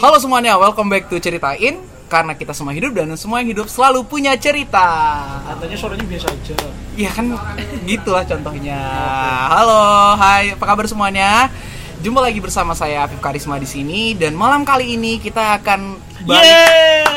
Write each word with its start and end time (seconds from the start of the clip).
Halo 0.00 0.16
semuanya, 0.16 0.56
welcome 0.56 0.88
back 0.88 1.12
to 1.12 1.20
Ceritain 1.20 1.84
Karena 2.08 2.32
kita 2.32 2.56
semua 2.56 2.72
hidup 2.72 2.96
dan 2.96 3.12
semua 3.20 3.44
yang 3.44 3.52
hidup 3.52 3.68
selalu 3.68 4.00
punya 4.08 4.32
cerita 4.40 4.88
Katanya 5.44 5.76
suaranya 5.76 6.06
biasa 6.08 6.32
aja. 6.32 6.56
Iya 6.96 7.10
kan 7.12 7.36
gitulah 7.84 8.24
contohnya 8.24 8.80
Halo, 9.52 10.16
hai, 10.16 10.56
apa 10.56 10.64
kabar 10.64 10.88
semuanya? 10.88 11.52
Jumpa 12.00 12.24
lagi 12.24 12.40
bersama 12.40 12.72
saya 12.72 13.04
Afif 13.04 13.20
Karisma 13.20 13.60
di 13.60 13.68
sini 13.68 14.16
dan 14.16 14.32
malam 14.32 14.64
kali 14.64 14.96
ini 14.96 15.20
kita 15.20 15.60
akan 15.60 16.00
balik. 16.24 17.10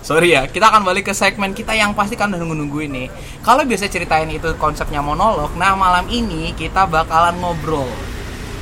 Sorry 0.00 0.32
ya, 0.32 0.48
kita 0.48 0.72
akan 0.72 0.88
balik 0.88 1.06
ke 1.06 1.14
segmen 1.14 1.52
kita 1.52 1.76
yang 1.76 1.92
pasti 1.92 2.16
kan 2.16 2.32
udah 2.32 2.40
nunggu-nunggu 2.40 2.80
ini. 2.88 3.04
Kalau 3.44 3.68
biasa 3.68 3.84
ceritain 3.92 4.32
itu 4.32 4.56
konsepnya 4.56 5.04
monolog, 5.04 5.52
nah 5.60 5.76
malam 5.76 6.08
ini 6.08 6.56
kita 6.56 6.88
bakalan 6.88 7.36
ngobrol. 7.36 7.84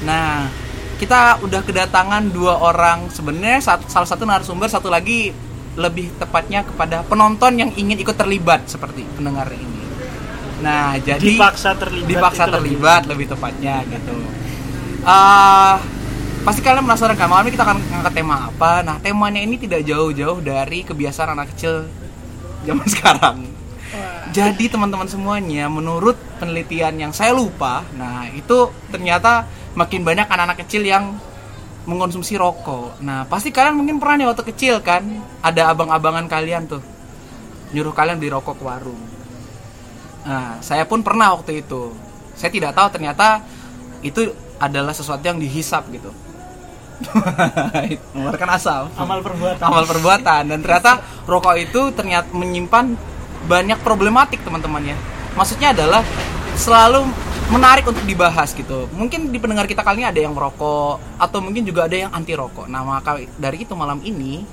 Nah, 0.03 0.51
kita 0.99 1.39
udah 1.41 1.61
kedatangan 1.63 2.29
dua 2.29 2.59
orang 2.59 3.07
sebenarnya 3.09 3.63
salah 3.87 4.09
satu 4.09 4.27
narasumber, 4.27 4.67
satu 4.67 4.91
lagi 4.91 5.31
lebih 5.79 6.11
tepatnya 6.19 6.67
kepada 6.67 7.07
penonton 7.07 7.55
yang 7.55 7.71
ingin 7.73 7.95
ikut 7.97 8.19
terlibat 8.19 8.67
seperti 8.67 9.07
pendengar 9.15 9.47
ini. 9.55 9.79
Nah, 10.59 10.99
jadi 10.99 11.23
Dipaksa 11.39 11.79
terlibat. 11.79 12.09
dipaksa 12.11 12.43
itu 12.43 12.51
lebih- 12.51 12.59
terlibat 12.83 13.03
lebih 13.07 13.27
tepatnya 13.31 13.75
gitu. 13.87 14.17
Eh, 14.99 15.75
pasti 16.43 16.61
kalian 16.61 16.83
penasaran 16.83 17.15
kan 17.15 17.31
malam 17.31 17.47
ini 17.47 17.55
kita 17.55 17.63
akan 17.63 17.79
ngangkat 17.79 18.13
tema 18.13 18.51
apa? 18.51 18.83
Nah 18.83 18.97
temanya 18.99 19.39
ini 19.39 19.55
tidak 19.55 19.87
jauh-jauh 19.87 20.43
dari 20.43 20.83
kebiasaan 20.83 21.39
anak 21.39 21.55
kecil 21.55 21.87
zaman 22.67 22.87
sekarang. 22.95 23.37
Jadi 24.29 24.69
teman-teman 24.69 25.09
semuanya, 25.09 25.71
menurut 25.71 26.13
penelitian 26.37 27.01
yang 27.01 27.13
saya 27.15 27.33
lupa, 27.33 27.81
nah 27.97 28.29
itu 28.29 28.69
ternyata 28.93 29.49
makin 29.79 30.03
banyak 30.03 30.27
anak-anak 30.27 30.59
kecil 30.67 30.83
yang 30.83 31.15
mengkonsumsi 31.87 32.35
rokok. 32.35 32.99
Nah 32.99 33.23
pasti 33.31 33.55
kalian 33.55 33.79
mungkin 33.79 34.03
pernah 34.03 34.19
nih 34.19 34.27
waktu 34.35 34.45
kecil 34.51 34.83
kan, 34.83 35.07
ada 35.39 35.71
abang-abangan 35.71 36.27
kalian 36.27 36.67
tuh 36.67 36.83
nyuruh 37.73 37.93
kalian 37.93 38.17
beli 38.19 38.33
rokok 38.33 38.59
ke 38.59 38.65
warung. 38.65 39.01
Nah, 40.29 40.61
saya 40.61 40.85
pun 40.85 41.01
pernah 41.01 41.33
waktu 41.33 41.65
itu. 41.65 41.93
Saya 42.37 42.53
tidak 42.53 42.77
tahu 42.77 42.89
ternyata 42.93 43.43
itu 44.05 44.29
adalah 44.61 44.93
sesuatu 44.93 45.25
yang 45.25 45.41
dihisap 45.41 45.89
gitu. 45.93 46.11
Mengeluarkan 48.15 48.49
asap. 48.59 48.85
Amal 48.99 49.23
perbuatan. 49.23 49.63
Amal 49.63 49.85
perbuatan 49.87 50.43
dan 50.51 50.59
ternyata 50.61 51.01
rokok 51.25 51.57
itu 51.57 51.81
ternyata 51.95 52.29
menyimpan 52.35 52.99
banyak 53.47 53.79
problematik 53.81 54.43
teman-teman 54.43 54.93
ya. 54.93 54.97
Maksudnya 55.39 55.71
adalah 55.73 56.03
selalu 56.59 57.07
menarik 57.49 57.85
untuk 57.89 58.05
dibahas 58.05 58.53
gitu. 58.53 58.89
Mungkin 58.93 59.33
di 59.33 59.39
pendengar 59.41 59.65
kita 59.65 59.81
kali 59.81 60.05
ini 60.05 60.09
ada 60.09 60.21
yang 60.21 60.37
merokok 60.37 61.01
atau 61.17 61.39
mungkin 61.41 61.65
juga 61.65 61.89
ada 61.89 61.97
yang 61.97 62.11
anti 62.13 62.37
rokok. 62.37 62.69
Nah, 62.69 62.85
maka 62.85 63.21
dari 63.41 63.65
itu 63.65 63.73
malam 63.73 64.05
ini 64.05 64.45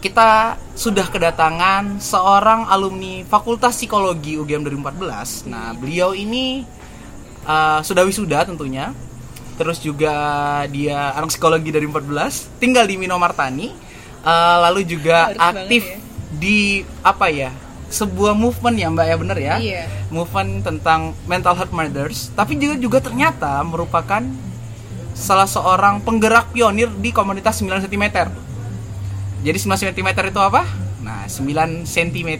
kita 0.00 0.56
sudah 0.76 1.08
kedatangan 1.08 2.00
seorang 2.00 2.68
alumni 2.68 3.24
Fakultas 3.28 3.76
Psikologi 3.76 4.40
UGM 4.40 4.64
2014. 4.64 5.50
Nah, 5.52 5.76
beliau 5.76 6.16
ini 6.16 6.64
uh, 7.44 7.80
sudah 7.84 8.04
wisuda 8.08 8.44
tentunya. 8.48 8.96
Terus 9.56 9.80
juga 9.80 10.12
dia 10.68 11.16
anak 11.16 11.32
psikologi 11.32 11.72
dari 11.72 11.88
14, 11.88 12.60
tinggal 12.60 12.84
di 12.84 13.00
Minomartani. 13.00 13.72
Uh, 14.20 14.56
lalu 14.68 14.84
juga 14.84 15.32
Harus 15.32 15.40
aktif 15.40 15.82
ya. 15.88 15.96
di 16.36 16.58
apa 17.00 17.26
ya? 17.32 17.50
Sebuah 17.86 18.34
movement 18.34 18.76
ya, 18.76 18.88
Mbak 18.90 19.06
ya 19.06 19.16
bener 19.16 19.38
ya? 19.38 19.54
Iya. 19.62 19.82
Movement 20.10 20.66
tentang 20.66 21.14
mental 21.30 21.54
health 21.54 21.70
murders, 21.70 22.34
tapi 22.34 22.58
juga 22.58 22.74
juga 22.78 22.98
ternyata 22.98 23.62
merupakan 23.62 24.22
salah 25.16 25.48
seorang 25.48 26.04
penggerak 26.04 26.52
pionir 26.52 26.92
di 27.00 27.14
komunitas 27.14 27.62
9 27.62 27.88
cm. 27.88 28.04
Jadi 29.46 29.58
9 29.62 29.80
cm 29.94 30.08
itu 30.28 30.40
apa? 30.42 30.66
Nah, 31.00 31.24
9 31.30 31.86
cm. 31.86 32.30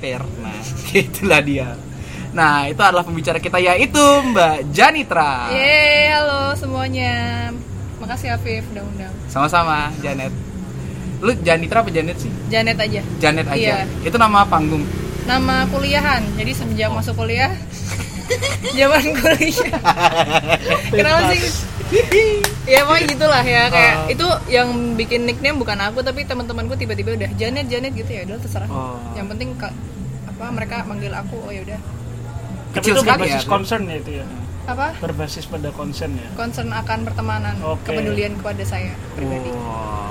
Nah, 0.43 0.59
itulah 0.93 1.41
dia. 1.41 1.79
Nah, 2.37 2.69
itu 2.69 2.83
adalah 2.85 3.01
pembicara 3.01 3.41
kita 3.41 3.57
yaitu 3.57 4.03
Mbak 4.35 4.69
Janitra. 4.69 5.49
Yeay, 5.55 6.13
halo 6.13 6.53
semuanya. 6.53 7.49
Makasih 7.97 8.37
Afif 8.37 8.69
udah 8.77 8.85
undang. 8.85 9.15
Sama-sama, 9.33 9.89
Janet. 10.05 10.29
Lu 11.25 11.33
Janitra 11.41 11.81
apa 11.81 11.89
Janet 11.89 12.21
sih? 12.21 12.29
Janet 12.53 12.77
aja. 12.77 13.01
Janet 13.17 13.47
aja. 13.49 13.57
Iya. 13.57 13.77
Itu 14.05 14.21
nama 14.21 14.45
panggung. 14.45 14.85
Nama 15.27 15.67
kuliahan. 15.67 16.23
Jadi 16.35 16.53
semenjak 16.53 16.89
masuk 16.89 17.15
kuliah 17.17 17.51
zaman 18.79 19.03
kuliah. 19.13 19.71
Kenapa 20.97 21.21
sih? 21.31 21.41
ya 22.67 22.83
pokoknya 22.83 23.07
gitulah 23.09 23.45
ya 23.45 23.63
kayak 23.69 23.95
Oh. 23.97 24.11
itu 24.11 24.27
yang 24.49 24.69
bikin 24.97 25.23
nickname 25.23 25.55
bukan 25.55 25.79
aku 25.79 26.03
tapi 26.03 26.27
teman-temanku 26.27 26.75
tiba-tiba 26.75 27.15
udah 27.15 27.31
Janet 27.33 27.71
Janet 27.71 27.95
gitu 27.95 28.11
ya 28.11 28.27
udah 28.27 28.37
terserah 28.37 28.67
Oh. 28.67 28.99
yang 29.15 29.31
penting 29.31 29.55
ka- 29.55 29.71
apa 30.27 30.51
mereka 30.51 30.83
manggil 30.83 31.11
aku 31.11 31.39
oh 31.41 31.51
ya 31.51 31.63
udah 31.63 31.79
Tapi 32.69 32.83
Kecil 32.83 32.91
itu 32.91 33.01
sekali 33.01 33.19
berbasis 33.23 33.39
ya. 33.39 33.47
concern 33.47 33.83
ya 33.85 33.97
itu 33.97 34.11
ya. 34.19 34.27
apa 34.67 34.87
Berbasis 34.99 35.45
pada 35.47 35.71
concern 35.71 36.13
ya. 36.13 36.27
concern 36.35 36.69
akan 36.69 36.99
pertemanan 37.05 37.55
Oke. 37.63 37.87
kepedulian 37.87 38.35
kepada 38.35 38.63
saya 38.63 38.91
pribadi 39.15 39.47
Oh. 39.49 40.06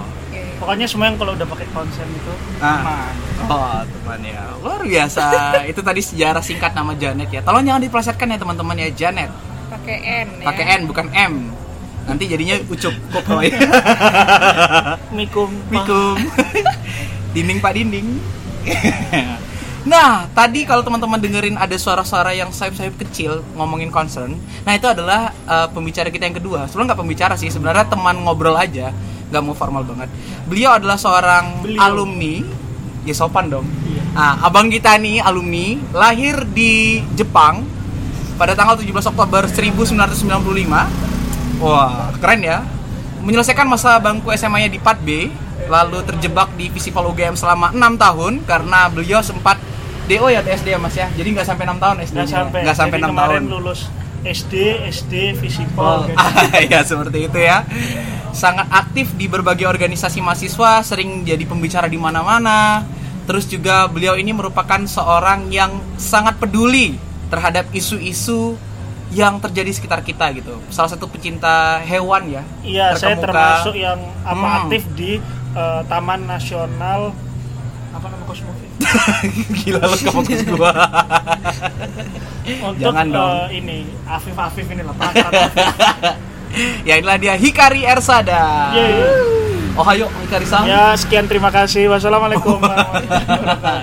Pokoknya 0.56 0.88
semua 0.88 1.12
yang 1.12 1.18
kalau 1.20 1.36
udah 1.36 1.48
pakai 1.48 1.68
concern 1.76 2.08
itu 2.10 2.34
Ah. 2.64 2.80
aman. 2.80 3.14
Oh, 3.52 3.80
teman 3.84 4.20
ya. 4.24 4.44
Luar 4.64 4.82
biasa. 4.82 5.24
itu 5.72 5.82
tadi 5.84 6.02
sejarah 6.02 6.40
singkat 6.40 6.72
nama 6.72 6.96
Janet 6.96 7.30
ya. 7.30 7.42
Tolong 7.44 7.64
jangan 7.64 7.82
diplesetkan 7.84 8.32
ya 8.32 8.38
teman-teman 8.40 8.76
ya, 8.80 8.90
Janet. 8.92 9.32
pakai 9.66 9.98
N 9.98 10.28
ya 10.40 10.46
Pakai 10.46 10.66
N 10.78 10.82
bukan 10.86 11.08
M. 11.12 11.34
Nanti 12.06 12.24
jadinya 12.30 12.56
ucup 12.70 12.94
koproy. 13.12 13.50
Mikum. 15.18 15.50
Mikum. 15.74 16.16
dinding 17.34 17.60
Pak 17.60 17.72
dinding. 17.74 18.08
nah, 19.86 20.30
tadi 20.32 20.64
kalau 20.66 20.86
teman-teman 20.86 21.18
dengerin 21.18 21.58
ada 21.58 21.74
suara-suara 21.76 22.34
yang 22.34 22.54
sayap-sayap 22.54 22.96
kecil 23.02 23.42
ngomongin 23.58 23.90
concern. 23.90 24.38
Nah, 24.64 24.74
itu 24.74 24.86
adalah 24.86 25.34
uh, 25.46 25.68
pembicara 25.70 26.14
kita 26.14 26.30
yang 26.30 26.38
kedua. 26.38 26.70
Sebenarnya 26.70 26.94
nggak 26.94 27.02
pembicara 27.02 27.34
sih, 27.36 27.50
sebenarnya 27.50 27.90
teman 27.90 28.22
ngobrol 28.22 28.56
aja, 28.56 28.94
nggak 29.35 29.44
mau 29.44 29.51
formal 29.51 29.84
banget. 29.84 30.07
Beliau 30.47 30.79
adalah 30.79 30.96
seorang 30.96 31.59
Beliau. 31.59 31.84
alumni. 31.84 32.35
Ya 33.03 33.12
sopan 33.13 33.51
dong. 33.51 33.68
Iya. 33.84 34.01
Nah, 34.16 34.31
abang 34.41 34.72
kita 34.72 34.96
nih 34.96 35.19
alumni 35.19 35.75
lahir 35.91 36.47
di 36.47 37.03
Jepang 37.13 37.68
pada 38.40 38.56
tanggal 38.56 38.79
17 38.79 39.12
Oktober 39.12 39.46
1995. 39.46 40.88
Wah, 41.59 42.09
keren 42.18 42.41
ya. 42.41 42.63
Menyelesaikan 43.22 43.68
masa 43.68 44.00
bangku 44.00 44.34
SMA-nya 44.34 44.69
di 44.69 44.79
4B, 44.81 45.29
lalu 45.67 46.02
terjebak 46.02 46.50
di 46.56 46.69
Visipol 46.69 47.12
UGM 47.12 47.38
selama 47.38 47.69
6 47.75 47.97
tahun 47.97 48.34
karena 48.46 48.90
beliau 48.90 49.22
sempat 49.22 49.57
DO 50.06 50.29
ya 50.29 50.41
TSD 50.41 50.73
ya 50.73 50.79
Mas 50.79 50.94
ya. 50.94 51.06
Jadi 51.13 51.28
nggak 51.34 51.46
sampai 51.46 51.63
6 51.66 51.78
tahun 51.78 51.96
SD-nya. 52.06 52.22
Nggak 52.22 52.29
sampai. 52.29 52.59
Nggak 52.66 52.78
sampai 52.78 52.97
Jadi 52.97 53.06
6 53.06 53.12
kemarin 53.13 53.41
tahun. 53.41 53.53
lulus 53.53 53.79
SD, 54.25 54.53
SD, 54.90 55.38
Visipol. 55.38 56.09
ya 56.74 56.81
seperti 56.81 57.30
itu 57.30 57.40
ya. 57.40 57.62
Sangat 58.34 58.68
aktif 58.68 59.13
di 59.16 59.30
berbagai 59.30 59.63
organisasi 59.63 60.19
mahasiswa, 60.19 60.81
sering 60.81 61.24
jadi 61.24 61.46
pembicara 61.46 61.86
di 61.86 61.96
mana-mana. 61.96 62.84
Terus 63.25 63.46
juga 63.46 63.85
beliau 63.88 64.18
ini 64.18 64.34
merupakan 64.34 64.81
seorang 64.85 65.50
yang 65.50 65.72
sangat 65.96 66.38
peduli 66.38 66.97
terhadap 67.30 67.66
isu-isu 67.72 68.53
yang 69.09 69.38
terjadi 69.40 69.69
di 69.69 69.75
sekitar 69.78 70.02
kita 70.02 70.30
gitu. 70.34 70.58
Salah 70.69 70.91
satu 70.94 71.08
pecinta 71.08 71.80
hewan 71.81 72.28
ya. 72.28 72.44
Iya, 72.62 72.97
saya 72.97 73.16
termasuk 73.16 73.74
yang 73.74 73.97
apa 74.22 74.35
Hmm. 74.35 74.58
aktif 74.66 74.84
di 74.94 75.18
eh, 75.56 75.81
Taman 75.88 76.28
Nasional 76.28 77.16
kampus 78.35 78.44
mungkin 78.47 79.56
gila 79.63 79.79
lu 79.88 79.97
kampus 79.97 80.41
gua. 80.51 80.72
Untuk 82.46 82.78
Jangan 82.78 83.07
eh, 83.09 83.13
dong. 83.13 83.34
Uh, 83.41 83.47
ini 83.50 83.78
Afif 84.06 84.35
Afif 84.38 84.66
ini 84.69 84.85
lah 84.85 84.94
ya 86.88 86.94
inilah 87.01 87.18
dia 87.18 87.34
Hikari 87.34 87.81
Ersada. 87.88 88.69
Yeah. 88.78 89.76
Ohayo 89.76 90.08
Hikari 90.23 90.47
Sang. 90.47 90.64
Ya 90.70 90.93
sekian 90.96 91.26
terima 91.28 91.52
kasih. 91.52 91.90
Wassalamualaikum. 91.91 92.61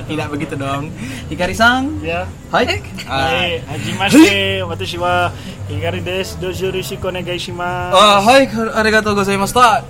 Tidak 0.09 0.27
begitu 0.31 0.55
dong. 0.57 0.89
Hikari 1.29 1.53
Sang. 1.59 2.01
Ya. 2.01 2.25
Hai. 2.55 2.81
Hai. 3.05 3.61
Hajimashite 3.67 4.65
watashi 4.65 4.97
wa 4.97 5.29
Hikari 5.69 6.01
Des. 6.01 6.39
dojo 6.39 6.71
rishi 6.73 6.97
konegai 6.97 7.37
shimasu 7.37 7.93
uh, 7.93 7.99
oh, 7.99 8.19
hai 8.25 8.47
arigatou 8.79 9.13
gozaimashita. 9.19 9.85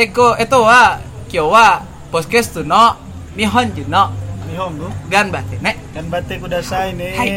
Eko, 0.00 0.32
eto 0.40 0.64
wa, 0.64 0.96
kyo 1.28 1.52
wa, 1.52 1.84
podcast 2.08 2.56
no 2.64 3.07
Nihonjino 3.38 4.10
Nihongo 4.50 4.90
Gan 5.06 5.30
bate 5.30 5.62
ne? 5.62 5.78
Gan 5.94 6.10
bate 6.10 6.34
kudasai 6.42 6.90
ne. 6.98 7.14
Hai. 7.14 7.30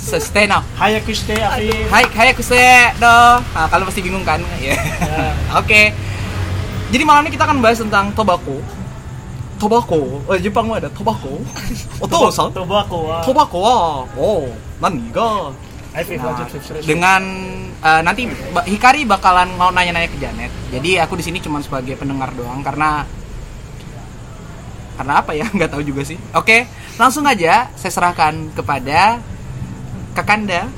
So 0.00 0.16
stay 0.16 0.48
now 0.48 0.64
Hayaku 0.80 1.12
stay 1.12 1.36
Afif 1.44 1.92
Hai 1.92 2.08
hayaku 2.08 2.40
stay 2.40 2.96
do. 2.96 3.04
Nah, 3.04 3.68
Kalau 3.68 3.84
pasti 3.84 4.00
bingung 4.00 4.24
kan? 4.24 4.40
Ya. 4.64 4.72
Yeah. 4.72 5.60
Oke. 5.60 5.68
Okay. 5.68 5.84
Jadi 6.90 7.04
malam 7.04 7.28
ini 7.28 7.36
kita 7.36 7.44
akan 7.44 7.60
bahas 7.60 7.78
tentang 7.84 8.10
tobacco. 8.16 8.56
Tobacco? 9.60 10.24
Eh 10.32 10.40
Jepang 10.40 10.72
ada 10.72 10.88
tobacco. 10.88 11.36
Oto 12.04 12.32
san 12.32 12.48
Tobacco 12.56 13.12
wa 13.12 13.20
Tobacco 13.20 13.58
wa 13.60 13.76
Oh 14.16 14.48
Nani 14.80 15.04
ga 15.12 15.52
Nah, 15.90 16.06
dengan 16.86 17.18
uh, 17.82 17.98
nanti 18.06 18.22
Hikari 18.70 19.02
bakalan 19.02 19.50
mau 19.58 19.74
nanya-nanya 19.74 20.06
ke 20.06 20.22
Janet. 20.22 20.54
Jadi 20.70 21.02
aku 21.02 21.18
di 21.18 21.24
sini 21.26 21.42
cuma 21.42 21.58
sebagai 21.58 21.98
pendengar 21.98 22.30
doang 22.38 22.62
karena 22.62 23.02
karena 25.00 25.24
apa 25.24 25.32
ya 25.32 25.48
nggak 25.56 25.72
tahu 25.72 25.80
juga 25.80 26.04
sih. 26.04 26.20
Oke, 26.36 26.68
langsung 27.00 27.24
aja 27.24 27.72
saya 27.72 27.88
serahkan 27.88 28.52
kepada 28.52 29.16
Kakanda, 30.12 30.68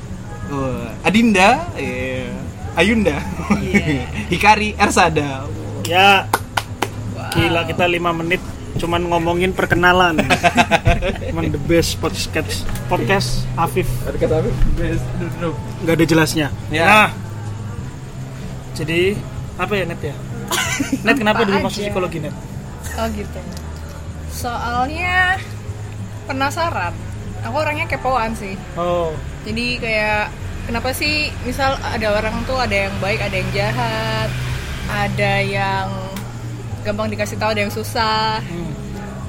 eh, 0.47 0.87
Adinda, 1.03 1.67
eh, 1.75 2.31
Ayunda, 2.79 3.19
Iya. 3.59 4.07
Hikari, 4.31 4.79
Ersada. 4.79 5.43
Ya, 5.83 6.31
gila 7.35 7.67
kita 7.67 7.83
5 7.83 7.99
menit 8.23 8.39
cuman 8.79 9.05
ngomongin 9.05 9.53
perkenalan. 9.53 10.17
Cuman 11.29 11.53
the 11.53 11.61
best 11.69 12.01
podcast 12.01 12.65
podcast 12.89 13.45
Afif 13.53 13.85
Ada 14.01 14.17
kata 14.17 14.35
apa? 14.41 14.49
Best. 14.73 15.05
nggak 15.85 15.93
ada 15.93 16.05
jelasnya. 16.09 16.47
Ya. 16.73 16.85
Nah, 16.85 17.09
jadi 18.73 19.13
apa 19.61 19.73
ya 19.77 19.83
net 19.85 20.01
ya? 20.01 20.15
Net 21.05 21.17
kenapa 21.21 21.45
Apa 21.45 21.49
dulu 21.53 21.57
masuk 21.69 21.85
psikologi 21.85 22.17
net? 22.17 22.33
Oh 22.97 23.07
gitu. 23.13 23.39
Soalnya 24.33 25.37
penasaran. 26.25 26.93
Aku 27.45 27.55
orangnya 27.59 27.85
kepoan 27.85 28.33
sih. 28.33 28.57
Oh, 28.79 29.13
Jadi 29.43 29.77
kayak 29.77 30.31
kenapa 30.65 30.95
sih 30.95 31.29
misal 31.43 31.75
ada 31.83 32.07
orang 32.15 32.41
tuh 32.47 32.55
ada 32.57 32.87
yang 32.87 32.95
baik, 33.03 33.19
ada 33.19 33.35
yang 33.35 33.49
jahat, 33.51 34.29
ada 34.87 35.33
yang 35.43 35.87
gampang 36.87 37.11
dikasih 37.11 37.37
tahu, 37.37 37.51
ada 37.53 37.61
yang 37.67 37.73
susah. 37.73 38.41
hmm. 38.41 38.71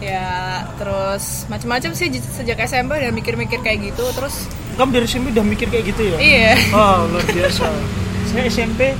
Ya, 0.02 0.60
terus 0.76 1.48
macam-macam 1.48 1.96
sih 1.96 2.12
sejak 2.20 2.60
SMP 2.68 2.98
udah 2.98 3.14
mikir-mikir 3.14 3.62
kayak 3.64 3.94
gitu. 3.94 4.04
Terus 4.12 4.46
kamu 4.76 4.90
dari 5.00 5.06
SMP 5.06 5.32
udah 5.32 5.46
mikir 5.46 5.70
kayak 5.70 5.84
gitu 5.94 6.02
ya? 6.12 6.18
iya. 6.18 6.52
Oh 6.74 7.08
luar 7.08 7.24
biasa. 7.24 7.64
Saya 8.28 8.50
SMP 8.50 8.92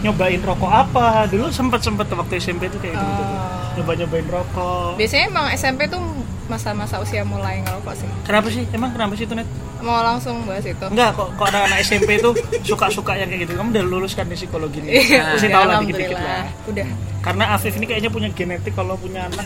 nyobain 0.00 0.40
rokok 0.40 0.70
apa? 0.70 1.28
Dulu 1.28 1.50
sempat 1.52 1.82
sempat 1.84 2.08
waktu 2.08 2.40
SMP 2.40 2.72
tuh 2.72 2.78
kayak 2.80 2.94
gitu. 2.94 3.22
Nyoba 3.26 3.55
nyobain 3.84 4.26
rokok. 4.30 4.96
Biasanya 4.96 5.24
emang 5.28 5.46
SMP 5.52 5.90
tuh 5.90 6.00
masa-masa 6.46 7.02
usia 7.02 7.26
mulai 7.26 7.60
ngerokok 7.66 7.94
sih. 7.98 8.08
Kenapa 8.24 8.48
sih? 8.48 8.64
Emang 8.70 8.94
kenapa 8.94 9.12
sih 9.18 9.26
itu 9.26 9.34
net? 9.34 9.48
Mau 9.82 10.00
langsung 10.00 10.40
bahas 10.48 10.64
itu. 10.64 10.86
Enggak 10.88 11.12
kok 11.18 11.28
kok 11.36 11.46
anak-anak 11.52 11.78
SMP 11.84 12.16
itu 12.16 12.30
suka-suka 12.64 13.12
yang 13.18 13.28
kayak 13.28 13.44
gitu. 13.44 13.52
Kamu 13.58 13.70
udah 13.74 13.84
lulus 13.84 14.14
kan 14.16 14.24
di 14.30 14.36
psikologi 14.38 14.80
nih. 14.80 14.92
Iya, 14.96 15.36
Mesti 15.36 15.48
tahu 15.52 15.64
lah 15.68 15.84
dikit-dikit 15.84 16.16
lah. 16.16 16.46
Udah. 16.70 16.86
Karena 17.20 17.44
Afif 17.58 17.74
ini 17.76 17.84
kayaknya 17.90 18.08
punya 18.08 18.28
genetik 18.32 18.72
kalau 18.72 18.96
punya 18.96 19.26
anak 19.28 19.44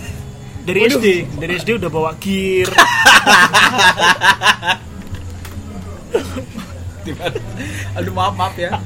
dari 0.61 0.87
SD, 0.87 1.25
dari 1.41 1.57
SD 1.57 1.81
udah 1.81 1.89
bawa 1.89 2.13
gear. 2.21 2.69
Aduh 7.97 8.13
maaf 8.13 8.37
maaf 8.37 8.55
ya. 8.61 8.77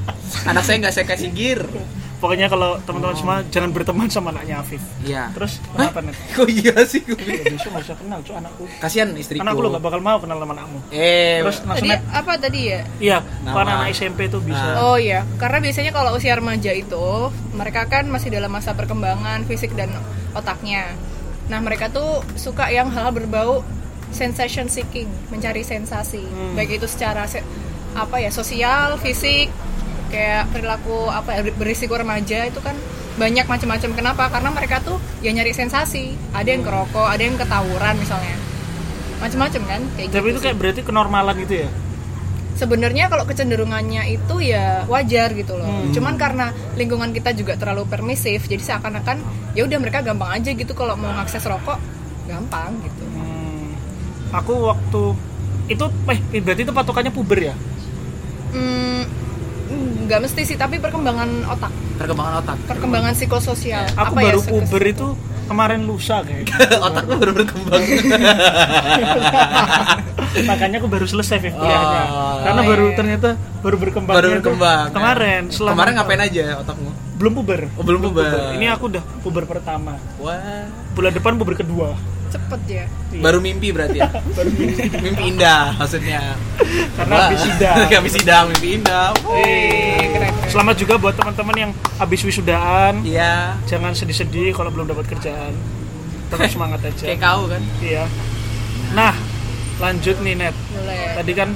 Anak 0.47 0.63
saya 0.65 0.79
nggak 0.81 0.95
saya 0.95 1.07
kasih 1.11 1.31
gear. 1.35 1.67
Pokoknya 2.15 2.47
kalau 2.47 2.81
teman-teman 2.81 3.13
semua 3.13 3.37
jangan 3.47 3.69
berteman 3.69 4.09
sama 4.09 4.31
anaknya 4.31 4.59
Afif. 4.59 4.81
Iya. 5.01 5.29
Terus 5.31 5.61
kenapa 5.69 5.99
net? 6.01 6.17
Kok 6.35 6.49
iya 6.49 6.75
sih? 6.83 7.03
Ya, 7.05 7.15
besok 7.45 7.71
nggak 7.71 7.85
usah 7.85 7.97
kenal 7.97 8.19
cuy 8.21 8.35
anakku. 8.35 8.65
Kasihan 8.79 9.09
istriku. 9.13 9.41
Anakku 9.41 9.61
lo 9.61 9.69
gak 9.71 9.83
bakal 9.83 10.01
mau 10.01 10.17
kenal 10.17 10.37
sama 10.37 10.53
anakmu. 10.53 10.79
Eh, 10.89 11.41
Terus 11.41 11.57
langsung 11.63 11.85
Tadi 11.85 11.91
net. 11.91 12.01
apa 12.11 12.33
tadi 12.37 12.61
ya? 12.65 12.81
Iya, 12.99 13.19
karena 13.45 13.73
anak 13.79 13.89
SMP 13.91 14.21
tuh 14.27 14.41
bisa. 14.41 14.67
Oh 14.81 14.97
iya, 14.97 15.27
karena 15.37 15.59
biasanya 15.61 15.91
kalau 15.91 16.11
usia 16.13 16.33
remaja 16.33 16.71
itu 16.71 17.07
mereka 17.51 17.85
kan 17.85 18.07
masih 18.07 18.31
dalam 18.31 18.49
masa 18.49 18.73
perkembangan 18.73 19.45
fisik 19.45 19.73
dan 19.73 19.93
otaknya. 20.33 20.97
Nah 21.45 21.61
mereka 21.61 21.87
tuh 21.89 22.25
suka 22.35 22.69
yang 22.69 22.89
hal-hal 22.89 23.13
berbau 23.13 23.61
sensation 24.09 24.65
seeking, 24.67 25.11
mencari 25.29 25.61
sensasi, 25.61 26.23
Hmm. 26.23 26.55
baik 26.55 26.79
itu 26.79 26.87
secara 26.87 27.27
se- 27.27 27.45
apa 27.93 28.17
ya 28.17 28.31
sosial, 28.31 28.97
fisik, 28.97 29.51
kayak 30.13 30.53
perilaku 30.53 31.09
apa 31.09 31.37
ya 31.37 31.43
berisiko 31.55 31.95
remaja 31.95 32.45
itu 32.45 32.61
kan 32.61 32.77
banyak 33.15 33.47
macam-macam. 33.47 33.91
Kenapa? 33.95 34.25
Karena 34.27 34.51
mereka 34.51 34.83
tuh 34.83 34.99
ya 35.23 35.31
nyari 35.31 35.55
sensasi. 35.55 36.19
Ada 36.35 36.49
yang 36.59 36.63
kerokok, 36.67 37.07
ada 37.07 37.23
yang 37.23 37.39
ketawuran 37.39 37.95
misalnya, 37.95 38.35
macam-macam 39.23 39.63
kan 39.71 39.81
kayak 39.95 40.09
Tapi 40.11 40.19
gitu 40.19 40.29
itu 40.29 40.39
sih. 40.39 40.45
kayak 40.51 40.57
berarti 40.59 40.81
kenormalan 40.83 41.37
gitu 41.47 41.57
ya. 41.65 41.71
sebenarnya 42.55 43.11
kalau 43.11 43.27
kecenderungannya 43.27 44.15
itu 44.15 44.35
ya 44.39 44.87
wajar 44.87 45.35
gitu 45.35 45.59
loh. 45.59 45.67
Hmm. 45.67 45.91
Cuman 45.91 46.15
karena 46.15 46.55
lingkungan 46.79 47.11
kita 47.11 47.35
juga 47.35 47.59
terlalu 47.59 47.83
permisif, 47.83 48.47
jadi 48.47 48.63
seakan-akan 48.63 49.19
ya 49.59 49.67
udah 49.67 49.79
mereka 49.83 50.07
gampang 50.07 50.39
aja 50.39 50.55
gitu 50.55 50.71
kalau 50.71 50.95
mau 50.95 51.11
ngakses 51.19 51.43
rokok 51.43 51.83
gampang 52.31 52.79
gitu. 52.87 53.05
Hmm, 53.11 53.75
aku 54.31 54.71
waktu 54.71 55.03
itu 55.67 55.85
eh 56.07 56.41
berarti 56.47 56.63
itu 56.63 56.71
patokannya 56.71 57.11
puber 57.11 57.39
ya? 57.43 57.55
Hmm, 58.55 59.03
nggak 60.05 60.21
mesti 60.21 60.43
sih, 60.45 60.55
tapi 60.55 60.79
perkembangan 60.79 61.29
otak, 61.47 61.71
perkembangan 61.97 62.35
otak. 62.41 62.57
perkembangan 62.67 63.13
psikososial. 63.13 63.85
Aku 63.95 64.13
Apa 64.13 64.21
ya, 64.21 64.27
baru 64.31 64.41
psikos- 64.41 64.67
puber 64.67 64.83
itu 64.87 65.07
kemarin 65.45 65.81
lusa 65.83 66.21
kayak. 66.21 66.45
Otakku 66.87 67.13
baru 67.15 67.33
berkembang. 67.35 67.83
Makanya 70.45 70.77
aku 70.79 70.89
baru 70.89 71.07
selesai 71.07 71.39
Viv, 71.39 71.55
kuliahnya. 71.55 72.03
Oh. 72.07 72.37
Karena 72.43 72.61
Oh, 72.61 72.67
baru 72.67 72.87
iya. 72.87 72.97
ternyata 72.97 73.29
baru 73.61 73.77
berkembang. 73.79 74.15
baru 74.15 74.29
berkembang. 74.35 74.87
Kemarin 74.91 75.43
selama 75.49 75.73
Kemarin 75.77 75.93
ngapain 75.95 76.23
aja 76.23 76.45
otakmu? 76.59 76.91
Belum 77.15 77.33
puber. 77.33 77.71
Oh, 77.75 77.83
belum 77.83 78.01
puber. 78.05 78.59
Ini 78.59 78.67
aku 78.71 78.91
udah 78.91 79.03
puber 79.23 79.45
pertama. 79.45 79.95
Wah. 80.19 80.67
Bulan 80.93 81.13
depan 81.13 81.35
puber 81.35 81.55
kedua. 81.55 81.95
cepet 82.27 82.61
ya. 82.67 82.85
Iya. 83.15 83.23
Baru 83.23 83.39
mimpi 83.39 83.71
berarti 83.71 84.03
ya? 84.03 84.11
mimpi 85.07 85.31
indah 85.31 85.71
maksudnya. 85.79 86.35
Karena 86.99 87.31
habis 87.31 87.47
sidang. 87.47 87.77
habis 88.03 88.13
sidang 88.13 88.45
mimpi 88.51 88.69
indah. 88.75 89.15
Eh, 89.39 90.03
keren, 90.11 90.35
keren. 90.35 90.51
Selamat 90.51 90.75
juga 90.75 90.99
buat 90.99 91.15
teman-teman 91.15 91.55
yang 91.55 91.71
habis 91.95 92.27
wisudaan. 92.27 93.07
Iya. 93.07 93.55
Jangan 93.71 93.95
sedih-sedih 93.95 94.51
kalau 94.51 94.75
belum 94.75 94.91
dapat 94.91 95.07
kerjaan. 95.07 95.55
Tetap 96.27 96.51
semangat 96.59 96.83
aja. 96.83 97.07
Kayak 97.07 97.23
kau 97.23 97.47
kan. 97.47 97.63
Iya. 97.79 98.05
Nah, 98.99 99.15
lanjut 99.79 100.19
nih 100.19 100.35
Net. 100.35 100.57
Boleh. 100.75 101.15
Tadi 101.15 101.33
kan 101.39 101.49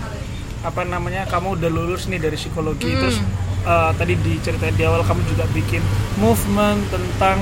apa 0.58 0.82
namanya 0.82 1.26
kamu 1.26 1.58
udah 1.58 1.70
lulus 1.70 2.06
nih 2.06 2.18
dari 2.18 2.34
psikologi 2.34 2.86
Hmm. 2.86 2.98
terus 3.02 3.18
eh, 3.68 3.90
tadi 3.94 4.16
diceritain 4.16 4.72
di 4.72 4.82
awal 4.82 5.04
kamu 5.04 5.20
juga 5.28 5.44
bikin 5.52 5.84
movement 6.16 6.80
tentang 6.88 7.36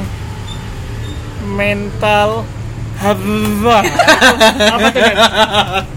mental 1.47 2.43
health. 2.97 3.23
apa 4.73 4.89
tuh? 4.89 5.03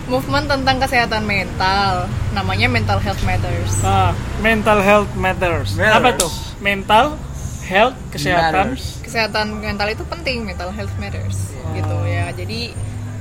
Movement 0.09 0.45
tentang 0.47 0.77
kesehatan 0.77 1.23
mental, 1.23 2.05
namanya 2.31 2.67
Mental 2.67 2.99
Health 2.99 3.23
Matters. 3.23 3.71
Ah, 3.81 4.11
mental 4.39 4.79
health 4.79 5.09
matters. 5.15 5.73
Matters. 5.73 5.95
Apa 5.95 6.09
tuh? 6.13 6.31
Mental 6.59 7.05
health 7.63 7.95
kesehatan. 8.09 8.73
Matters. 8.75 8.97
kesehatan 8.99 9.57
mental 9.57 9.89
itu 9.89 10.05
penting 10.05 10.45
mental 10.45 10.69
health 10.69 10.93
matters 10.97 11.49
Oh. 11.59 11.73
gitu 11.73 11.97
ya 12.05 12.29
jadi 12.29 12.77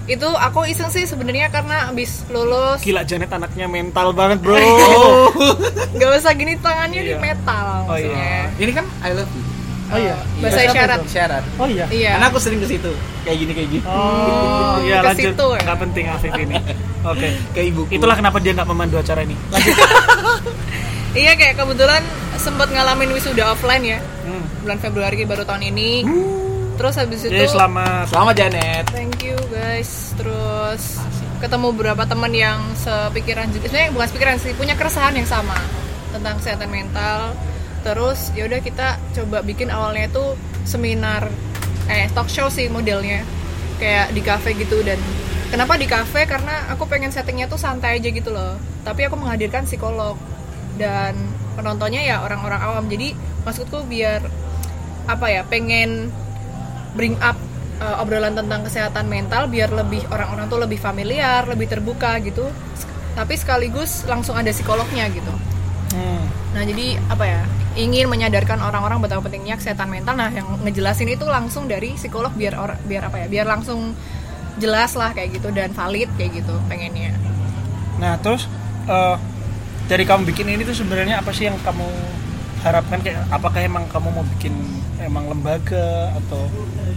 itu 0.09 0.25
aku 0.27 0.65
iseng 0.65 0.89
sih 0.89 1.05
sebenarnya 1.05 1.47
karena 1.49 1.87
abis 1.87 2.25
lulus 2.27 2.81
Gila 2.81 3.05
Janet 3.05 3.29
anaknya 3.29 3.67
mental 3.67 4.11
banget, 4.11 4.41
Bro. 4.41 4.57
nggak 5.95 6.11
usah 6.15 6.33
gini 6.33 6.57
tangannya 6.57 7.01
di 7.03 7.13
Iya. 7.13 7.21
metal 7.21 7.67
Oh, 7.83 7.93
maksudnya 7.93 8.49
Ini 8.57 8.73
kan 8.73 8.87
I 9.01 9.13
love 9.13 9.29
you. 9.29 9.45
Oh 9.89 9.97
iya. 9.97 10.17
Eh, 10.17 10.41
bahasa 10.41 10.59
apa 10.59 10.65
isyarat 10.67 10.99
itu? 10.99 11.09
Syarat. 11.11 11.45
Oh 11.57 11.65
iya. 11.65 11.85
iya 11.89 12.11
Karena 12.15 12.27
aku 12.29 12.39
sering 12.39 12.61
ke 12.61 12.69
situ. 12.69 12.93
Kayak 13.23 13.37
gini 13.39 13.53
kayak 13.55 13.69
gini. 13.71 13.85
Oh, 13.85 14.77
iya 14.83 14.97
ke 14.99 15.07
lanjut. 15.07 15.25
situ 15.29 15.47
ya? 15.51 15.61
Nggak 15.63 15.79
penting 15.81 16.05
Afif 16.07 16.33
ini. 16.35 16.55
Oke. 17.11 17.29
Kayak 17.53 17.67
ibuku. 17.69 17.91
Itulah 17.93 18.17
kenapa 18.17 18.37
dia 18.39 18.53
nggak 18.53 18.69
memandu 18.69 18.97
acara 18.97 19.21
ini. 19.23 19.37
Lanjut. 19.49 19.77
iya 21.21 21.33
kayak 21.35 21.57
kebetulan 21.57 22.05
sempat 22.37 22.69
ngalamin 22.69 23.11
wisuda 23.11 23.49
offline 23.51 23.85
ya 23.87 23.99
Hmm. 24.23 24.45
bulan 24.61 24.77
Februari 24.79 25.25
baru 25.25 25.41
tahun 25.43 25.65
ini 25.67 26.05
terus 26.79 26.95
habis 26.95 27.27
itu 27.27 27.35
Jadi 27.35 27.51
selamat. 27.51 28.15
Selamat 28.15 28.35
Janet. 28.39 28.85
Thank 28.95 29.27
you 29.27 29.35
guys. 29.51 30.15
Terus 30.15 31.03
ketemu 31.43 31.75
beberapa 31.75 32.07
teman 32.07 32.31
yang 32.31 32.63
sepikiran 32.79 33.51
juga. 33.51 33.67
Sebenarnya 33.67 33.91
bukan 33.91 34.07
sepikiran 34.07 34.37
sih, 34.39 34.55
punya 34.55 34.79
keresahan 34.79 35.19
yang 35.19 35.27
sama 35.27 35.59
tentang 36.15 36.39
kesehatan 36.39 36.71
mental. 36.71 37.35
Terus 37.83 38.31
ya 38.39 38.47
udah 38.47 38.63
kita 38.63 39.03
coba 39.19 39.43
bikin 39.43 39.75
awalnya 39.75 40.07
itu 40.07 40.39
seminar 40.63 41.27
eh 41.91 42.07
talk 42.15 42.31
show 42.31 42.47
sih 42.47 42.71
modelnya. 42.71 43.27
Kayak 43.83 44.15
di 44.15 44.23
cafe 44.23 44.55
gitu 44.55 44.79
dan 44.87 45.03
kenapa 45.51 45.75
di 45.75 45.91
cafe? 45.91 46.31
Karena 46.31 46.71
aku 46.71 46.87
pengen 46.87 47.11
settingnya 47.11 47.51
tuh 47.51 47.59
santai 47.59 47.99
aja 47.99 48.07
gitu 48.07 48.31
loh. 48.31 48.55
Tapi 48.87 49.03
aku 49.11 49.19
menghadirkan 49.19 49.67
psikolog 49.67 50.15
dan 50.79 51.19
penontonnya 51.59 52.07
ya 52.07 52.23
orang-orang 52.23 52.63
awam. 52.63 52.87
Jadi 52.87 53.19
maksudku 53.43 53.83
biar 53.83 54.23
apa 55.09 55.27
ya 55.27 55.43
pengen 55.43 56.15
bring 56.99 57.15
up 57.23 57.39
uh, 57.79 58.03
obrolan 58.03 58.35
tentang 58.35 58.67
kesehatan 58.67 59.07
mental 59.07 59.47
biar 59.47 59.71
lebih 59.71 60.03
orang-orang 60.11 60.51
tuh 60.51 60.59
lebih 60.59 60.83
familiar, 60.83 61.47
lebih 61.47 61.71
terbuka 61.71 62.19
gitu. 62.27 62.51
Tapi 63.15 63.35
sekaligus 63.39 64.03
langsung 64.11 64.35
ada 64.35 64.51
psikolognya 64.51 65.07
gitu. 65.15 65.31
Hmm. 65.95 66.23
Nah, 66.59 66.63
jadi 66.67 66.99
apa 67.07 67.25
ya? 67.25 67.43
Ingin 67.79 68.11
menyadarkan 68.11 68.59
orang-orang 68.59 68.99
betapa 68.99 69.31
pentingnya 69.31 69.55
kesehatan 69.55 69.87
mental. 69.87 70.19
Nah, 70.19 70.35
yang 70.35 70.59
ngejelasin 70.67 71.15
itu 71.15 71.23
langsung 71.23 71.71
dari 71.71 71.95
psikolog 71.95 72.35
biar 72.35 72.59
biar 72.83 73.03
apa 73.07 73.23
ya? 73.23 73.27
Biar 73.31 73.47
langsung 73.47 73.95
jelas 74.59 74.99
lah 74.99 75.15
kayak 75.15 75.39
gitu 75.39 75.49
dan 75.55 75.71
valid 75.73 76.11
kayak 76.19 76.43
gitu 76.43 76.55
pengennya. 76.67 77.15
Nah 78.03 78.19
terus 78.19 78.51
eh, 78.91 79.17
dari 79.87 80.05
kamu 80.05 80.29
bikin 80.35 80.47
ini 80.51 80.63
tuh 80.67 80.77
sebenarnya 80.77 81.23
apa 81.23 81.31
sih 81.31 81.49
yang 81.49 81.57
kamu 81.63 81.87
harapkan 82.71 82.99
kayak 82.99 83.19
apakah 83.29 83.61
emang 83.61 83.85
kamu 83.87 84.09
mau 84.11 84.25
bikin 84.31 84.55
emang 84.99 85.25
lembaga 85.27 85.89
atau 86.15 86.41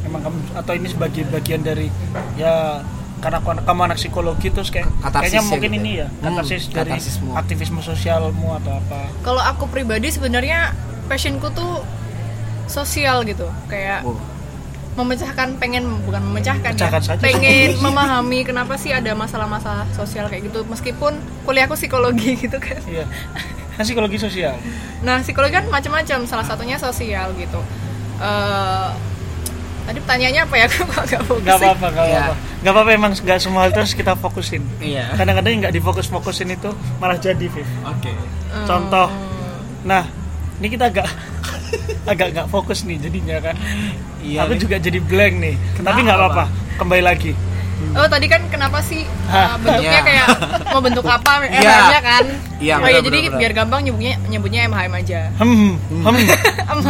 emang 0.03 0.21
kamu 0.21 0.37
atau 0.53 0.73
ini 0.73 0.87
sebagai 0.87 1.23
bagian 1.27 1.61
dari 1.61 1.87
ya 2.35 2.81
karena 3.17 3.37
aku 3.37 3.49
anak- 3.51 3.63
kamu 3.63 3.79
anak 3.83 3.97
psikologi 3.97 4.47
terus 4.49 4.69
kayak 4.69 4.89
Katarsis 4.99 5.13
kayaknya 5.29 5.37
ya 5.37 5.47
mungkin 5.47 5.71
gitu 5.71 5.79
ini 5.79 5.91
ya? 5.93 5.97
ya 5.97 6.07
Hmm, 6.09 6.25
katarsis 6.33 6.63
dari 6.67 6.89
katarsismu. 6.91 7.29
aktivisme 7.33 7.79
sosialmu 7.81 8.47
atau 8.55 8.73
apa 8.75 8.99
Kalau 9.21 9.41
aku 9.41 9.63
pribadi 9.67 10.09
sebenarnya 10.09 10.73
passionku 11.05 11.47
tuh 11.51 11.85
sosial 12.65 13.21
gitu, 13.23 13.45
kayak 13.65 14.01
Wow. 14.01 14.15
memecahkan 14.93 15.55
pengen 15.55 15.87
bukan 16.01 16.19
memecahkan 16.25 16.71
Pecahkan 16.73 16.99
ya, 16.99 17.07
saja. 17.09 17.21
pengen 17.21 17.77
memahami 17.85 18.41
kenapa 18.41 18.75
sih 18.75 18.89
ada 18.89 19.11
masalah-masalah 19.13 19.87
sosial 19.91 20.25
kayak 20.25 20.47
gitu 20.47 20.63
meskipun 20.63 21.15
kuliahku 21.43 21.75
psikologi 21.75 22.35
gitu 22.43 22.57
kan 22.57 22.79
iya 22.85 23.05
kan 23.71 23.81
psikologi 23.81 24.17
sosial 24.17 24.55
nah 24.99 25.19
psikologi 25.19 25.53
kan 25.53 25.65
macam-macam 25.67 26.23
salah 26.23 26.43
satunya 26.43 26.77
sosial 26.77 27.31
gitu 27.35 27.61
Eh, 28.17 28.89
tadi 29.81 29.97
pertanyaannya 29.97 30.41
apa 30.43 30.55
ya 30.55 30.65
aku 30.85 30.93
agak 30.95 31.21
fokus 31.25 31.41
nggak 31.41 31.57
apa-apa 31.57 31.85
nggak 31.89 32.05
Iya. 32.05 32.19
apa-apa 32.21 32.33
nggak 32.61 32.71
apa-apa 32.71 32.89
emang 32.93 33.11
nggak 33.17 33.39
semua 33.41 33.59
hal 33.59 33.71
terus 33.71 33.91
kita 33.91 34.13
fokusin 34.13 34.61
Iya. 34.77 35.09
kadang-kadang 35.15 35.57
nggak 35.59 35.73
difokus-fokusin 35.73 36.49
itu 36.51 36.69
malah 36.95 37.17
jadi 37.17 37.41
Viv 37.43 37.65
Oke. 37.81 38.13
Hmm. 38.47 38.65
contoh 38.65 39.09
nah 39.81 40.05
ini 40.61 40.67
kita 40.69 40.85
agak 40.87 41.09
agak 42.11 42.27
nggak 42.31 42.47
fokus 42.47 42.85
nih 42.85 43.01
jadinya 43.01 43.41
kan 43.41 43.57
Iya. 44.21 44.45
aku 44.45 44.53
nih. 44.53 44.61
juga 44.61 44.75
jadi 44.77 44.99
blank 45.01 45.33
nih 45.39 45.55
tapi 45.57 45.81
Kenapa, 45.81 45.97
nggak 45.99 46.17
apa-apa 46.19 46.43
kembali 46.77 47.01
lagi 47.03 47.31
Oh 47.91 48.07
tadi 48.07 48.25
kan 48.25 48.41
kenapa 48.47 48.79
sih 48.79 49.03
Hah. 49.27 49.55
uh, 49.55 49.55
bentuknya 49.59 49.99
Iya. 49.99 50.07
kayak 50.07 50.25
mau 50.69 50.79
bentuk 50.79 51.03
apa. 51.03 51.31
MHM-nya 51.43 51.99
kan? 51.99 52.23
Iya, 52.61 52.75
oh 52.77 52.87
ya 52.87 52.99
benar, 53.01 53.07
jadi 53.09 53.19
benar. 53.25 53.39
biar 53.41 53.51
gampang 53.53 53.79
nyebutnya 53.83 54.13
nyebutnya 54.27 54.59
MHM 54.69 54.93
aja. 54.95 55.19
hmm, 55.37 55.71
hmm. 55.89 56.03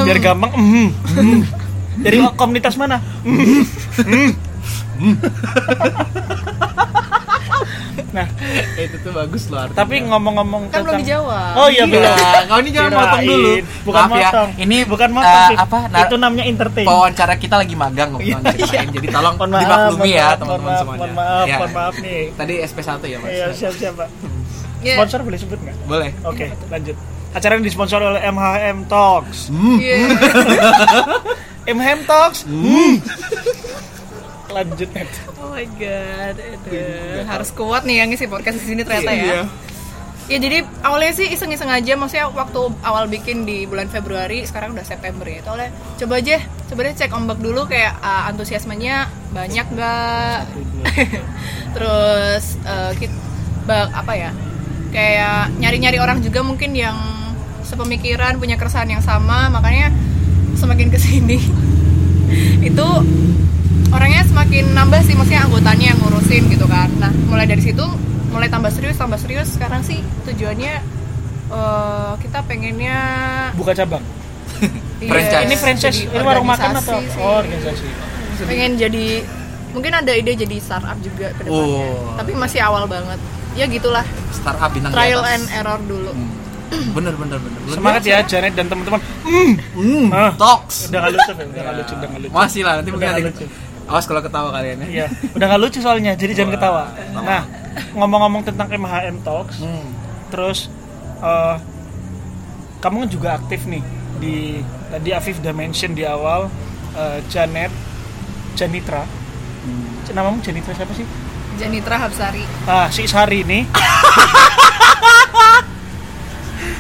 biar 0.08 0.20
gampang 0.20 0.52
hmm, 0.52 0.88
hmm. 1.16 1.42
dari 2.02 2.18
komunitas 2.36 2.76
mana 2.76 3.00
Hmm, 3.24 3.64
hmm. 3.98 4.30
nah 8.16 8.28
itu 8.76 8.96
tuh 8.98 9.12
bagus 9.12 9.44
loh 9.48 9.60
artinya. 9.62 9.78
tapi 9.78 9.96
ngomong-ngomong 10.02 10.62
Kan 10.68 10.82
belum 10.82 10.86
tentang 10.92 11.02
dijawab. 11.02 11.54
oh 11.54 11.68
iya 11.68 11.78
Iya, 11.78 11.86
belum 11.88 12.14
kau 12.44 12.58
ini 12.58 12.70
jangan 12.70 12.90
Kirain. 12.90 13.02
motong 13.02 13.22
dulu. 13.24 13.52
bukan 13.82 14.02
Maaf 14.02 14.12
ya, 14.14 14.28
motong 14.28 14.50
ini, 14.58 14.78
bukan 14.84 15.10
motong 15.12 15.44
Viv. 15.48 15.58
apa, 15.58 15.78
nar- 15.88 16.02
itu 16.04 16.16
namanya 16.18 16.44
entertain 16.46 16.86
wawancara 16.86 17.34
kita 17.36 17.56
lagi 17.58 17.76
magang 17.76 18.10
kok 18.12 18.22
Iya, 18.22 18.36
ceritain. 18.48 18.88
Jadi 18.92 19.08
tolong 19.08 19.36
maaf 19.38 19.50
dimaklumi 19.58 20.10
ya 20.10 20.22
maaf, 20.24 20.38
teman-teman 20.38 20.52
mohon 20.52 20.62
maaf, 20.64 20.80
semuanya. 20.80 21.00
mohon 21.00 21.12
maaf 21.14 21.46
Ya. 21.46 21.58
mohon 21.58 21.72
maaf 21.72 21.96
nih 21.98 22.22
Tadi 22.34 22.54
SP1 22.62 22.90
ya, 23.04 23.18
Mas? 23.18 23.30
iya 23.30 23.46
siap 23.52 23.74
siap 23.74 23.94
pak 23.96 24.10
Iya. 24.82 24.96
sponsor 24.98 25.20
boleh 25.22 25.38
sebut 25.38 25.60
nggak 25.60 25.76
Boleh. 25.86 26.10
oke 26.24 26.46
lanjut 26.68 26.96
acara 27.32 27.52
yang 27.54 27.64
disponsori 27.64 28.02
oleh 28.04 28.22
MHM 28.26 28.78
Talks 28.86 29.48
Iya. 29.78 29.96
MHM 31.64 32.00
Talks 32.04 32.40
hmm. 32.44 32.94
lanjut 34.52 34.90
Net. 34.92 35.10
Oh 35.40 35.52
my 35.56 35.66
god, 35.80 36.36
itu 36.38 36.78
harus 37.26 37.50
kuat 37.56 37.88
nih 37.88 38.04
yang 38.04 38.08
ngisi 38.12 38.28
podcast 38.28 38.60
di 38.62 38.68
sini 38.76 38.82
ternyata 38.86 39.12
ya. 39.12 39.24
Iya. 39.24 39.42
Ya 40.30 40.38
jadi 40.40 40.64
awalnya 40.80 41.12
sih 41.12 41.28
iseng-iseng 41.28 41.68
aja, 41.68 41.98
maksudnya 42.00 42.32
waktu 42.32 42.62
awal 42.88 43.12
bikin 43.12 43.44
di 43.44 43.68
bulan 43.68 43.92
Februari, 43.92 44.48
sekarang 44.48 44.72
udah 44.72 44.86
September 44.86 45.28
ya. 45.28 45.44
Itu 45.44 45.50
oleh 45.52 45.68
coba 46.00 46.14
aja, 46.24 46.40
coba 46.72 46.80
deh 46.88 46.94
cek 46.96 47.12
ombak 47.12 47.40
dulu 47.44 47.68
kayak 47.68 48.00
uh, 48.00 48.32
antusiasmenya 48.32 49.12
banyak 49.36 49.66
nggak. 49.76 50.40
Terus 51.76 52.44
uh, 52.64 52.92
kit, 52.96 53.12
ba- 53.68 53.92
apa 53.92 54.14
ya? 54.16 54.32
Kayak 54.96 55.52
nyari-nyari 55.60 56.00
orang 56.00 56.24
juga 56.24 56.44
mungkin 56.44 56.76
yang 56.80 56.96
sepemikiran, 57.68 58.40
punya 58.40 58.56
keresahan 58.56 58.88
yang 58.88 59.04
sama, 59.04 59.52
makanya 59.52 59.92
semakin 60.56 60.92
ke 60.92 61.00
sini 61.00 61.40
itu 62.70 62.88
orangnya 63.92 64.24
semakin 64.24 64.66
nambah 64.72 65.02
sih 65.02 65.14
maksudnya 65.14 65.42
anggotanya 65.44 65.86
yang 65.92 66.00
ngurusin 66.00 66.44
gitu 66.48 66.66
kan 66.66 66.90
nah 66.98 67.12
mulai 67.26 67.46
dari 67.46 67.60
situ 67.60 67.84
mulai 68.30 68.48
tambah 68.48 68.72
serius 68.72 68.96
tambah 68.96 69.18
serius 69.18 69.52
sekarang 69.52 69.82
sih 69.82 70.00
tujuannya 70.26 70.74
eh, 71.50 72.12
kita 72.18 72.40
pengennya 72.42 72.98
buka 73.54 73.72
cabang 73.74 74.04
iya, 75.04 75.10
Franchise. 75.10 75.44
ini 75.44 75.56
franchise 75.56 75.98
jadi 76.00 76.14
ini 76.14 76.24
warung 76.24 76.48
makan 76.48 76.72
atau 76.78 76.98
sih. 77.00 77.18
oh, 77.18 77.40
organisasi 77.40 77.86
pengen 78.42 78.72
jadi 78.74 79.06
mungkin 79.72 79.92
ada 79.94 80.12
ide 80.12 80.34
jadi 80.34 80.56
startup 80.58 80.98
juga 81.00 81.32
ke 81.32 81.44
depannya 81.44 81.86
Oh. 81.86 82.16
tapi 82.16 82.32
masih 82.34 82.60
awal 82.60 82.84
banget 82.86 83.20
ya 83.54 83.68
gitulah 83.68 84.04
Startup 84.32 84.68
bintang 84.68 84.90
di 84.90 84.96
trial 84.96 85.22
atas. 85.22 85.34
and 85.34 85.46
error 85.54 85.80
dulu 85.82 86.12
Bener 86.96 87.12
bener 87.14 87.36
bener. 87.36 87.60
Luar 87.62 87.76
semangat 87.76 88.02
ya 88.02 88.24
Janet 88.24 88.56
dan 88.56 88.64
teman-teman 88.66 89.04
hmm. 89.28 89.52
Hmm, 89.76 90.06
Ah. 90.10 90.32
talks. 90.34 90.88
udah 90.88 91.00
nggak 91.02 91.12
lucu 91.14 91.30
udah 91.30 91.46
nggak 91.46 91.76
lucu 91.76 91.94
udah 91.94 92.08
nggak 92.08 92.22
lucu 92.24 92.32
Masih 92.34 92.62
lah, 92.64 92.74
nanti 92.80 92.90
mungkin 92.90 93.10
ada 93.10 93.22
lucu. 93.22 93.44
Awas 93.92 94.06
kalau 94.06 94.20
ketawa 94.20 94.50
kalian 94.52 94.78
ya. 94.82 94.88
Iya, 94.88 95.06
udah 95.30 95.46
nggak 95.46 95.62
lucu 95.62 95.80
soalnya, 95.80 96.16
jadi 96.16 96.32
jangan 96.34 96.56
ketawa. 96.56 96.84
Nah, 97.14 97.44
ngomong-ngomong 97.92 98.42
tentang 98.42 98.68
MHM 98.68 99.20
Talks, 99.22 99.60
Hmm. 99.60 99.92
terus 100.28 100.72
eh, 101.20 101.56
kamu 102.80 102.96
kan 102.98 103.10
juga 103.12 103.30
aktif 103.36 103.68
nih 103.68 103.84
di 104.18 104.36
tadi 104.88 105.10
Afif 105.12 105.38
udah 105.38 105.52
mention 105.52 105.92
di 105.92 106.02
awal 106.02 106.48
eh, 106.94 107.20
Janet, 107.28 107.70
Janitra, 108.54 109.04
Hmm. 109.62 110.08
namamu 110.10 110.40
Janitra 110.40 110.72
siapa 110.72 110.92
sih? 110.92 111.06
Janitra 111.54 112.00
Habsari 112.00 112.42
Ah, 112.64 112.88
si 112.88 113.04
Sari 113.06 113.44
ini, 113.44 113.68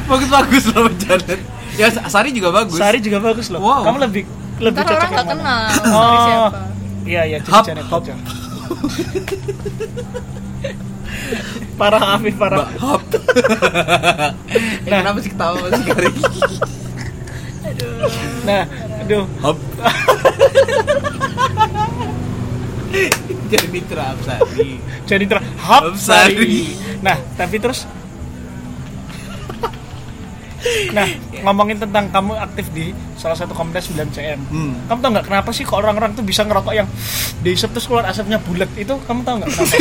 Bagus-bagus 0.07 0.63
loh 0.69 0.89
Janet. 0.97 1.39
Ya 1.75 1.87
Sari 1.87 2.31
juga 2.31 2.51
bagus. 2.51 2.75
Sari 2.75 2.99
juga 2.99 3.19
bagus 3.21 3.47
loh. 3.47 3.63
Wow. 3.63 3.83
Kamu 3.85 3.97
lebih 4.01 4.23
lebih 4.59 4.77
ntar 4.77 4.91
cocok 4.91 4.99
orang 4.99 5.11
nggak 5.11 5.25
mana? 5.25 5.33
kenal 5.33 5.61
Oh. 5.87 5.95
Sari 5.95 6.17
siapa 6.21 6.59
Iya 7.01 7.21
iya, 7.25 7.37
hap. 7.41 7.65
aja. 7.65 8.13
parah 11.75 12.15
Afif 12.15 12.35
parah. 12.37 12.69
Hop. 12.77 13.01
eh, 13.17 13.19
Nah. 14.85 15.01
kenapa 15.01 15.17
sih 15.19 15.31
ketawa 15.33 15.57
masih 15.65 15.85
garing? 15.87 16.17
Nah, 18.43 18.63
aduh, 19.01 19.25
Hop. 19.41 19.57
Jadi 23.51 23.67
mitra 23.67 24.15
Absari. 24.15 24.79
jadi 25.03 25.23
ter 25.27 25.39
hap 25.59 25.83
Hap 25.83 25.95
Sari. 25.95 26.35
Sari. 26.35 26.59
Nah, 27.01 27.17
tapi 27.35 27.59
terus 27.59 27.83
Nah, 30.91 31.07
ngomongin 31.41 31.77
tentang 31.77 32.05
kamu 32.07 32.37
aktif 32.37 32.69
di 32.69 32.85
salah 33.15 33.33
satu 33.33 33.51
komunitas 33.51 33.87
9CM. 33.87 34.39
Hmm. 34.45 34.73
Kamu 34.85 34.99
tau 34.99 35.09
nggak 35.09 35.25
kenapa 35.25 35.49
sih 35.49 35.63
kok 35.63 35.75
orang-orang 35.75 36.11
tuh 36.11 36.21
bisa 36.21 36.41
ngerokok 36.41 36.73
yang 36.73 36.87
diisep 37.39 37.69
terus 37.69 37.85
keluar 37.85 38.05
asapnya 38.05 38.37
bulat 38.37 38.69
itu? 38.75 38.93
Kamu 38.99 39.21
tau 39.21 39.37
nggak 39.37 39.49
kenapa? 39.49 39.75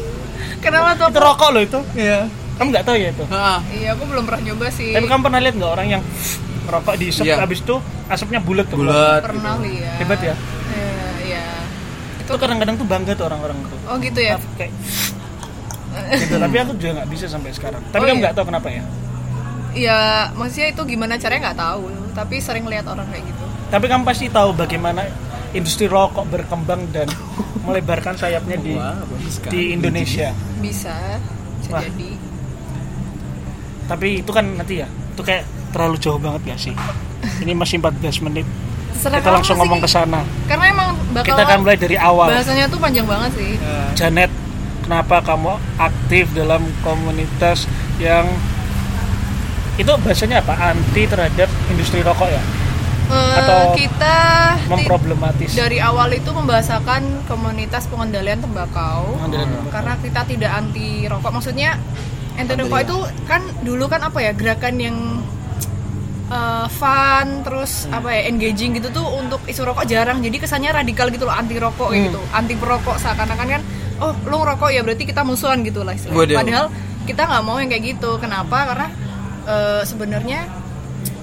kenapa 0.64 0.88
tuh 0.94 1.06
itu 1.08 1.20
rokok 1.20 1.48
loh 1.50 1.62
itu. 1.62 1.80
Iya. 1.94 2.18
Kamu 2.52 2.68
nggak 2.68 2.84
tahu 2.84 2.96
ya 2.96 3.08
itu. 3.10 3.24
Heeh. 3.26 3.58
iya 3.74 3.88
aku 3.92 4.02
belum 4.06 4.22
pernah 4.22 4.42
nyoba 4.44 4.66
sih 4.68 4.92
Tapi 4.92 5.06
kamu 5.06 5.20
pernah 5.24 5.40
lihat 5.40 5.54
nggak 5.56 5.72
orang 5.72 5.88
yang 5.90 6.02
ngerokok 6.62 6.94
diisep 6.94 7.24
Iya. 7.24 7.36
habis 7.36 7.60
itu 7.60 7.74
asapnya 8.06 8.38
bulat 8.38 8.66
tuh. 8.68 8.78
Bulat. 8.78 9.20
pernah 9.20 9.56
lihat 9.58 9.96
Hebat 9.98 10.20
ya. 10.22 10.34
Iya, 10.70 10.96
iya. 11.26 11.44
Itu 12.20 12.32
kadang-kadang 12.36 12.76
tuh 12.76 12.86
bangga 12.86 13.12
tuh 13.12 13.26
orang-orang 13.26 13.58
tuh. 13.66 13.78
Oh 13.88 13.96
gitu 13.98 14.20
ya. 14.20 14.36
Kayak 14.56 14.72
gitu, 16.16 16.40
tapi 16.40 16.56
aku 16.56 16.72
juga 16.80 16.90
nggak 16.96 17.08
bisa 17.10 17.26
sampai 17.28 17.52
sekarang. 17.52 17.82
Tapi 17.90 18.00
Oh, 18.00 18.08
kamu 18.08 18.16
iya. 18.16 18.22
nggak 18.24 18.34
tahu 18.34 18.46
kenapa 18.48 18.68
ya? 18.70 18.82
Ya, 19.72 20.28
maksudnya 20.36 20.68
itu 20.68 20.82
gimana 20.84 21.16
caranya 21.16 21.50
nggak 21.50 21.58
tahu, 21.58 21.82
tapi 22.12 22.36
sering 22.44 22.68
lihat 22.68 22.84
orang 22.84 23.08
kayak 23.08 23.24
gitu. 23.24 23.44
Tapi 23.72 23.84
kamu 23.88 24.02
pasti 24.04 24.28
tahu 24.28 24.52
bagaimana 24.52 25.08
industri 25.56 25.88
rokok 25.88 26.28
berkembang 26.28 26.92
dan 26.92 27.08
melebarkan 27.66 28.16
sayapnya 28.16 28.60
di 28.60 28.76
Wah, 28.76 29.00
di 29.48 29.72
Indonesia. 29.72 30.36
Bisa, 30.60 30.92
bisa 31.64 31.70
Wah. 31.72 31.80
jadi. 31.80 32.10
Tapi 33.88 34.08
itu 34.20 34.30
kan 34.32 34.44
nanti 34.44 34.84
ya, 34.84 34.88
itu 34.88 35.22
kayak 35.24 35.44
terlalu 35.72 35.96
jauh 35.96 36.20
banget 36.20 36.42
ya 36.52 36.56
sih. 36.56 36.74
Ini 37.40 37.56
masih 37.56 37.80
14 37.80 38.24
menit. 38.28 38.46
Serah 38.92 39.18
Kita 39.18 39.32
langsung 39.32 39.56
ngomong 39.56 39.80
ke 39.80 39.88
sana. 39.88 40.20
Karena 40.46 40.68
emang 40.68 40.88
bakal 41.16 41.32
Kita 41.32 41.42
akan 41.48 41.58
mulai 41.64 41.78
dari 41.80 41.96
awal. 41.96 42.28
bahasanya 42.28 42.68
tuh 42.68 42.78
panjang 42.78 43.08
banget 43.08 43.30
sih. 43.40 43.52
Janet, 43.96 44.30
kenapa 44.84 45.24
kamu 45.24 45.56
aktif 45.80 46.28
dalam 46.36 46.62
komunitas 46.84 47.66
yang 47.98 48.28
itu 49.74 49.90
bahasanya 49.98 50.38
apa? 50.38 50.54
Anti 50.70 51.02
terhadap 51.04 51.48
industri 51.66 52.00
rokok 52.00 52.28
ya? 52.28 52.42
Eh, 53.04 53.34
Atau 53.36 53.58
kita 53.74 54.16
ti- 54.56 54.68
Memproblematis. 54.68 55.50
dari 55.52 55.76
awal 55.78 56.12
itu 56.12 56.30
membahasakan 56.30 57.02
komunitas 57.24 57.84
pengendalian 57.86 58.40
tembakau. 58.40 59.16
Pengendalian 59.16 59.48
tembakau. 59.50 59.68
Karena 59.70 59.92
kita 59.98 60.20
tidak 60.26 60.50
anti 60.50 60.88
rokok. 61.04 61.30
Maksudnya 61.30 61.70
anti 62.32 62.52
rokok 62.54 62.72
Alhamdulillah. 62.72 63.08
itu 63.12 63.26
kan 63.26 63.42
dulu 63.60 63.84
kan 63.86 64.00
apa 64.02 64.18
ya 64.18 64.32
gerakan 64.32 64.74
yang 64.76 64.96
eh, 66.28 66.66
fun 66.70 67.26
terus 67.42 67.84
Hmm. 67.84 67.98
apa 67.98 68.08
ya 68.10 68.22
engaging 68.26 68.72
gitu 68.74 68.88
tuh 68.90 69.04
untuk 69.14 69.44
isu 69.44 69.62
rokok 69.62 69.84
jarang 69.84 70.18
jadi 70.18 70.32
kesannya 70.38 70.72
radikal 70.72 71.08
gitu 71.08 71.24
loh 71.24 71.34
anti 71.34 71.56
rokok 71.56 71.92
Hmm. 71.92 72.08
gitu 72.08 72.20
anti 72.32 72.54
perokok 72.54 72.96
seakan-akan 72.96 73.48
kan 73.50 73.62
oh 74.00 74.16
lu 74.24 74.40
ngerokok 74.40 74.70
ya 74.70 74.80
berarti 74.80 75.04
kita 75.04 75.22
musuhan 75.22 75.60
gitu 75.60 75.84
lah 75.84 75.92
istilahnya. 75.92 76.32
Padahal 76.34 76.66
kita 77.04 77.22
nggak 77.22 77.42
mau 77.42 77.56
yang 77.58 77.68
kayak 77.68 77.84
gitu 77.86 78.16
kenapa 78.16 78.64
karena 78.64 78.86
eh, 79.46 79.82
sebenarnya 79.86 80.40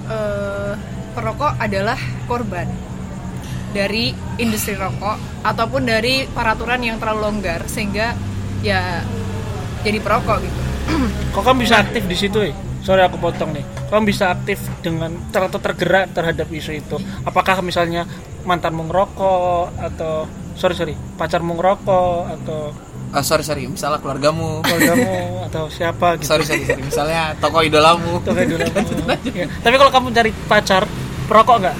eh, 0.08 0.72
perokok 1.14 1.58
adalah 1.58 1.98
korban 2.24 2.68
dari 3.70 4.10
industri 4.42 4.74
rokok 4.74 5.46
ataupun 5.46 5.86
dari 5.86 6.26
peraturan 6.26 6.82
yang 6.82 6.98
terlalu 6.98 7.30
longgar 7.30 7.70
sehingga 7.70 8.18
ya 8.66 9.02
jadi 9.86 9.98
perokok 10.02 10.38
gitu 10.42 10.60
Kok 11.34 11.42
kamu 11.46 11.62
bisa 11.62 11.76
aktif 11.80 12.02
di 12.10 12.16
situ 12.18 12.38
ya? 12.42 12.54
Sorry 12.80 13.04
aku 13.04 13.20
potong 13.20 13.52
nih. 13.54 13.62
Kamu 13.92 14.02
bisa 14.08 14.32
aktif 14.32 14.58
dengan 14.80 15.12
ter 15.30 15.46
tergerak 15.46 16.10
terhadap 16.16 16.48
isu 16.48 16.72
itu. 16.74 16.96
Apakah 17.22 17.60
misalnya 17.60 18.08
mantanmu 18.42 18.88
ngerokok 18.88 19.76
atau 19.76 20.24
sorry 20.56 20.74
sorry 20.74 20.94
pacarmu 21.20 21.54
ngerokok 21.54 22.20
atau 22.40 22.72
Ah, 23.10 23.20
sorry 23.20 23.42
sorry 23.42 23.66
misalnya 23.66 23.98
keluargamu 23.98 24.62
keluargamu 24.62 25.10
atau 25.44 25.66
siapa 25.66 26.14
gitu? 26.14 26.30
sorry 26.30 26.44
sorry 26.44 26.62
sorry 26.62 26.78
misalnya 26.80 27.34
toko 27.36 27.58
idolamu 27.58 28.18
Itu 28.20 28.30
kayak 28.30 28.48
dulu. 28.48 28.62
Ya. 29.32 29.46
Tapi 29.56 29.74
kalau 29.76 29.90
kamu 29.90 30.06
cari 30.10 30.30
pacar 30.46 30.86
perokok 31.26 31.56
nggak? 31.58 31.76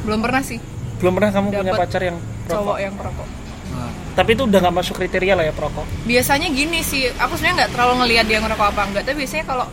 belum 0.00 0.20
pernah 0.20 0.40
sih 0.40 0.56
Belum 0.96 1.12
pernah 1.12 1.30
kamu 1.30 1.46
punya 1.50 1.64
Dapet 1.66 1.80
pacar 1.82 2.00
yang 2.02 2.16
perokok. 2.16 2.50
cowok 2.50 2.76
yang 2.78 2.94
perokok 2.94 3.28
Nah, 3.70 3.86
Tapi 4.12 4.30
itu 4.32 4.42
udah 4.42 4.58
nggak 4.58 4.74
masuk 4.74 4.94
kriteria 4.96 5.32
lah 5.32 5.44
ya 5.44 5.52
perokok. 5.52 5.84
biasanya 6.02 6.48
gini 6.48 6.80
sih 6.80 7.06
aku 7.12 7.34
sebenarnya 7.34 7.56
nggak 7.60 7.70
terlalu 7.70 7.94
ngelihat 8.00 8.24
dia 8.26 8.38
ngerokok 8.38 8.66
apa 8.66 8.82
enggak 8.82 9.02
tapi 9.04 9.16
biasanya 9.18 9.44
kalau 9.44 9.66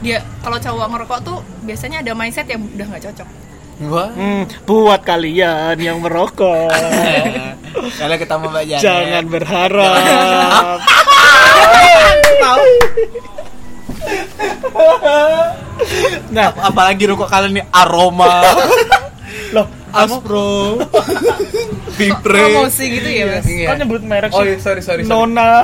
dia 0.00 0.18
kalau 0.40 0.58
cowok 0.58 0.86
ngerokok 0.88 1.18
tuh 1.22 1.36
biasanya 1.62 2.00
ada 2.00 2.12
mindset 2.12 2.46
yang 2.46 2.64
udah 2.64 2.86
nggak 2.86 3.02
cocok 3.04 3.28
gua 3.76 4.06
Hmm, 4.10 4.42
buat 4.64 5.00
kalian 5.02 5.74
yang 5.76 5.98
merokok, 5.98 6.70
kalau 8.00 8.16
kita 8.16 8.34
mau 8.36 8.48
belajar 8.48 8.78
jangan 8.78 9.24
berharap. 9.26 10.78
nah, 16.30 16.48
apalagi 16.60 17.04
rokok 17.06 17.28
kalian 17.28 17.52
nih 17.54 17.66
aroma 17.70 18.42
loh, 19.54 19.66
aspro 19.90 20.78
vipre 21.94 22.42
promosi 22.42 22.84
gitu 22.90 23.08
ya 23.08 23.24
mas 23.30 23.46
Iya. 23.46 23.66
kan 23.70 23.76
nyebut 23.78 24.02
merek 24.02 24.30
oh 24.30 24.42
sih. 24.42 24.50
iya, 24.50 24.58
sorry 24.58 24.82
sorry, 24.82 25.06
sorry. 25.06 25.10
Nona. 25.10 25.62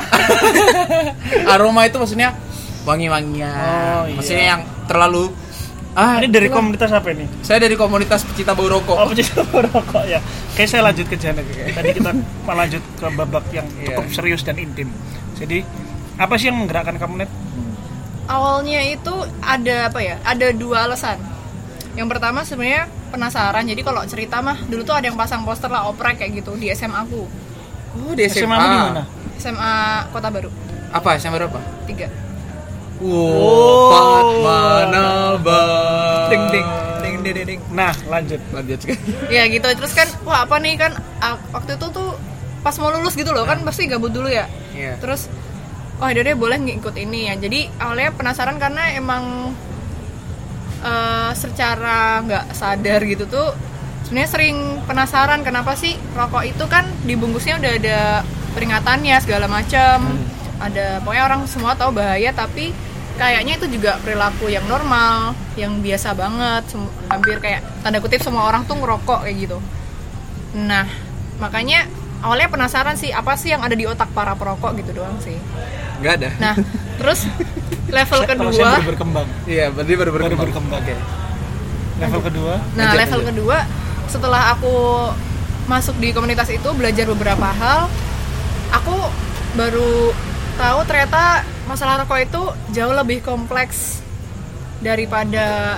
aroma 1.48 1.86
itu 1.86 1.98
maksudnya 1.98 2.34
wangi-wangian 2.82 3.50
Oh, 3.50 4.02
iya. 4.06 4.14
maksudnya 4.14 4.44
yang 4.48 4.62
terlalu 4.86 5.34
ah 6.00 6.16
Ini 6.16 6.26
dari 6.26 6.48
itulah. 6.48 6.56
komunitas 6.56 6.90
apa 6.90 7.08
ini? 7.10 7.28
saya 7.40 7.60
dari 7.60 7.76
komunitas 7.76 8.24
pecinta 8.24 8.52
bau 8.52 8.64
rokok 8.66 8.96
Oh, 8.96 9.06
pecinta 9.06 9.44
merokok 9.46 10.04
ya. 10.06 10.16
Kayak 10.52 10.68
saya 10.70 10.82
lanjut 10.82 11.04
ke 11.04 11.14
Janet. 11.14 11.44
Tadi 11.46 11.88
kita 11.92 12.10
melanjut 12.40 12.80
ke 12.96 13.06
babak 13.12 13.44
yang 13.50 13.68
Iya. 13.74 13.92
cukup 13.92 14.06
serius 14.10 14.40
dan 14.40 14.56
intim. 14.56 14.88
Jadi, 15.34 15.60
apa 16.16 16.34
sih 16.34 16.48
yang 16.48 16.56
menggerakkan 16.56 16.96
kamu 16.96 17.14
net? 17.18 17.30
awalnya 18.26 18.80
itu 18.86 19.10
ada 19.40 19.90
apa 19.90 19.98
ya 19.98 20.16
ada 20.22 20.52
dua 20.52 20.86
alasan 20.86 21.18
yang 21.92 22.06
pertama 22.06 22.40
sebenarnya 22.40 22.86
penasaran 23.10 23.66
jadi 23.66 23.82
kalau 23.82 24.06
cerita 24.06 24.38
mah 24.38 24.54
dulu 24.62 24.86
tuh 24.86 24.94
ada 24.94 25.10
yang 25.10 25.18
pasang 25.18 25.42
poster 25.42 25.66
lah 25.66 25.90
oprek 25.90 26.14
kayak 26.16 26.38
gitu 26.38 26.54
di 26.54 26.70
SMA 26.70 26.94
aku 27.00 27.26
oh 27.98 28.12
di 28.14 28.22
SMA, 28.24 28.46
SMA 28.46 28.54
di 28.62 28.78
mana? 28.78 29.02
SMA 29.34 29.74
Kota 30.08 30.30
Baru 30.30 30.46
apa 30.90 31.18
SMA 31.18 31.34
berapa 31.36 31.58
tiga 31.84 32.06
wow 33.00 33.08
Oh. 33.10 33.88
Pat 33.90 34.28
Manalba 34.44 35.62
Ding 36.28 36.44
ding 36.48 36.68
ding 37.02 37.16
ding 37.24 37.46
ding. 37.46 37.60
Nah, 37.70 37.94
lanjut. 38.06 38.38
Lanjut 38.50 38.78
sekali. 38.78 39.00
ya 39.34 39.44
gitu 39.46 39.66
terus 39.66 39.92
kan 39.92 40.06
wah 40.22 40.44
apa 40.44 40.56
nih 40.56 40.76
kan 40.76 40.92
waktu 41.50 41.74
itu 41.74 41.86
tuh 41.90 42.14
pas 42.60 42.76
mau 42.76 42.92
lulus 42.92 43.16
gitu 43.16 43.32
loh 43.32 43.42
kan 43.42 43.60
pasti 43.62 43.88
gabut 43.88 44.12
dulu 44.12 44.28
ya 44.28 44.44
Iya. 44.70 45.00
terus 45.00 45.26
oh 45.96 46.06
ya 46.06 46.20
deh 46.20 46.32
boleh 46.32 46.56
ngikut 46.56 46.92
ini 46.94 47.28
ya 47.28 47.34
jadi 47.36 47.72
awalnya 47.76 48.12
penasaran 48.12 48.56
karena 48.56 48.92
emang 48.94 49.52
eh, 50.80 51.30
secara 51.34 52.20
nggak 52.20 52.44
sadar 52.52 53.00
gitu 53.04 53.24
tuh 53.26 53.48
sebenarnya 54.04 54.30
sering 54.30 54.56
penasaran 54.84 55.40
kenapa 55.40 55.72
sih 55.72 55.96
rokok 56.12 56.44
itu 56.44 56.64
kan 56.66 56.84
dibungkusnya 57.04 57.60
udah 57.60 57.72
ada 57.76 57.98
peringatannya 58.52 59.16
segala 59.20 59.46
macam 59.46 60.20
ada 60.60 61.00
pokoknya 61.00 61.24
orang 61.26 61.40
semua 61.46 61.72
tahu 61.72 61.96
bahaya 61.96 62.32
tapi 62.32 62.72
kayaknya 63.20 63.60
itu 63.60 63.66
juga 63.68 64.00
perilaku 64.00 64.48
yang 64.48 64.64
normal 64.64 65.36
yang 65.54 65.76
biasa 65.78 66.16
banget 66.16 66.64
hampir 67.06 67.36
kayak 67.36 67.60
tanda 67.84 68.00
kutip 68.00 68.24
semua 68.24 68.48
orang 68.48 68.64
tuh 68.64 68.80
ngerokok 68.80 69.28
kayak 69.28 69.36
gitu 69.44 69.58
nah 70.56 70.88
makanya 71.36 71.84
awalnya 72.24 72.48
penasaran 72.48 72.96
sih 72.96 73.12
apa 73.12 73.36
sih 73.36 73.52
yang 73.52 73.60
ada 73.60 73.76
di 73.76 73.84
otak 73.84 74.08
para 74.16 74.32
perokok 74.32 74.72
gitu 74.80 74.96
doang 74.96 75.20
sih 75.20 75.36
Enggak 76.00 76.16
ada. 76.16 76.30
Nah, 76.40 76.54
terus 76.96 77.28
level 77.96 78.20
saya 78.24 78.32
kedua, 78.32 78.68
baru 78.72 78.88
berkembang. 78.88 79.28
Iya, 79.44 79.68
berarti 79.68 79.92
baru 79.92 80.10
Baru 80.16 80.32
berkembang. 80.32 80.80
berkembang. 80.80 80.84
Level 82.00 82.20
kedua, 82.24 82.54
nah 82.72 82.88
Lanjut, 82.88 83.00
level 83.04 83.20
lanjut. 83.20 83.30
kedua 83.36 83.58
setelah 84.08 84.42
aku 84.56 84.74
masuk 85.68 86.00
di 86.00 86.16
komunitas 86.16 86.48
itu 86.48 86.64
belajar 86.72 87.04
beberapa 87.04 87.44
hal, 87.52 87.92
aku 88.72 88.96
baru 89.52 90.16
tahu 90.60 90.78
ternyata 90.84 91.40
masalah 91.64 92.04
rokok 92.04 92.20
itu 92.20 92.42
jauh 92.76 92.92
lebih 92.92 93.24
kompleks 93.24 94.04
daripada 94.84 95.76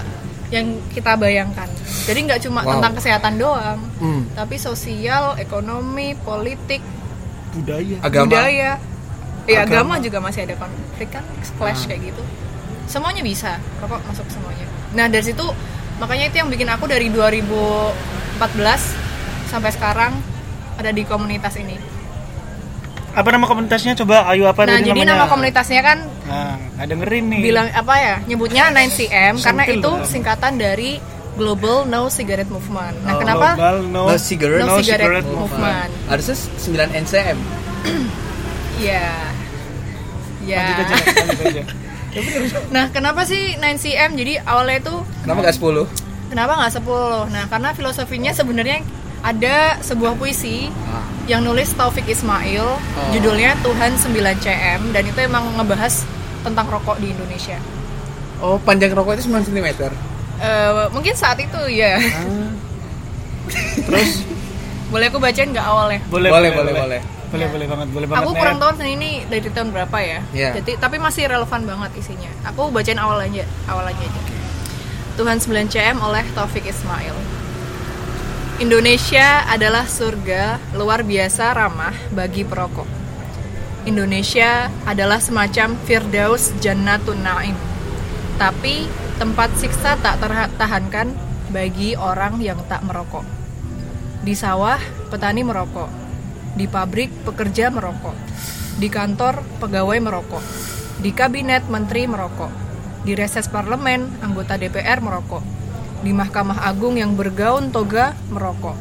yang 0.50 0.66
kita 0.90 1.14
bayangkan. 1.14 1.70
Jadi 2.02 2.18
nggak 2.26 2.40
cuma 2.44 2.60
Wow. 2.60 2.76
tentang 2.76 2.92
kesehatan 2.98 3.34
doang, 3.38 3.78
Hmm. 3.96 4.26
tapi 4.34 4.58
sosial, 4.58 5.38
ekonomi, 5.38 6.18
politik, 6.18 6.82
budaya. 7.52 7.96
Agama. 8.02 8.26
budaya. 8.26 8.72
Ya 9.42 9.66
Agama. 9.66 9.90
agama 9.90 9.94
juga 9.98 10.18
masih 10.22 10.46
ada 10.46 10.54
konflik 10.54 11.10
kan, 11.10 11.24
clash 11.58 11.86
kayak 11.86 12.10
gitu. 12.10 12.22
Semuanya 12.86 13.22
bisa, 13.22 13.58
rokok 13.78 14.02
masuk 14.04 14.26
semuanya. 14.28 14.66
Nah 14.92 15.06
dari 15.06 15.24
situ 15.24 15.42
makanya 15.98 16.28
itu 16.28 16.36
yang 16.38 16.50
bikin 16.50 16.68
aku 16.68 16.84
dari 16.86 17.06
2014 17.08 18.82
sampai 19.48 19.70
sekarang 19.70 20.12
ada 20.76 20.90
di 20.90 21.02
komunitas 21.02 21.54
ini. 21.56 21.74
Apa 23.12 23.28
nama 23.28 23.44
komunitasnya? 23.44 23.92
Coba 23.94 24.24
ayo 24.26 24.44
apa 24.46 24.64
Nah 24.64 24.80
jadi 24.80 24.96
namanya? 24.96 25.12
nama 25.14 25.24
komunitasnya 25.26 25.80
kan 25.80 25.98
Nah, 26.22 26.56
nggak 26.74 26.86
dengerin 26.88 27.24
nih. 27.28 27.40
bilang 27.42 27.68
apa 27.70 27.94
ya? 27.94 28.14
Nyebutnya 28.24 28.62
9cm 28.68 29.34
karena 29.38 29.62
Sentil 29.62 29.78
itu 29.78 29.90
singkatan 30.06 30.52
dari 30.56 30.90
Global 31.32 31.84
No 31.84 32.08
Cigarette 32.08 32.48
Movement. 32.48 32.96
Nah 33.02 33.12
Oh, 33.12 33.18
kenapa 33.18 33.46
Global 33.52 33.76
no, 33.86 34.02
No 34.06 34.16
cigarette, 34.16 34.60
No 34.60 34.66
no 34.66 34.76
cigarette 34.78 35.22
cigarette 35.22 35.28
movement? 35.30 35.90
Harusnya 36.06 36.36
9 36.36 37.00
NCM. 37.02 37.38
Ya, 38.78 39.12
ya. 40.42 40.64
Lanjut 40.66 41.40
aja. 41.46 41.64
Nah 42.68 42.92
kenapa 42.92 43.24
sih 43.24 43.56
9cm? 43.56 44.12
Jadi 44.12 44.36
awalnya 44.38 44.84
itu 44.84 44.94
Kenapa 45.22 45.38
enggak 45.40 45.56
10? 45.56 46.28
Kenapa 46.28 46.52
nggak 46.58 46.72
10? 46.76 46.84
Nah, 47.28 47.44
karena 47.46 47.68
filosofinya 47.72 48.32
sebenarnya 48.32 48.84
ada 49.22 49.78
sebuah 49.78 50.18
puisi 50.18 50.66
Ah. 50.86 51.06
yang 51.24 51.46
nulis 51.46 51.70
Taufik 51.72 52.04
Ismail, 52.04 52.66
judulnya 53.14 53.54
Tuhan 53.62 53.94
9 53.94 54.36
cm 54.36 54.90
dan 54.90 55.02
itu 55.06 55.18
emang 55.22 55.46
ngebahas 55.54 56.02
tentang 56.42 56.66
rokok 56.66 56.98
di 56.98 57.14
Indonesia. 57.14 57.56
Oh, 58.42 58.58
panjang 58.58 58.90
rokok 58.90 59.14
itu 59.14 59.30
9 59.30 59.46
cm. 59.46 59.68
Eh, 60.42 60.90
mungkin 60.90 61.14
saat 61.14 61.38
itu 61.38 61.60
ya. 61.70 62.02
Terus 63.86 64.26
boleh 64.90 65.06
aku 65.08 65.18
bacain 65.22 65.48
nggak 65.54 65.66
awalnya? 65.66 66.00
boleh 66.10 66.28
Boleh, 66.28 66.50
boleh, 66.50 66.74
boleh. 66.74 67.02
Boleh, 67.32 67.48
boleh 67.48 67.64
banget, 67.64 67.88
boleh 67.96 68.06
banget. 68.12 68.24
Aku 68.28 68.30
kurang 68.36 68.60
tahu 68.60 68.76
ini 68.84 69.24
dari 69.24 69.48
tahun 69.48 69.72
berapa 69.72 69.98
ya. 70.04 70.20
Iya. 70.36 70.50
Jadi 70.60 70.76
tapi 70.76 71.00
masih 71.00 71.32
relevan 71.32 71.64
banget 71.64 71.90
isinya. 71.96 72.28
Aku 72.44 72.68
bacain 72.68 73.00
awal 73.00 73.24
aja, 73.24 73.48
awal 73.72 73.88
aja 73.88 74.02
aja. 74.04 74.20
Tuhan 75.16 75.40
9 75.40 75.72
cm 75.72 75.96
oleh 75.96 76.24
Taufik 76.36 76.68
Ismail. 76.68 77.16
Indonesia 78.62 79.42
adalah 79.50 79.90
surga 79.90 80.54
luar 80.78 81.02
biasa 81.02 81.50
ramah 81.50 81.90
bagi 82.14 82.46
perokok. 82.46 82.86
Indonesia 83.90 84.70
adalah 84.86 85.18
semacam 85.18 85.74
Firdaus 85.82 86.54
Jannatun 86.62 87.26
Naim. 87.26 87.58
Tapi 88.38 88.86
tempat 89.18 89.58
siksa 89.58 89.98
tak 89.98 90.22
tertahankan 90.22 91.10
bagi 91.50 91.98
orang 91.98 92.38
yang 92.38 92.62
tak 92.70 92.86
merokok. 92.86 93.26
Di 94.22 94.38
sawah, 94.38 94.78
petani 95.10 95.42
merokok. 95.42 95.90
Di 96.54 96.70
pabrik, 96.70 97.10
pekerja 97.26 97.66
merokok. 97.66 98.14
Di 98.78 98.86
kantor, 98.86 99.42
pegawai 99.58 99.98
merokok. 99.98 100.44
Di 101.02 101.10
kabinet, 101.10 101.66
menteri 101.66 102.06
merokok. 102.06 102.54
Di 103.02 103.18
reses 103.18 103.50
parlemen, 103.50 104.22
anggota 104.22 104.54
DPR 104.54 105.02
merokok. 105.02 105.51
Di 106.02 106.10
Mahkamah 106.10 106.66
Agung 106.66 106.98
yang 106.98 107.14
bergaun 107.14 107.70
toga 107.70 108.18
merokok. 108.34 108.74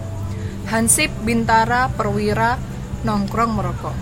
Hansip, 0.66 1.14
Bintara, 1.22 1.94
Perwira, 1.94 2.58
nongkrong 3.06 3.54
merokok. 3.54 3.94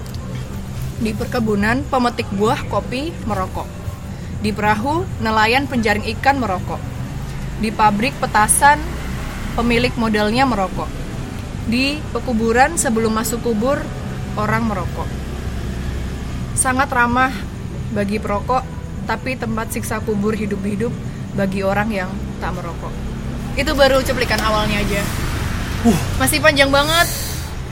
Di 1.04 1.12
perkebunan, 1.12 1.84
pemetik 1.92 2.32
buah 2.32 2.64
kopi 2.72 3.12
merokok. 3.28 3.68
Di 4.40 4.56
perahu, 4.56 5.04
nelayan 5.20 5.68
penjaring 5.68 6.08
ikan 6.16 6.40
merokok. 6.40 6.80
Di 7.60 7.76
pabrik 7.76 8.16
petasan, 8.24 8.80
pemilik 9.60 9.92
modelnya 10.00 10.48
merokok. 10.48 10.88
Di 11.68 12.00
pekuburan 12.16 12.80
sebelum 12.80 13.20
masuk 13.20 13.44
kubur, 13.44 13.84
orang 14.40 14.64
merokok. 14.64 15.12
Sangat 16.56 16.88
ramah 16.88 17.36
bagi 17.92 18.16
perokok, 18.16 18.64
tapi 19.04 19.36
tempat 19.36 19.76
siksa 19.76 20.00
kubur 20.00 20.40
hidup-hidup 20.40 20.96
bagi 21.36 21.68
orang 21.68 21.92
yang 21.92 22.12
tak 22.40 22.52
merokok. 22.56 22.92
Itu 23.54 23.76
baru 23.76 24.00
cuplikan 24.02 24.40
awalnya 24.40 24.80
aja. 24.80 25.04
Masih 26.18 26.40
panjang 26.40 26.72
banget. 26.72 27.08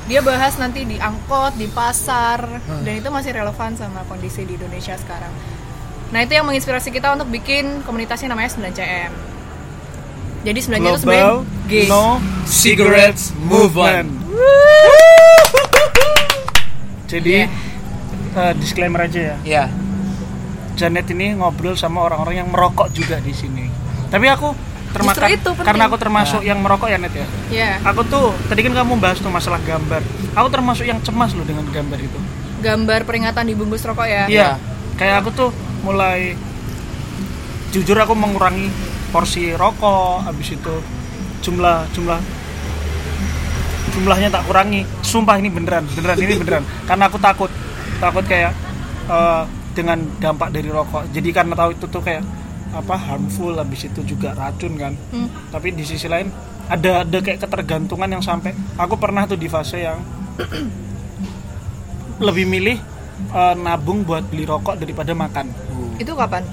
Dia 0.07 0.23
bahas 0.23 0.55
nanti 0.55 0.87
di 0.87 0.95
angkot, 0.95 1.59
di 1.59 1.67
pasar, 1.67 2.63
dan 2.79 2.93
itu 2.95 3.11
masih 3.11 3.35
relevan 3.35 3.75
sama 3.75 4.07
kondisi 4.07 4.47
di 4.47 4.55
Indonesia 4.55 4.95
sekarang. 4.95 5.31
Nah 6.15 6.23
itu 6.23 6.31
yang 6.31 6.47
menginspirasi 6.47 6.95
kita 6.95 7.11
untuk 7.11 7.27
bikin 7.27 7.83
komunitasnya 7.83 8.31
namanya 8.31 8.55
9CM. 8.55 9.11
Jadi 10.47 10.59
9 10.63 10.79
itu 10.79 10.99
sebenarnya 11.03 11.43
G. 11.67 11.71
No 11.91 12.23
Cigarettes 12.47 13.35
Movement. 13.35 14.07
Jadi 17.07 17.43
Iya. 17.43 17.47
eh, 18.39 18.53
disclaimer 18.55 19.03
aja 19.03 19.19
ya. 19.19 19.37
Ya. 19.43 19.65
Janet 20.79 21.11
ini 21.11 21.35
ngobrol 21.35 21.75
sama 21.75 22.05
orang-orang 22.05 22.45
yang 22.45 22.49
merokok 22.53 22.93
juga 22.95 23.19
di 23.19 23.35
sini. 23.35 23.67
Tapi 24.07 24.25
aku 24.27 24.55
termakan 24.87 25.19
Justru 25.19 25.35
itu 25.35 25.49
penting. 25.51 25.67
karena 25.67 25.83
aku 25.85 25.97
termasuk 25.99 26.41
yang 26.41 26.59
merokok 26.59 26.87
ya 26.87 26.97
Net 26.97 27.11
ya. 27.11 27.27
Ya, 27.51 27.69
Aku 27.83 28.01
tuh 28.03 28.31
tadi 28.47 28.63
kan 28.63 28.73
kamu 28.73 28.97
bahas 28.97 29.19
tuh 29.19 29.27
masalah 29.27 29.59
gambar. 29.61 29.99
Aku 30.33 30.47
termasuk 30.47 30.87
yang 30.87 30.99
cemas 31.01 31.35
loh 31.35 31.43
dengan 31.43 31.67
gambar 31.67 31.99
itu. 31.99 32.19
gambar 32.57 33.05
peringatan 33.05 33.45
di 33.45 33.53
bungkus 33.53 33.85
rokok 33.85 34.07
ya. 34.07 34.25
Iya. 34.25 34.57
Kayak 34.97 35.21
aku 35.21 35.29
tuh 35.29 35.49
mulai 35.83 36.33
jujur 37.69 37.93
aku 37.93 38.17
mengurangi 38.17 38.71
porsi 39.07 39.53
rokok 39.53 40.25
habis 40.25 40.51
itu 40.51 40.75
jumlah 41.43 41.85
jumlah 41.93 42.17
jumlahnya 43.93 44.29
tak 44.29 44.43
kurangi 44.45 44.83
sumpah 45.01 45.37
ini 45.37 45.49
beneran 45.49 45.85
beneran 45.89 46.17
ini 46.17 46.33
beneran 46.37 46.63
karena 46.89 47.03
aku 47.07 47.17
takut 47.17 47.51
takut 47.97 48.25
kayak 48.25 48.51
eh, 49.05 49.43
dengan 49.73 50.01
dampak 50.17 50.49
dari 50.49 50.69
rokok 50.69 51.09
jadi 51.13 51.29
karena 51.29 51.53
tahu 51.53 51.69
itu 51.73 51.85
tuh 51.87 52.01
kayak 52.01 52.23
apa 52.77 52.93
harmful 52.95 53.51
habis 53.51 53.83
itu 53.83 54.05
juga 54.05 54.31
racun 54.31 54.73
kan 54.75 54.93
Hmm. 55.09 55.27
tapi 55.49 55.71
di 55.71 55.81
sisi 55.81 56.05
lain 56.05 56.29
ada 56.67 57.01
ada 57.01 57.17
kayak 57.17 57.41
ketergantungan 57.41 58.09
yang 58.09 58.21
sampai 58.21 58.49
aku 58.75 58.95
pernah 58.95 59.23
tuh 59.23 59.35
di 59.35 59.47
fase 59.47 59.81
yang 59.81 59.97
lebih 62.19 62.45
milih 62.45 62.77
eh, 63.31 63.55
nabung 63.57 64.01
buat 64.03 64.25
beli 64.25 64.43
rokok 64.43 64.77
daripada 64.77 65.13
makan 65.13 65.49
Itu 65.97 66.13
kapan? 66.13 66.45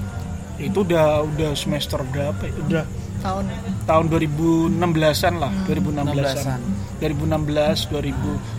itu 0.55 0.81
udah 0.81 1.19
udah 1.21 1.51
semester 1.53 1.99
berapa 2.01 2.39
ya? 2.41 2.53
udah 2.61 2.85
Tahun. 3.19 3.43
tahun 3.83 4.05
2016-an 4.07 5.33
lah 5.35 5.51
Hmm. 5.51 5.65
2016-an 5.67 6.59
2016 6.97 7.91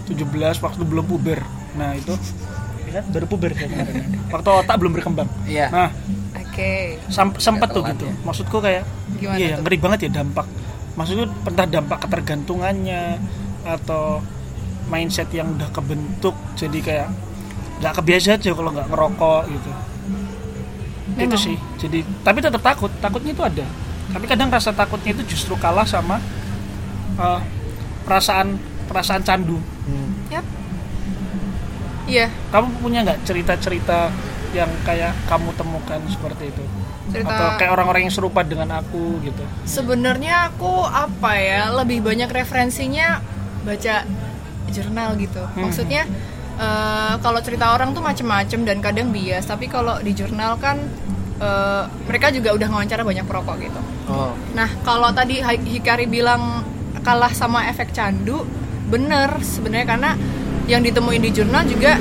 2017 0.04 0.12
waktu 0.60 0.82
belum 0.82 1.04
puber 1.04 1.40
nah 1.72 1.92
itu 1.92 2.12
ya 2.84 3.00
kan 3.00 3.04
baru 3.08 3.26
puber 3.26 3.50
ya 3.50 3.64
kemarin 3.64 4.04
waktu 4.34 4.48
otak 4.50 4.76
belum 4.76 4.92
berkembang 4.92 5.28
Iya. 5.46 5.66
nah 5.68 5.88
Oke. 6.56 6.96
sam- 7.12 7.36
sempet 7.36 7.68
tuh 7.68 7.84
gitu 7.84 8.08
ya. 8.08 8.14
maksudku 8.24 8.56
kayak 8.58 8.88
Gimana 9.20 9.36
iya 9.36 9.48
tuh? 9.54 9.60
ngeri 9.60 9.76
banget 9.76 9.98
ya 10.08 10.24
dampak 10.24 10.46
maksudku 10.96 11.24
entah 11.44 11.68
dampak 11.68 11.98
ketergantungannya 12.00 13.20
atau 13.62 14.24
mindset 14.88 15.28
yang 15.30 15.52
udah 15.52 15.68
kebentuk 15.68 16.32
jadi 16.56 16.78
kayak 16.80 17.08
nggak 17.76 17.92
kebiasa 17.92 18.40
aja 18.40 18.50
kalau 18.56 18.72
nggak 18.72 18.88
ngerokok 18.88 19.42
gitu 19.52 19.70
itu 21.12 21.20
Memang. 21.28 21.36
sih 21.38 21.56
jadi 21.76 21.98
tapi 22.24 22.38
tetap 22.40 22.62
takut 22.62 22.88
takutnya 22.98 23.32
itu 23.32 23.44
ada 23.44 23.66
tapi 24.08 24.24
kadang 24.24 24.48
rasa 24.48 24.72
takutnya 24.72 25.12
itu 25.12 25.22
justru 25.28 25.52
kalah 25.56 25.84
sama 25.84 26.16
eh, 27.16 27.40
perasaan 28.02 28.56
perasaan 28.86 29.20
candu 29.20 29.60
Yap. 30.26 30.42
Iya, 32.06 32.30
kamu 32.50 32.78
punya 32.78 33.02
nggak 33.02 33.22
cerita-cerita 33.22 34.14
yang 34.56 34.72
kayak 34.82 35.12
kamu 35.28 35.52
temukan 35.54 36.00
seperti 36.08 36.48
itu? 36.48 36.64
Cerita 37.12 37.30
atau 37.30 37.46
kayak 37.60 37.70
orang-orang 37.76 38.08
yang 38.08 38.14
serupa 38.14 38.40
dengan 38.42 38.80
aku 38.80 39.20
gitu? 39.22 39.44
Sebenarnya 39.68 40.50
aku 40.50 40.82
apa 40.82 41.36
ya 41.36 41.70
lebih 41.76 42.00
banyak 42.02 42.26
referensinya 42.32 43.20
baca 43.62 44.02
jurnal 44.72 45.14
gitu. 45.20 45.38
Hmm. 45.38 45.68
maksudnya 45.68 46.02
eh, 46.58 47.14
kalau 47.22 47.38
cerita 47.44 47.70
orang 47.70 47.94
tuh 47.94 48.02
macem-macem 48.02 48.64
dan 48.66 48.82
kadang 48.82 49.12
bias. 49.14 49.46
Tapi 49.46 49.70
kalau 49.70 50.00
di 50.02 50.16
jurnal 50.16 50.58
kan 50.58 50.80
eh, 51.38 51.84
mereka 52.08 52.32
juga 52.32 52.56
udah 52.56 52.68
ngawancara 52.72 53.06
banyak 53.06 53.26
perokok 53.28 53.56
gitu. 53.60 53.80
Oh. 54.06 54.30
nah 54.54 54.70
kalau 54.86 55.10
tadi 55.10 55.42
Hi- 55.42 55.62
Hikari 55.62 56.06
bilang 56.06 56.62
kalah 57.02 57.34
sama 57.34 57.66
efek 57.70 57.94
candu 57.94 58.42
bener 58.90 59.38
sebenarnya. 59.44 59.86
Karena 59.86 60.10
yang 60.66 60.82
ditemuin 60.82 61.22
di 61.22 61.30
jurnal 61.30 61.62
juga 61.70 61.94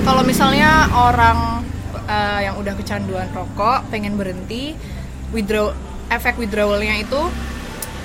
kalau 0.00 0.24
misalnya 0.24 0.88
orang 0.88 1.59
eh, 2.10 2.40
yang 2.50 2.58
udah 2.58 2.74
kecanduan 2.74 3.30
rokok 3.30 3.86
pengen 3.94 4.18
berhenti 4.18 4.74
withdraw 5.30 5.70
efek 6.10 6.34
withdrawalnya 6.42 6.98
itu 6.98 7.22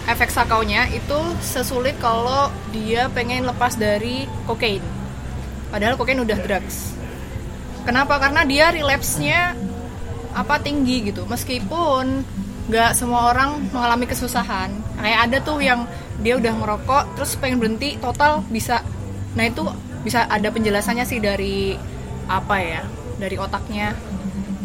efek 0.06 0.30
sakaunya 0.30 0.86
itu 0.94 1.18
sesulit 1.42 1.98
kalau 1.98 2.54
dia 2.70 3.10
pengen 3.10 3.50
lepas 3.50 3.74
dari 3.74 4.30
kokain. 4.46 4.82
Padahal 5.74 5.98
kokain 5.98 6.22
udah 6.22 6.38
drugs. 6.38 6.94
Kenapa? 7.86 8.22
Karena 8.22 8.46
dia 8.46 8.70
relapse-nya 8.70 9.58
apa 10.38 10.62
tinggi 10.62 11.10
gitu. 11.10 11.26
Meskipun 11.26 12.22
nggak 12.70 12.92
semua 12.94 13.34
orang 13.34 13.66
mengalami 13.74 14.06
kesusahan. 14.06 14.70
Kayak 15.02 15.20
ada 15.30 15.38
tuh 15.42 15.58
yang 15.62 15.90
dia 16.22 16.38
udah 16.38 16.54
ngerokok 16.54 17.04
terus 17.18 17.34
pengen 17.42 17.58
berhenti 17.58 17.98
total 17.98 18.46
bisa. 18.54 18.86
Nah 19.34 19.46
itu 19.50 19.66
bisa 20.06 20.30
ada 20.30 20.54
penjelasannya 20.54 21.06
sih 21.06 21.18
dari 21.18 21.74
apa 22.30 22.58
ya 22.62 22.82
dari 23.18 23.40
otaknya. 23.40 23.96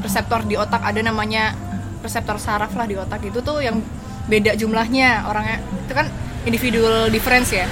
Reseptor 0.01 0.49
di 0.49 0.57
otak 0.57 0.81
ada 0.81 1.01
namanya 1.05 1.53
reseptor 2.01 2.41
saraf 2.41 2.73
lah 2.73 2.89
di 2.89 2.97
otak. 2.97 3.21
Itu 3.25 3.45
tuh 3.45 3.61
yang 3.61 3.81
beda 4.27 4.57
jumlahnya 4.57 5.29
orangnya. 5.29 5.61
Itu 5.87 5.93
kan 5.93 6.09
individual 6.49 7.13
difference 7.13 7.53
ya 7.53 7.69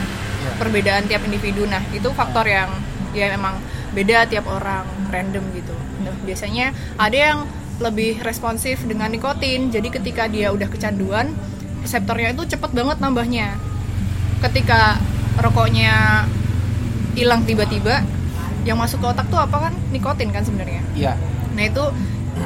perbedaan 0.56 1.08
tiap 1.08 1.24
individu. 1.24 1.64
Nah 1.64 1.80
itu 1.92 2.08
faktor 2.12 2.44
yang 2.48 2.68
ya 3.16 3.32
memang 3.32 3.60
beda 3.92 4.28
tiap 4.28 4.44
orang 4.48 4.84
random 5.08 5.44
gitu. 5.56 5.74
Nah, 6.04 6.14
biasanya 6.24 6.76
ada 7.00 7.16
yang 7.16 7.38
lebih 7.78 8.20
responsif 8.20 8.82
dengan 8.84 9.08
nikotin. 9.08 9.70
Jadi 9.72 9.88
ketika 9.88 10.26
dia 10.28 10.52
udah 10.52 10.68
kecanduan 10.68 11.32
reseptornya 11.82 12.34
itu 12.34 12.44
cepet 12.56 12.70
banget 12.74 12.98
nambahnya. 13.00 13.56
Ketika 14.44 14.98
rokoknya 15.40 16.26
hilang 17.14 17.42
tiba-tiba 17.42 18.02
yang 18.68 18.76
masuk 18.76 19.00
ke 19.00 19.06
otak 19.08 19.26
tuh 19.32 19.40
apa 19.40 19.68
kan 19.68 19.72
nikotin 19.88 20.28
kan 20.28 20.44
sebenarnya 20.44 20.84
Iya. 20.92 21.16
Nah 21.56 21.64
itu 21.64 21.84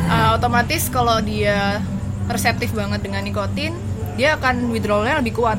uh, 0.09 0.31
otomatis 0.39 0.87
kalau 0.89 1.19
dia 1.21 1.83
reseptif 2.31 2.73
banget 2.73 3.03
dengan 3.03 3.21
nikotin, 3.21 3.75
dia 4.15 4.39
akan 4.39 4.71
withdrawalnya 4.71 5.21
lebih 5.21 5.37
kuat. 5.37 5.59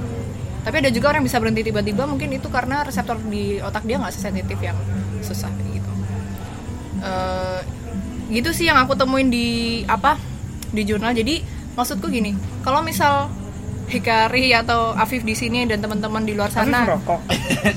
Tapi 0.64 0.76
ada 0.80 0.90
juga 0.90 1.12
orang 1.12 1.22
yang 1.22 1.28
bisa 1.28 1.38
berhenti 1.44 1.62
tiba-tiba, 1.62 2.08
mungkin 2.08 2.32
itu 2.32 2.48
karena 2.48 2.82
reseptor 2.82 3.20
di 3.28 3.60
otak 3.60 3.84
dia 3.84 4.00
nggak 4.00 4.14
sesensitif 4.16 4.58
yang 4.58 4.78
susah 5.22 5.52
gitu. 5.70 5.92
Uh, 7.04 7.60
gitu 8.32 8.50
sih 8.56 8.72
yang 8.72 8.80
aku 8.80 8.96
temuin 8.96 9.28
di 9.28 9.84
apa 9.86 10.16
di 10.72 10.82
jurnal. 10.88 11.12
Jadi 11.14 11.44
maksudku 11.76 12.08
gini, 12.08 12.34
kalau 12.64 12.82
misal 12.82 13.30
Hikari 13.84 14.56
atau 14.56 14.96
Afif 14.96 15.28
di 15.28 15.36
sini 15.36 15.68
dan 15.68 15.84
teman-teman 15.84 16.24
di 16.24 16.32
luar 16.32 16.48
sana 16.50 16.88
merokok 16.88 17.20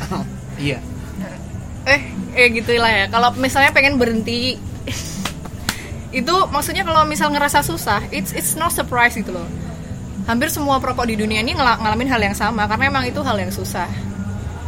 Iya. 0.71 0.79
eh 1.85 2.01
eh 2.37 2.49
gitulah 2.53 2.89
ya 2.89 3.05
kalau 3.09 3.33
misalnya 3.35 3.73
pengen 3.73 3.97
berhenti 3.97 4.61
itu 6.13 6.35
maksudnya 6.49 6.81
kalau 6.81 7.05
misal 7.05 7.29
ngerasa 7.29 7.61
susah 7.61 8.05
it's 8.09 8.33
it's 8.33 8.55
no 8.55 8.69
surprise 8.69 9.13
gitu 9.13 9.33
loh 9.33 9.49
hampir 10.25 10.49
semua 10.49 10.77
perokok 10.77 11.05
di 11.05 11.17
dunia 11.17 11.41
ini 11.41 11.53
ngala- 11.53 11.77
ngalamin 11.79 12.09
hal 12.09 12.21
yang 12.23 12.33
sama 12.33 12.65
karena 12.65 12.89
emang 12.89 13.05
itu 13.05 13.21
hal 13.21 13.37
yang 13.37 13.51
susah 13.51 13.89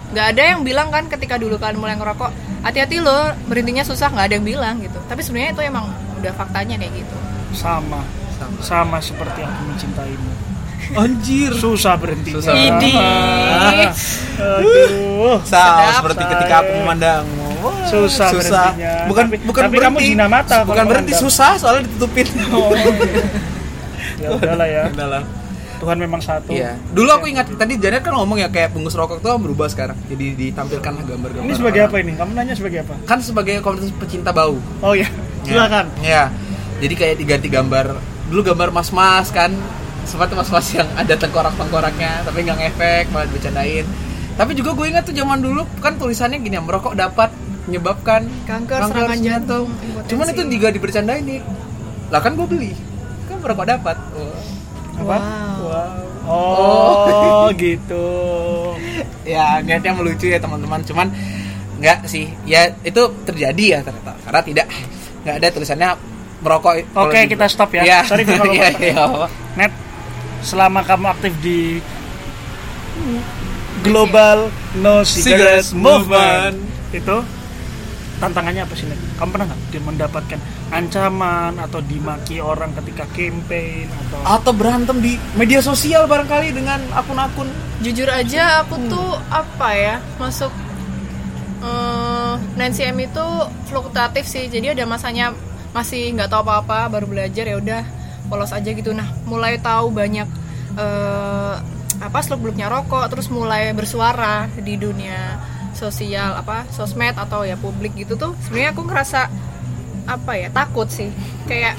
nggak 0.08 0.26
ada 0.32 0.42
yang 0.46 0.60
bilang 0.62 0.88
kan 0.88 1.04
ketika 1.06 1.36
dulu 1.36 1.56
kalian 1.56 1.76
mulai 1.76 1.94
ngerokok 1.94 2.32
hati-hati 2.64 2.98
loh 2.98 3.36
berhentinya 3.44 3.84
susah 3.84 4.08
nggak 4.08 4.24
ada 4.24 4.34
yang 4.34 4.46
bilang 4.46 4.74
gitu 4.80 4.96
tapi 5.04 5.20
sebenarnya 5.20 5.52
itu 5.52 5.62
emang 5.62 5.84
udah 6.16 6.32
faktanya 6.32 6.76
kayak 6.76 7.04
gitu 7.04 7.16
sama 7.52 8.00
Sama. 8.32 8.58
sama 8.60 8.96
seperti 8.98 9.40
aku 9.40 9.60
mencintaimu 9.66 10.30
Anjir. 10.88 11.52
susah 11.52 12.00
berhenti 12.00 12.32
Susah. 12.32 12.54
Idi. 12.54 12.96
aduh 14.40 15.36
Sama 15.42 15.84
Sedap. 15.84 15.94
seperti 16.00 16.22
Say. 16.22 16.30
ketika 16.32 16.54
aku 16.62 16.72
memandangmu. 16.78 17.37
Wah, 17.58 17.74
Susah 17.84 18.28
susah. 18.30 18.66
berhentinya. 18.70 18.94
Bukan 19.06 19.24
Tapi- 19.26 19.42
bukan 19.42 19.62
tapi 19.64 19.76
kamu 19.76 19.96
berhenti. 19.96 20.12
zina 20.12 20.26
mata 20.26 20.56
Bukan 20.62 20.84
berhenti 20.84 21.12
memandang. 21.12 21.30
susah 21.30 21.50
soalnya 21.54 21.82
ditutupin. 21.84 22.26
Oh, 22.50 22.70
ya 24.18 24.28
udahlah 24.32 24.66
ya 24.66 24.82
Udahlah. 24.88 25.22
Tuhan 25.78 25.94
memang 25.96 26.18
satu 26.18 26.50
Iya. 26.50 26.74
Dulu 26.90 27.06
aku 27.08 27.26
ingat 27.28 27.46
tadi 27.54 27.78
Janet 27.78 28.02
kan 28.02 28.10
ngomong 28.12 28.34
ya 28.36 28.48
kayak 28.48 28.74
bungkus 28.74 28.92
rokok 28.92 29.18
tuh 29.20 29.30
berubah 29.36 29.66
sekarang. 29.66 29.94
Jadi 30.06 30.34
ditampilkan 30.36 30.90
gambar-gambar. 30.98 31.38
ini 31.40 31.54
sebagai 31.54 31.80
orang. 31.80 31.90
apa 31.92 31.96
ini 32.00 32.12
kamu 32.14 32.30
nanya 32.34 32.54
sebagai 32.54 32.78
apa 32.82 32.94
Kan 33.04 33.18
sebagai 33.20 33.54
komunitas 33.60 33.94
pecinta 33.94 34.30
bau. 34.32 34.58
oh 34.80 34.92
ya 34.92 35.06
silakan 35.44 35.86
Ya. 36.00 36.34
Jadi 36.78 36.94
kayak 36.94 37.14
diganti 37.16 37.46
gambar. 37.48 37.94
Dulu 38.26 38.40
gambar 38.44 38.68
mas-mas 38.72 39.30
kan. 39.30 39.54
Seperti 40.02 40.34
mas-mas 40.34 40.66
yang 40.72 40.88
ada 40.94 41.14
tengkorak-tengkoraknya 41.14 42.24
tapi 42.24 42.42
nggak 42.42 42.58
ngefek, 42.58 43.04
malah 43.08 43.28
bercandain. 43.28 43.86
Tapi 44.34 44.54
juga 44.54 44.70
gue 44.72 44.86
ingat 44.88 45.04
tuh 45.04 45.12
zaman 45.12 45.38
dulu 45.38 45.62
kan 45.78 45.94
tulisannya 45.94 46.38
gini 46.38 46.54
ya, 46.54 46.62
merokok 46.64 46.94
dapat 46.94 47.30
menyebabkan 47.68 48.24
Kanker, 48.48 48.80
serangan 48.88 49.18
jantung, 49.20 49.66
impotensi. 49.84 50.08
Cuman 50.10 50.26
itu 50.32 50.42
juga 50.48 50.68
dibercandain 50.72 51.22
nih. 51.22 51.40
Lah 52.08 52.20
kan 52.24 52.32
gue 52.32 52.46
beli. 52.48 52.72
Kan 53.28 53.36
merokok 53.38 53.66
dapat. 53.68 53.96
Oh. 54.16 54.40
Apa? 54.98 55.16
Wow. 55.60 55.96
Oh, 56.28 57.46
gitu. 57.62 58.08
ya 59.22 59.60
niatnya 59.60 59.92
melucu 59.92 60.24
ya 60.24 60.40
teman-teman 60.40 60.80
cuman 60.82 61.12
nggak 61.78 62.08
sih 62.08 62.32
ya 62.42 62.72
itu 62.80 63.00
terjadi 63.22 63.64
ya 63.76 63.78
ternyata 63.84 64.16
karena 64.24 64.40
tidak 64.40 64.66
nggak 65.20 65.36
ada 65.36 65.48
tulisannya 65.52 65.88
merokok 66.40 66.72
Oke, 66.96 67.18
di- 67.22 67.36
kita 67.36 67.46
stop 67.46 67.70
ya. 67.72 67.82
Iya. 67.84 67.98
Sorry 68.08 68.24
kalau 68.24 68.48
Iya, 68.56 68.68
iya, 68.80 68.96
apa. 69.04 69.26
Net, 69.54 69.72
selama 70.40 70.80
kamu 70.82 71.06
aktif 71.12 71.32
di 71.38 71.78
Global 73.80 74.50
No 74.76 75.04
Cigarettes 75.04 75.70
Movement. 75.72 76.56
itu 76.88 77.16
tantangannya 78.18 78.62
apa 78.66 78.74
sih 78.74 78.86
Net? 78.90 78.98
Kamu 79.18 79.30
pernah 79.30 79.46
nggak 79.50 79.60
dia 79.70 79.82
mendapatkan 79.82 80.38
ancaman 80.74 81.52
atau 81.58 81.80
dimaki 81.82 82.42
orang 82.42 82.74
ketika 82.82 83.06
campaign 83.14 83.86
atau 83.86 84.18
atau 84.26 84.52
berantem 84.52 84.98
di 84.98 85.16
media 85.38 85.62
sosial 85.62 86.04
barangkali 86.10 86.52
dengan 86.52 86.82
akun-akun 86.92 87.48
Jujur 87.78 88.10
aja 88.10 88.66
aku 88.66 88.74
tuh 88.90 89.14
apa 89.30 89.70
ya 89.70 89.94
masuk 90.18 90.50
eh, 91.62 92.34
Nancy 92.58 92.90
M 92.90 92.98
itu 92.98 93.26
fluktuatif 93.70 94.26
sih. 94.26 94.50
Jadi 94.50 94.74
ada 94.74 94.82
masanya 94.82 95.30
masih 95.70 96.10
nggak 96.18 96.26
tahu 96.26 96.42
apa-apa, 96.42 96.90
baru 96.90 97.06
belajar 97.06 97.46
ya 97.46 97.54
udah 97.54 97.82
polos 98.26 98.50
aja 98.50 98.66
gitu. 98.66 98.90
Nah 98.90 99.06
mulai 99.30 99.62
tahu 99.62 99.94
banyak 99.94 100.26
eh, 100.74 101.54
apa 101.98 102.18
seluk 102.18 102.50
beluknya 102.50 102.66
rokok, 102.66 103.14
terus 103.14 103.30
mulai 103.30 103.70
bersuara 103.70 104.50
di 104.58 104.74
dunia 104.74 105.38
sosial 105.78 106.34
apa 106.34 106.66
sosmed 106.74 107.14
atau 107.14 107.46
ya 107.46 107.54
publik 107.54 107.94
gitu 107.94 108.18
tuh 108.18 108.34
sebenarnya 108.42 108.74
aku 108.74 108.82
ngerasa 108.90 109.20
apa 110.10 110.32
ya 110.34 110.48
takut 110.50 110.90
sih. 110.90 111.14
Kayak 111.46 111.78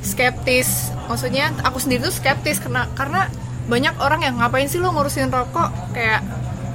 skeptis 0.00 0.88
maksudnya 1.04 1.52
aku 1.60 1.76
sendiri 1.76 2.08
tuh 2.08 2.14
skeptis 2.14 2.56
karena 2.62 2.88
karena 2.96 3.28
banyak 3.68 3.96
orang 4.00 4.24
yang 4.24 4.40
ngapain 4.40 4.64
sih 4.64 4.80
lo 4.80 4.94
ngurusin 4.96 5.28
rokok? 5.28 5.68
Kayak 5.92 6.24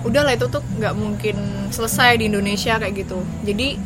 udahlah 0.05 0.37
itu 0.37 0.45
tuh 0.47 0.61
nggak 0.77 0.93
mungkin 0.93 1.37
selesai 1.73 2.21
di 2.21 2.29
Indonesia 2.29 2.77
kayak 2.77 2.93
gitu. 2.93 3.19
Jadi 3.43 3.79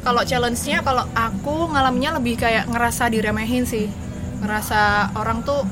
kalau 0.00 0.24
challenge-nya 0.24 0.80
kalau 0.80 1.04
aku 1.12 1.68
ngalaminnya 1.76 2.16
lebih 2.16 2.40
kayak 2.40 2.64
ngerasa 2.72 3.12
diremehin 3.12 3.68
sih. 3.68 3.92
Ngerasa 4.40 5.12
orang 5.20 5.44
tuh 5.44 5.68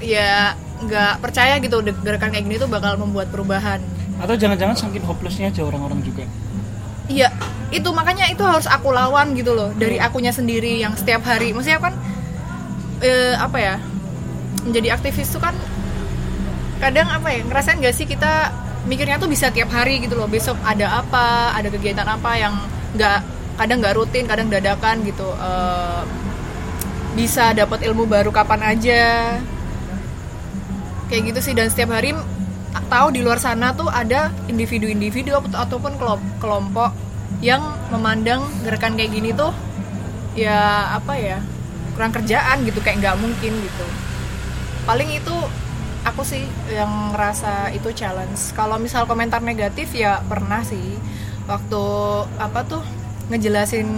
ya 0.00 0.56
nggak 0.82 1.22
percaya 1.22 1.62
gitu 1.62 1.78
gerakan 2.02 2.34
kayak 2.34 2.44
gini 2.48 2.56
tuh 2.58 2.66
bakal 2.66 2.98
membuat 2.98 3.30
perubahan 3.30 3.78
atau 4.22 4.38
jangan-jangan 4.38 4.78
saking 4.78 5.02
hopelessnya 5.02 5.50
aja 5.50 5.66
orang-orang 5.66 5.98
juga. 6.06 6.22
Iya, 7.10 7.34
itu 7.74 7.90
makanya 7.90 8.30
itu 8.30 8.46
harus 8.46 8.70
aku 8.70 8.94
lawan 8.94 9.34
gitu 9.34 9.58
loh 9.58 9.74
dari 9.74 9.98
akunya 9.98 10.30
sendiri 10.30 10.78
yang 10.78 10.94
setiap 10.94 11.26
hari. 11.26 11.50
Maksudnya 11.50 11.82
kan 11.82 11.98
eh, 13.02 13.34
apa 13.34 13.58
ya? 13.58 13.74
Menjadi 14.62 14.94
aktivis 14.94 15.34
tuh 15.34 15.42
kan 15.42 15.58
kadang 16.78 17.10
apa 17.10 17.34
ya? 17.34 17.42
Ngerasain 17.42 17.82
gak 17.82 17.96
sih 17.98 18.06
kita 18.06 18.54
mikirnya 18.86 19.18
tuh 19.18 19.26
bisa 19.26 19.50
tiap 19.50 19.74
hari 19.74 19.98
gitu 19.98 20.14
loh. 20.14 20.30
Besok 20.30 20.54
ada 20.62 21.02
apa, 21.02 21.58
ada 21.58 21.66
kegiatan 21.66 22.06
apa 22.06 22.30
yang 22.38 22.54
nggak 22.94 23.18
kadang 23.58 23.82
nggak 23.82 23.94
rutin, 23.98 24.24
kadang 24.30 24.46
dadakan 24.46 25.02
gitu. 25.02 25.26
Eh, 25.26 26.02
bisa 27.18 27.50
dapat 27.50 27.82
ilmu 27.82 28.06
baru 28.06 28.30
kapan 28.30 28.78
aja. 28.78 29.02
Kayak 31.10 31.34
gitu 31.34 31.40
sih 31.50 31.52
dan 31.58 31.66
setiap 31.68 31.92
hari 31.92 32.14
tahu 32.88 33.12
di 33.12 33.20
luar 33.20 33.36
sana 33.36 33.72
tuh 33.72 33.88
ada 33.88 34.32
individu-individu 34.48 35.32
atau- 35.32 35.60
ataupun 35.60 35.92
kelom- 35.96 36.32
kelompok 36.40 36.92
yang 37.44 37.60
memandang 37.90 38.44
gerakan 38.62 38.94
kayak 38.94 39.12
gini 39.12 39.34
tuh 39.34 39.50
ya 40.32 40.88
apa 40.96 41.12
ya 41.16 41.38
kurang 41.92 42.12
kerjaan 42.12 42.64
gitu 42.64 42.80
kayak 42.80 43.04
nggak 43.04 43.16
mungkin 43.20 43.52
gitu. 43.52 43.86
Paling 44.88 45.12
itu 45.12 45.36
aku 46.02 46.24
sih 46.24 46.42
yang 46.72 47.12
ngerasa 47.12 47.70
itu 47.70 47.92
challenge. 47.92 48.56
Kalau 48.56 48.80
misal 48.80 49.04
komentar 49.04 49.44
negatif 49.44 49.92
ya 49.92 50.24
pernah 50.24 50.64
sih. 50.64 50.96
Waktu 51.44 51.82
apa 52.38 52.64
tuh 52.64 52.82
ngejelasin 53.28 53.88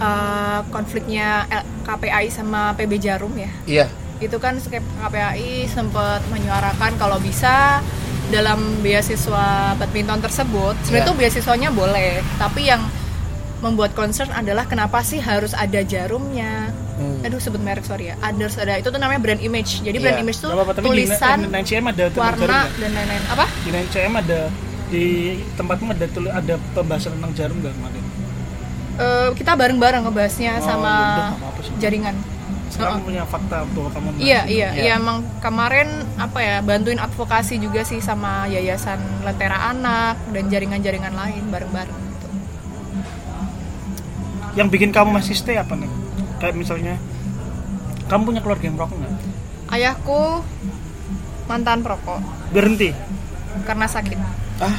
uh, 0.00 0.60
konfliknya 0.70 1.44
KPAI 1.84 2.30
sama 2.32 2.72
PB 2.74 2.92
Jarum 2.98 3.34
ya. 3.36 3.50
Iya 3.66 3.86
itu 4.24 4.36
kan 4.36 4.56
KPAI 4.58 5.66
sempat 5.66 6.24
menyuarakan 6.28 6.96
kalau 6.96 7.16
bisa 7.18 7.84
dalam 8.26 8.80
beasiswa 8.80 9.46
badminton 9.74 10.18
tersebut 10.18 10.74
sebenarnya 10.82 11.04
Ya. 11.04 11.08
tuh 11.08 11.16
beasiswanya 11.16 11.70
boleh 11.70 12.10
tapi 12.34 12.66
yang 12.66 12.80
membuat 13.60 13.92
concern 13.92 14.28
adalah 14.30 14.64
kenapa 14.64 15.00
sih 15.00 15.18
harus 15.18 15.52
ada 15.52 15.80
jarumnya 15.82 16.72
Hmm. 16.94 17.26
aduh 17.26 17.36
sebut 17.36 17.58
merek 17.58 17.82
sorry 17.82 18.06
ya 18.06 18.16
ada 18.22 18.46
ada 18.46 18.78
itu 18.78 18.86
tuh 18.86 18.96
namanya 18.96 19.18
brand 19.18 19.42
image 19.42 19.82
jadi 19.82 19.98
brand 19.98 20.14
Iya. 20.14 20.22
image 20.22 20.38
tuh 20.38 20.54
Gak 20.54 20.78
tapi 20.78 20.86
tulisan 20.86 21.42
di 21.42 21.50
9cm 21.50 21.84
ada 21.90 22.04
tentang 22.06 22.14
jarum 22.14 22.38
warna 22.38 22.60
dan 22.72 22.90
lain-lain 22.94 23.24
apa 23.26 23.44
Di 23.50 23.68
9cm 23.68 24.14
ada 24.14 24.40
di 24.84 25.04
tempatmu 25.52 25.90
ada 25.90 26.06
tuli, 26.06 26.30
ada 26.30 26.54
pembahasan 26.70 27.18
tentang 27.18 27.32
jarum 27.34 27.56
nggak 27.58 27.74
kemarin? 27.74 28.04
Eh, 28.94 29.28
kita 29.34 29.52
bareng-bareng 29.52 30.06
ngebahasnya 30.06 30.52
Oh, 30.54 30.62
sama 30.62 30.86
ya 30.86 30.94
udah, 30.94 31.26
nggak 31.26 31.40
apa-apa 31.42 31.60
sih. 31.66 31.72
jaringan 31.82 32.14
Sekarang 32.74 33.00
punya 33.00 33.22
fakta 33.22 33.62
bahwa 33.64 33.88
kamu 33.88 34.06
Iya, 34.16 34.42
iya, 34.44 34.68
Iya. 34.68 34.68
iya 34.74 34.92
emang 34.96 35.22
kemarin 35.38 35.86
apa 36.16 36.38
ya 36.38 36.56
bantuin 36.58 36.98
advokasi 36.98 37.56
juga 37.56 37.80
sih 37.82 37.98
sama 37.98 38.46
yayasan 38.46 38.98
Lentera 39.22 39.70
Anak 39.70 40.18
dan 40.28 40.48
jaringan-jaringan 40.48 41.12
lain 41.12 41.44
bareng-bareng 41.48 41.94
gitu. 41.94 42.28
yang 44.54 44.68
bikin 44.68 44.90
kamu 44.90 45.10
masih 45.12 45.34
stay 45.34 45.54
apa 45.54 45.74
nih? 45.74 45.90
Kayak 46.36 46.54
misalnya 46.54 46.94
kamu 48.04 48.22
punya 48.24 48.40
keluarga 48.40 48.64
yang 48.64 48.74
merokok 48.74 48.96
nggak? 48.96 49.14
Ayahku 49.66 50.20
mantan 51.44 51.80
perokok 51.80 52.20
Berhenti. 52.50 52.90
karena 53.62 53.86
sakit. 53.86 54.18
ah 54.60 54.78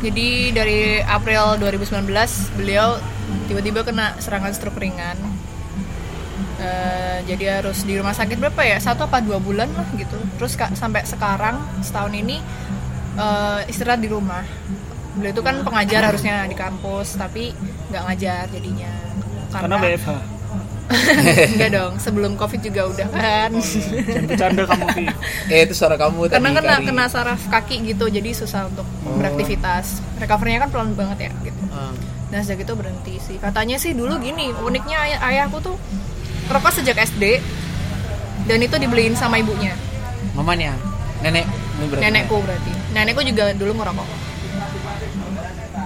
Jadi 0.00 0.50
dari 0.50 0.78
April 0.98 1.60
2019 1.60 2.08
beliau 2.54 2.96
tiba-tiba 3.46 3.84
kena 3.84 4.16
serangan 4.16 4.50
stroke 4.50 4.78
ringan. 4.78 5.14
Eh, 6.60 7.18
jadi 7.24 7.44
harus 7.58 7.82
di 7.82 7.96
rumah 7.96 8.12
sakit 8.12 8.36
berapa 8.36 8.60
ya? 8.60 8.76
Satu 8.76 9.08
apa 9.08 9.18
dua 9.18 9.40
bulan 9.40 9.72
lah 9.72 9.88
gitu. 9.96 10.20
Terus 10.36 10.52
ka- 10.54 10.72
sampai 10.72 11.02
sekarang 11.02 11.56
setahun 11.80 12.12
ini 12.12 12.36
eh, 13.16 13.60
istirahat 13.64 13.98
di 13.98 14.08
rumah. 14.08 14.44
Beliau 15.10 15.32
itu 15.32 15.40
kan 15.40 15.64
pengajar 15.64 16.06
harusnya 16.06 16.44
di 16.44 16.54
kampus, 16.54 17.16
tapi 17.16 17.50
nggak 17.88 18.02
ngajar 18.04 18.44
jadinya. 18.48 18.92
Karena 19.50 19.76
WFH. 19.78 20.10
Enggak 21.54 21.70
dong, 21.78 21.92
sebelum 21.96 22.34
covid 22.34 22.60
juga 22.60 22.82
udah 22.86 23.06
kan. 23.08 23.50
Jangan 23.54 24.24
bercanda 24.26 24.62
kamu 24.66 24.86
Ki. 24.90 25.04
eh 25.54 25.60
itu 25.62 25.74
suara 25.74 25.94
kamu 25.94 26.26
tadi 26.26 26.34
Karena 26.36 26.50
kena 26.52 26.74
Kari. 26.76 26.86
kena 26.86 27.04
saraf 27.06 27.40
kaki 27.46 27.76
gitu, 27.88 28.04
jadi 28.06 28.30
susah 28.30 28.66
untuk 28.66 28.86
beraktivitas. 29.16 30.02
Recovery-nya 30.18 30.66
kan 30.66 30.70
pelan 30.70 30.90
banget 30.92 31.26
ya 31.26 31.32
gitu. 31.42 31.62
Ah. 31.70 31.94
Nah 32.30 32.38
sejak 32.42 32.62
itu 32.62 32.74
berhenti 32.74 33.14
sih. 33.18 33.36
Katanya 33.38 33.78
sih 33.78 33.94
dulu 33.94 34.18
gini, 34.18 34.50
uniknya 34.52 34.98
ayah, 35.00 35.18
ayahku 35.24 35.58
tuh 35.58 35.74
rokok 36.50 36.72
sejak 36.74 36.98
SD 36.98 37.38
dan 38.50 38.58
itu 38.58 38.74
dibeliin 38.76 39.14
sama 39.14 39.38
ibunya, 39.38 39.72
mamanya 40.34 40.74
nenek 41.22 41.46
berarti 41.88 42.04
nenekku 42.04 42.36
berarti. 42.44 42.72
Nenekku 42.92 43.22
juga 43.24 43.44
dulu 43.56 43.72
ngerokok. 43.80 44.08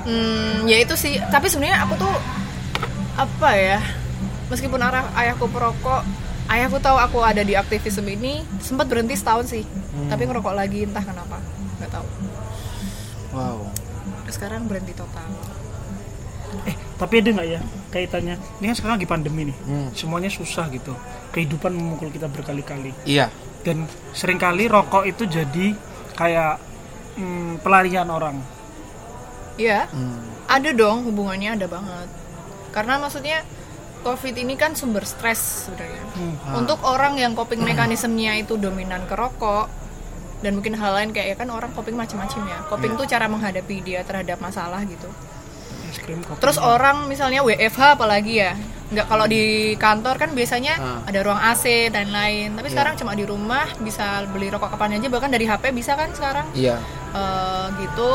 Hmm, 0.05 0.69
ya 0.69 0.77
itu 0.83 0.95
sih. 0.99 1.17
Tapi 1.31 1.47
sebenarnya 1.49 1.87
aku 1.87 1.95
tuh 1.97 2.15
apa 3.15 3.51
ya? 3.55 3.79
Meskipun 4.51 4.81
arah 4.83 5.09
ayahku 5.17 5.49
perokok, 5.49 6.05
ayahku 6.51 6.77
tahu 6.83 6.99
aku 7.01 7.19
ada 7.25 7.41
di 7.41 7.57
aktivisme 7.57 8.11
ini, 8.11 8.45
sempat 8.61 8.91
berhenti 8.91 9.17
setahun 9.17 9.49
sih. 9.49 9.65
Tapi 10.11 10.23
ngerokok 10.29 10.55
lagi 10.55 10.85
entah 10.85 11.01
kenapa, 11.01 11.41
nggak 11.81 11.91
tahu. 11.91 12.07
wow 13.35 13.59
Sekarang 14.29 14.69
berhenti 14.69 14.93
total. 14.93 15.25
Eh, 16.69 16.77
tapi 17.01 17.23
ada 17.23 17.31
nggak 17.35 17.49
ya 17.49 17.61
kaitannya? 17.95 18.35
Ini 18.59 18.67
kan 18.67 18.75
sekarang 18.75 18.95
lagi 18.99 19.07
pandemi 19.07 19.43
nih. 19.47 19.57
Hmm. 19.63 19.89
Semuanya 19.93 20.27
susah 20.29 20.67
gitu. 20.69 20.91
Kehidupan 21.31 21.71
memukul 21.71 22.11
kita 22.11 22.27
berkali-kali. 22.27 22.91
iya 23.07 23.31
Dan 23.63 23.87
sering 24.11 24.37
kali 24.37 24.67
rokok 24.67 25.07
itu 25.07 25.25
jadi 25.25 25.73
kayak 26.13 26.59
hmm, 27.15 27.63
pelarian 27.63 28.11
orang. 28.11 28.37
Iya. 29.55 29.87
Hmm. 29.87 30.19
ada 30.45 30.71
dong 30.71 31.07
hubungannya 31.07 31.55
ada 31.55 31.65
banget 31.65 32.11
karena 32.69 32.99
maksudnya 32.99 33.41
covid 34.03 34.35
ini 34.35 34.55
kan 34.55 34.75
sumber 34.75 35.01
stres 35.03 35.65
sebenarnya 35.65 36.05
Hmm. 36.13 36.35
Ah. 36.43 36.59
untuk 36.59 36.85
orang 36.85 37.17
yang 37.17 37.33
coping 37.33 37.65
mekanismenya 37.65 38.37
itu 38.37 38.55
dominan 38.55 39.09
ke 39.09 39.15
rokok 39.15 39.71
dan 40.43 40.53
mungkin 40.53 40.77
hal 40.77 40.93
lain 40.93 41.11
kayak 41.11 41.29
ya 41.33 41.37
kan 41.37 41.49
orang 41.49 41.73
coping 41.73 41.97
macam-macam 41.97 42.45
ya 42.45 42.59
coping 42.69 42.93
Iya. 42.93 42.99
tuh 42.99 43.07
cara 43.09 43.27
menghadapi 43.27 43.77
dia 43.81 44.01
terhadap 44.03 44.37
masalah 44.39 44.85
gitu 44.85 45.09
Es 45.95 46.03
krim 46.03 46.19
kopi. 46.21 46.39
terus 46.39 46.59
orang 46.59 47.07
misalnya 47.07 47.41
WFH 47.41 47.95
apalagi 47.95 48.35
ya 48.37 48.53
nggak 48.85 49.07
kalau 49.07 49.25
di 49.25 49.43
kantor 49.75 50.15
kan 50.19 50.31
biasanya 50.31 50.75
Ah. 50.77 51.01
ada 51.03 51.19
ruang 51.21 51.41
AC 51.41 51.89
dan 51.89 52.11
lain. 52.11 52.53
Tapi 52.53 52.69
Iya. 52.69 52.75
sekarang 52.75 52.95
cuma 52.95 53.15
di 53.15 53.25
rumah 53.25 53.67
bisa 53.81 54.23
beli 54.29 54.47
rokok 54.47 54.71
kapan 54.71 54.99
aja. 54.99 55.09
Bahkan 55.09 55.31
dari 55.31 55.47
HP 55.47 55.71
bisa 55.71 55.95
kan 55.95 56.13
sekarang. 56.13 56.47
Iya. 56.53 56.79
Eh, 57.11 57.67
gitu. 57.81 58.11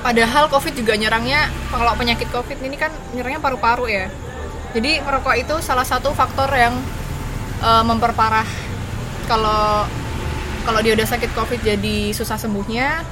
Padahal 0.00 0.48
covid 0.48 0.72
juga 0.72 0.96
nyerangnya 0.96 1.52
kalau 1.68 1.92
penyakit 1.92 2.32
covid 2.32 2.56
ini 2.58 2.76
kan 2.76 2.88
nyerangnya 3.12 3.36
paru-paru 3.38 3.84
ya. 3.86 4.08
Jadi 4.72 5.02
merokok 5.02 5.36
itu 5.36 5.54
salah 5.60 5.84
satu 5.84 6.14
faktor 6.14 6.48
yang 6.50 6.72
eh, 7.60 7.84
memperparah. 7.84 8.46
Kalau 9.26 9.84
kalau 10.62 10.80
dia 10.80 10.96
udah 10.96 11.04
sakit 11.04 11.34
covid 11.34 11.60
jadi 11.60 12.12
susah 12.12 12.36
sembuhnya 12.36 13.04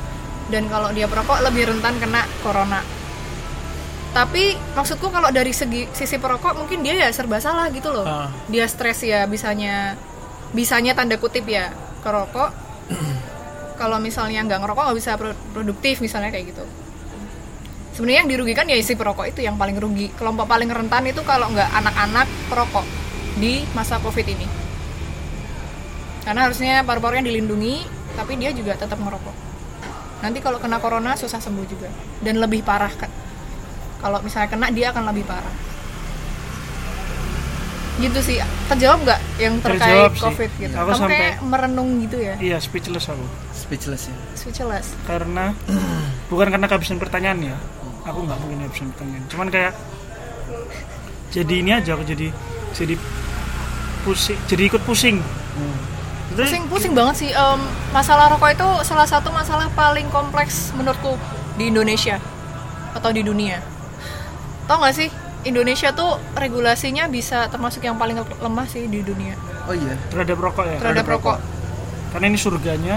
dan 0.49 0.65
kalau 0.67 0.89
dia 0.91 1.05
perokok 1.05 1.45
lebih 1.45 1.69
rentan 1.69 1.97
kena 1.99 2.25
corona 2.41 2.81
tapi 4.19 4.59
maksudku 4.75 5.15
kalau 5.15 5.31
dari 5.31 5.55
segi 5.55 5.87
sisi 5.95 6.19
perokok 6.19 6.59
mungkin 6.59 6.83
dia 6.83 7.07
ya 7.07 7.07
serba 7.15 7.39
salah 7.39 7.71
gitu 7.71 7.95
loh. 7.95 8.03
Ah. 8.03 8.27
dia 8.51 8.67
stres 8.67 9.07
ya 9.07 9.23
bisanya 9.31 9.95
bisanya 10.51 10.99
tanda 10.99 11.15
kutip 11.23 11.47
ya 11.47 11.71
kerokok. 12.03 12.51
Kalau 13.79 14.03
misalnya 14.03 14.43
nggak 14.43 14.59
ngerokok 14.59 14.83
nggak 14.91 14.99
bisa 14.99 15.15
pro- 15.15 15.39
produktif 15.55 16.03
misalnya 16.03 16.35
kayak 16.35 16.51
gitu. 16.51 16.67
Sebenarnya 17.95 18.27
yang 18.27 18.31
dirugikan 18.35 18.67
ya 18.67 18.75
isi 18.75 18.99
perokok 18.99 19.31
itu 19.31 19.47
yang 19.47 19.55
paling 19.55 19.79
rugi. 19.79 20.11
Kelompok 20.19 20.51
paling 20.51 20.67
rentan 20.67 21.07
itu 21.07 21.23
kalau 21.23 21.47
nggak 21.55 21.71
anak-anak 21.79 22.27
perokok 22.51 22.83
di 23.39 23.63
masa 23.79 24.03
covid 24.03 24.27
ini. 24.27 24.51
Karena 26.27 26.51
harusnya 26.51 26.83
paru-parunya 26.83 27.23
dilindungi 27.23 27.87
tapi 28.19 28.35
dia 28.35 28.51
juga 28.51 28.75
tetap 28.75 28.99
ngerokok. 28.99 29.37
Nanti 30.27 30.43
kalau 30.43 30.59
kena 30.59 30.83
corona 30.83 31.15
susah 31.15 31.39
sembuh 31.39 31.67
juga. 31.71 31.87
Dan 32.19 32.43
lebih 32.43 32.67
parah 32.67 32.91
kan 32.91 33.28
kalau 33.99 34.19
misalnya 34.21 34.49
kena 34.49 34.71
dia 34.71 34.91
akan 34.91 35.11
lebih 35.11 35.25
parah. 35.25 35.55
Gitu 37.99 38.19
sih. 38.23 38.39
Terjawab 38.71 38.99
nggak 39.03 39.21
yang 39.37 39.55
terkait 39.59 39.83
Terjawab 39.83 40.13
sih. 40.13 40.23
covid 40.23 40.51
gitu? 40.57 40.71
Aku 40.73 40.87
kamu 40.87 40.95
sampai- 40.97 41.19
kayak 41.19 41.37
merenung 41.43 41.91
gitu 41.99 42.17
ya? 42.17 42.35
Iya 42.39 42.57
speechless 42.59 43.11
aku. 43.11 43.27
Speechless 43.51 44.03
ya? 44.07 44.17
Speechless. 44.39 44.87
Karena 45.03 45.51
bukan 46.31 46.47
karena 46.49 46.67
kehabisan 46.67 46.97
pertanyaan 46.97 47.39
ya. 47.45 47.57
Aku 48.07 48.23
nggak 48.23 48.39
mungkin 48.39 48.59
kehabisan 48.65 48.95
pertanyaan. 48.95 49.25
Cuman 49.27 49.49
kayak 49.51 49.73
jadi 51.29 51.55
ini 51.59 51.71
aja 51.75 51.93
aku 51.93 52.07
jadi 52.07 52.31
jadi 52.73 52.95
pusing 54.01 54.39
jadi 54.47 54.63
ikut 54.65 54.83
pusing. 54.87 55.19
Itu 56.31 56.39
pusing 56.39 56.65
pusing 56.71 56.93
banget 56.95 57.15
sih. 57.19 57.31
Em, 57.31 57.61
masalah 57.91 58.31
rokok 58.31 58.55
itu 58.55 58.69
salah 58.87 59.05
satu 59.05 59.35
masalah 59.35 59.67
paling 59.75 60.07
kompleks 60.09 60.71
menurutku 60.73 61.19
di 61.59 61.69
Indonesia 61.69 62.23
atau 62.95 63.11
di 63.11 63.21
dunia 63.21 63.59
tau 64.69 64.77
nggak 64.79 64.95
sih 64.95 65.09
Indonesia 65.49 65.91
tuh 65.97 66.21
regulasinya 66.37 67.09
bisa 67.09 67.49
termasuk 67.49 67.81
yang 67.83 67.97
paling 67.97 68.21
lemah 68.21 68.67
sih 68.69 68.85
di 68.85 69.01
dunia. 69.01 69.35
Oh 69.65 69.75
iya. 69.75 69.97
Terhadap 70.13 70.39
rokok 70.39 70.65
ya? 70.69 70.79
Terhadap 70.79 71.07
rokok. 71.09 71.39
karena 72.09 72.33
ini 72.33 72.39
surganya 72.41 72.97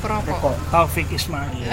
perokok. 0.00 0.56
Taufik 0.72 1.08
Ismail. 1.12 1.68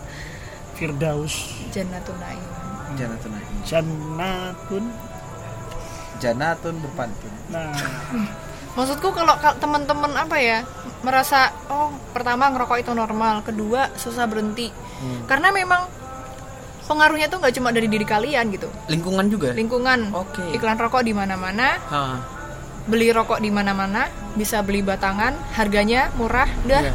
Firdaus. 0.76 1.52
Jannatun 1.72 2.16
Naim 2.20 2.58
janatun 2.96 3.30
naim 3.34 3.46
Jannatun. 3.66 4.84
Janatun 6.18 6.74
berpantun. 6.82 7.32
Nah. 7.52 7.74
Maksudku 8.76 9.10
kalau 9.10 9.34
ka- 9.42 9.58
teman-teman 9.58 10.14
apa 10.14 10.38
ya 10.38 10.62
merasa 11.02 11.50
oh 11.66 11.90
pertama 12.14 12.46
ngerokok 12.54 12.78
itu 12.78 12.92
normal 12.94 13.42
kedua 13.42 13.90
susah 13.98 14.26
berhenti. 14.30 14.70
Karena 15.26 15.50
memang 15.50 15.86
pengaruhnya 16.88 17.28
tuh 17.28 17.38
nggak 17.38 17.54
cuma 17.54 17.68
dari 17.68 17.86
diri 17.86 18.02
kalian 18.02 18.48
gitu 18.48 18.66
lingkungan 18.88 19.28
juga 19.28 19.52
lingkungan 19.52 20.08
Oke. 20.10 20.40
iklan 20.50 20.74
rokok 20.74 21.00
di 21.00 21.12
mana-mana 21.12 21.76
Hah. 21.86 22.16
beli 22.84 23.12
rokok 23.12 23.38
di 23.38 23.48
mana-mana 23.48 24.08
bisa 24.32 24.60
beli 24.60 24.80
batangan 24.80 25.36
harganya 25.52 26.08
murah 26.14 26.48
udah 26.64 26.80
Iya. 26.82 26.94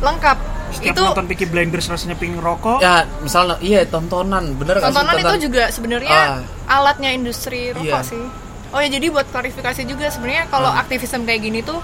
lengkap 0.00 0.38
setiap 0.70 0.94
itu 0.94 1.00
nonton 1.02 1.26
Peaky 1.26 1.46
Blinders 1.46 1.86
rasanya 1.86 2.16
pingin 2.16 2.38
rokok 2.38 2.78
ya 2.78 3.04
misalnya 3.20 3.56
iya 3.60 3.84
tontonan 3.84 4.52
bener 4.54 4.76
nggak 4.76 4.84
sih? 4.84 4.96
tontonan 4.96 5.14
itu 5.18 5.34
juga 5.44 5.62
sebenarnya 5.68 6.20
Ah. 6.40 6.80
alatnya 6.80 7.12
industri 7.12 7.70
rokok 7.70 7.84
Iya. 8.00 8.08
sih 8.08 8.24
oh 8.68 8.80
ya 8.80 8.88
jadi 8.88 9.06
buat 9.08 9.26
klarifikasi 9.26 9.84
juga 9.84 10.08
sebenarnya 10.08 10.48
kalau 10.48 10.68
Ah. 10.68 10.80
aktivisme 10.80 11.24
kayak 11.24 11.40
gini 11.42 11.60
tuh 11.60 11.80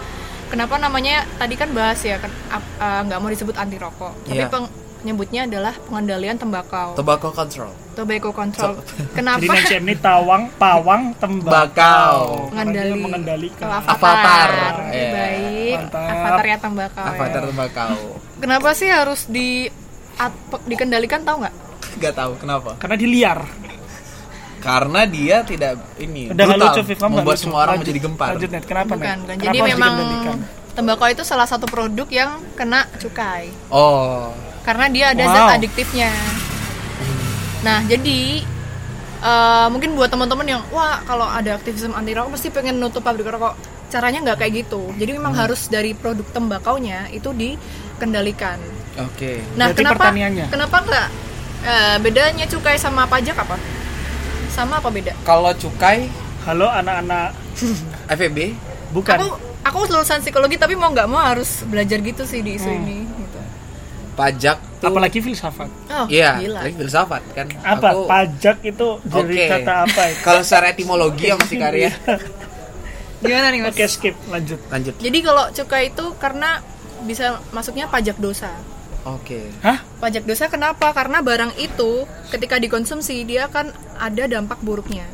kenapa 0.47 0.77
namanya 0.77 1.25
tadi 1.35 1.57
kan 1.57 1.73
bahas 1.73 2.01
ya 2.01 2.17
kan 2.17 2.33
ah, 2.51 3.01
nggak 3.03 3.19
mau 3.19 3.29
disebut 3.29 3.53
anti 3.55 3.77
rokok 3.77 4.13
tapi 4.25 4.37
Iya. 4.39 4.49
peng- 4.49 4.73
nyebutnya 5.05 5.45
adalah 5.45 5.77
pengendalian 5.79 6.35
tembakau. 6.35 6.97
Tobacco 6.97 7.29
control. 7.29 7.71
Tobacco 7.95 8.31
control. 8.33 8.75
Jadi 8.81 9.15
kenapa? 9.15 9.53
NCM 9.55 9.85
ini 9.85 9.95
tawang 9.97 10.43
pawang 10.57 11.13
tembakau. 11.15 12.49
Mengendali. 12.51 12.97
Mengendalikan. 12.99 13.69
Oh, 13.69 13.93
Avatar. 13.93 14.49
Oke, 14.83 14.91
Iya. 14.91 15.11
baik. 15.13 15.77
Mantap. 15.79 16.09
avatar 16.09 16.45
ya 16.45 16.57
tembakau 16.59 17.05
ya. 17.05 17.13
avatar 17.13 17.43
tembakau. 17.45 17.97
Kenapa 18.37 18.69
sih 18.73 18.89
harus 18.89 19.21
di 19.27 19.69
at- 20.17 20.41
dikendalikan 20.65 21.21
tahu 21.23 21.45
nggak? 21.45 21.55
Nggak 21.95 22.15
tahu 22.15 22.33
kenapa? 22.37 22.71
Karena 22.77 22.97
dia 22.97 23.11
liar. 23.11 23.41
Karena 24.59 25.05
dia 25.05 25.45
tidak 25.45 25.77
ini 25.99 26.33
udah 26.33 26.47
brutal, 26.49 26.73
lucu 26.73 26.83
Viva 26.87 27.07
membuat 27.07 27.37
lucu. 27.37 27.45
semua 27.45 27.59
orang 27.61 27.77
Lanjut, 27.77 27.83
menjadi 27.85 28.01
gempar. 28.01 28.29
Lanjut 28.33 28.49
net 28.49 28.65
kenapa 28.65 28.91
bukan. 28.91 29.05
Net 29.05 29.21
bukan 29.21 29.37
Kenapa 29.37 29.45
jadi 29.45 29.59
harus 29.61 29.75
memang 29.77 29.93
dikendalikan? 29.95 30.39
Tembakau 30.75 31.07
itu 31.07 31.23
salah 31.23 31.47
satu 31.47 31.65
produk 31.65 32.07
yang 32.07 32.31
kena 32.53 32.87
cukai 32.97 33.49
oh 33.69 34.35
karena 34.61 34.87
dia 34.89 35.07
ada 35.13 35.23
Wow. 35.23 35.35
zat 35.37 35.61
adiktifnya. 35.61 36.09
Nah, 37.61 37.81
jadi 37.83 38.41
eh, 39.21 39.67
mungkin 39.69 39.93
buat 39.93 40.09
teman-teman 40.09 40.45
yang 40.47 40.63
wah 40.69 41.01
kalau 41.03 41.25
ada 41.25 41.55
aktivisme 41.55 41.93
anti 41.93 42.13
rokok 42.13 42.33
pasti 42.33 42.49
pengen 42.49 42.77
nutup 42.77 43.01
pabrik 43.01 43.25
rokok. 43.25 43.57
Caranya 43.89 44.25
nggak 44.25 44.39
kayak 44.39 44.65
gitu. 44.65 44.89
Jadi 44.95 45.11
memang 45.13 45.33
harus 45.35 45.69
dari 45.69 45.93
produk 45.93 46.25
tembakaunya 46.27 47.09
itu 47.09 47.31
dikendalikan. 47.31 48.57
oke 48.97 49.33
Nah, 49.55 49.69
Berarti 49.69 49.81
kenapa 49.81 49.97
pertaniannya. 50.03 50.47
kenapa 50.49 50.77
nggak 50.81 51.07
eh, 51.63 51.97
bedanya 52.01 52.45
cukai 52.47 52.77
sama 52.77 53.05
pajak 53.05 53.37
apa? 53.37 53.57
Sama 54.49 54.79
apa 54.79 54.89
beda? 54.89 55.13
kalau 55.25 55.53
cukai 55.53 56.09
halo 56.45 56.69
anak-anak 56.69 57.37
FEB 58.09 58.57
bukan 58.93 59.19
Aku 59.19 59.29
aku 59.65 59.79
lulusan 59.87 60.21
psikologi 60.21 60.55
tapi 60.55 60.75
mau 60.75 60.89
nggak 60.89 61.07
mau 61.07 61.21
harus 61.21 61.65
belajar 61.65 61.99
gitu 61.99 62.23
sih 62.23 62.41
di 62.41 62.55
isu 62.55 62.67
Hmm. 62.67 62.79
ini 62.79 62.99
gitu. 63.03 63.41
pajak 64.15 64.57
tuh 64.79 64.87
apalagi 64.87 65.19
filsafat 65.19 65.67
Oh, 65.91 66.07
iya 66.07 66.39
gila. 66.39 66.61
lagi 66.61 66.77
filsafat 66.77 67.23
kan 67.33 67.47
apa 67.59 67.89
Aku- 67.91 68.07
pajak 68.07 68.57
itu 68.63 68.87
dari 69.03 69.35
Oke. 69.37 69.47
kata 69.51 69.73
apa 69.83 70.03
itu 70.07 70.21
kalau 70.23 70.41
secara 70.41 70.71
etimologi 70.71 71.25
ya 71.27 71.35
masih 71.35 71.59
karya 71.59 71.91
Gimana 73.21 73.49
nih, 73.49 73.65
Mas? 73.65 73.73
oke 73.73 73.85
skip 73.89 74.15
lanjut 74.29 74.61
lanjut 74.69 74.95
Jadi 74.99 75.19
kalau 75.19 75.49
cukai 75.51 75.89
itu 75.89 76.05
karena 76.15 76.61
bisa 77.03 77.27
masuknya 77.51 77.89
pajak 77.89 78.17
dosa. 78.19 78.53
oke 79.03 79.41
hah 79.61 79.81
Pajak 79.97 80.23
dosa 80.23 80.45
kenapa? 80.47 80.93
Karena 80.93 81.19
barang 81.19 81.57
itu 81.57 82.05
ketika 82.29 82.57
dikonsumsi 82.57 83.25
dia 83.25 83.49
akan 83.49 83.73
ada 83.97 84.25
dampak 84.27 84.61
buruknya. 84.61 85.09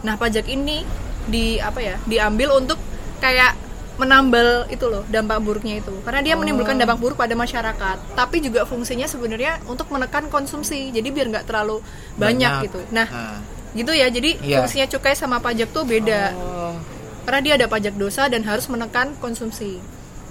Nah, 0.00 0.16
pajak 0.16 0.48
ini 0.48 0.80
di 1.26 1.60
apa 1.60 1.76
ya? 1.78 1.96
Diambil 2.02 2.56
untuk 2.56 2.80
kayak 3.20 3.52
menambal 4.00 4.64
itu 4.66 4.88
loh 4.88 5.04
dampak 5.06 5.36
buruknya 5.38 5.78
itu. 5.78 5.92
Karena 6.00 6.24
dia 6.24 6.34
menimbulkan 6.34 6.74
dampak 6.74 6.96
buruk 6.96 7.20
pada 7.20 7.36
masyarakat. 7.36 8.16
Tapi 8.16 8.40
juga 8.40 8.64
fungsinya 8.64 9.04
sebenarnya 9.04 9.60
untuk 9.68 9.92
menekan 9.92 10.26
konsumsi. 10.26 10.88
Jadi 10.88 11.08
biar 11.12 11.28
nggak 11.28 11.44
terlalu 11.44 11.84
banyak, 12.16 12.64
gitu. 12.64 12.80
Nah, 12.90 13.06
Ah. 13.06 13.38
gitu 13.72 13.92
ya. 13.92 14.08
Jadi 14.08 14.40
Iya. 14.40 14.64
fungsinya 14.64 14.88
cukai 14.88 15.12
sama 15.12 15.38
pajak 15.38 15.68
tuh 15.70 15.84
beda. 15.84 16.32
Oh. 16.34 16.74
Karena 17.22 17.40
dia 17.44 17.54
ada 17.54 17.68
pajak 17.68 17.94
dosa 17.94 18.26
dan 18.26 18.40
harus 18.42 18.64
menekan 18.66 19.12
konsumsi. 19.20 19.76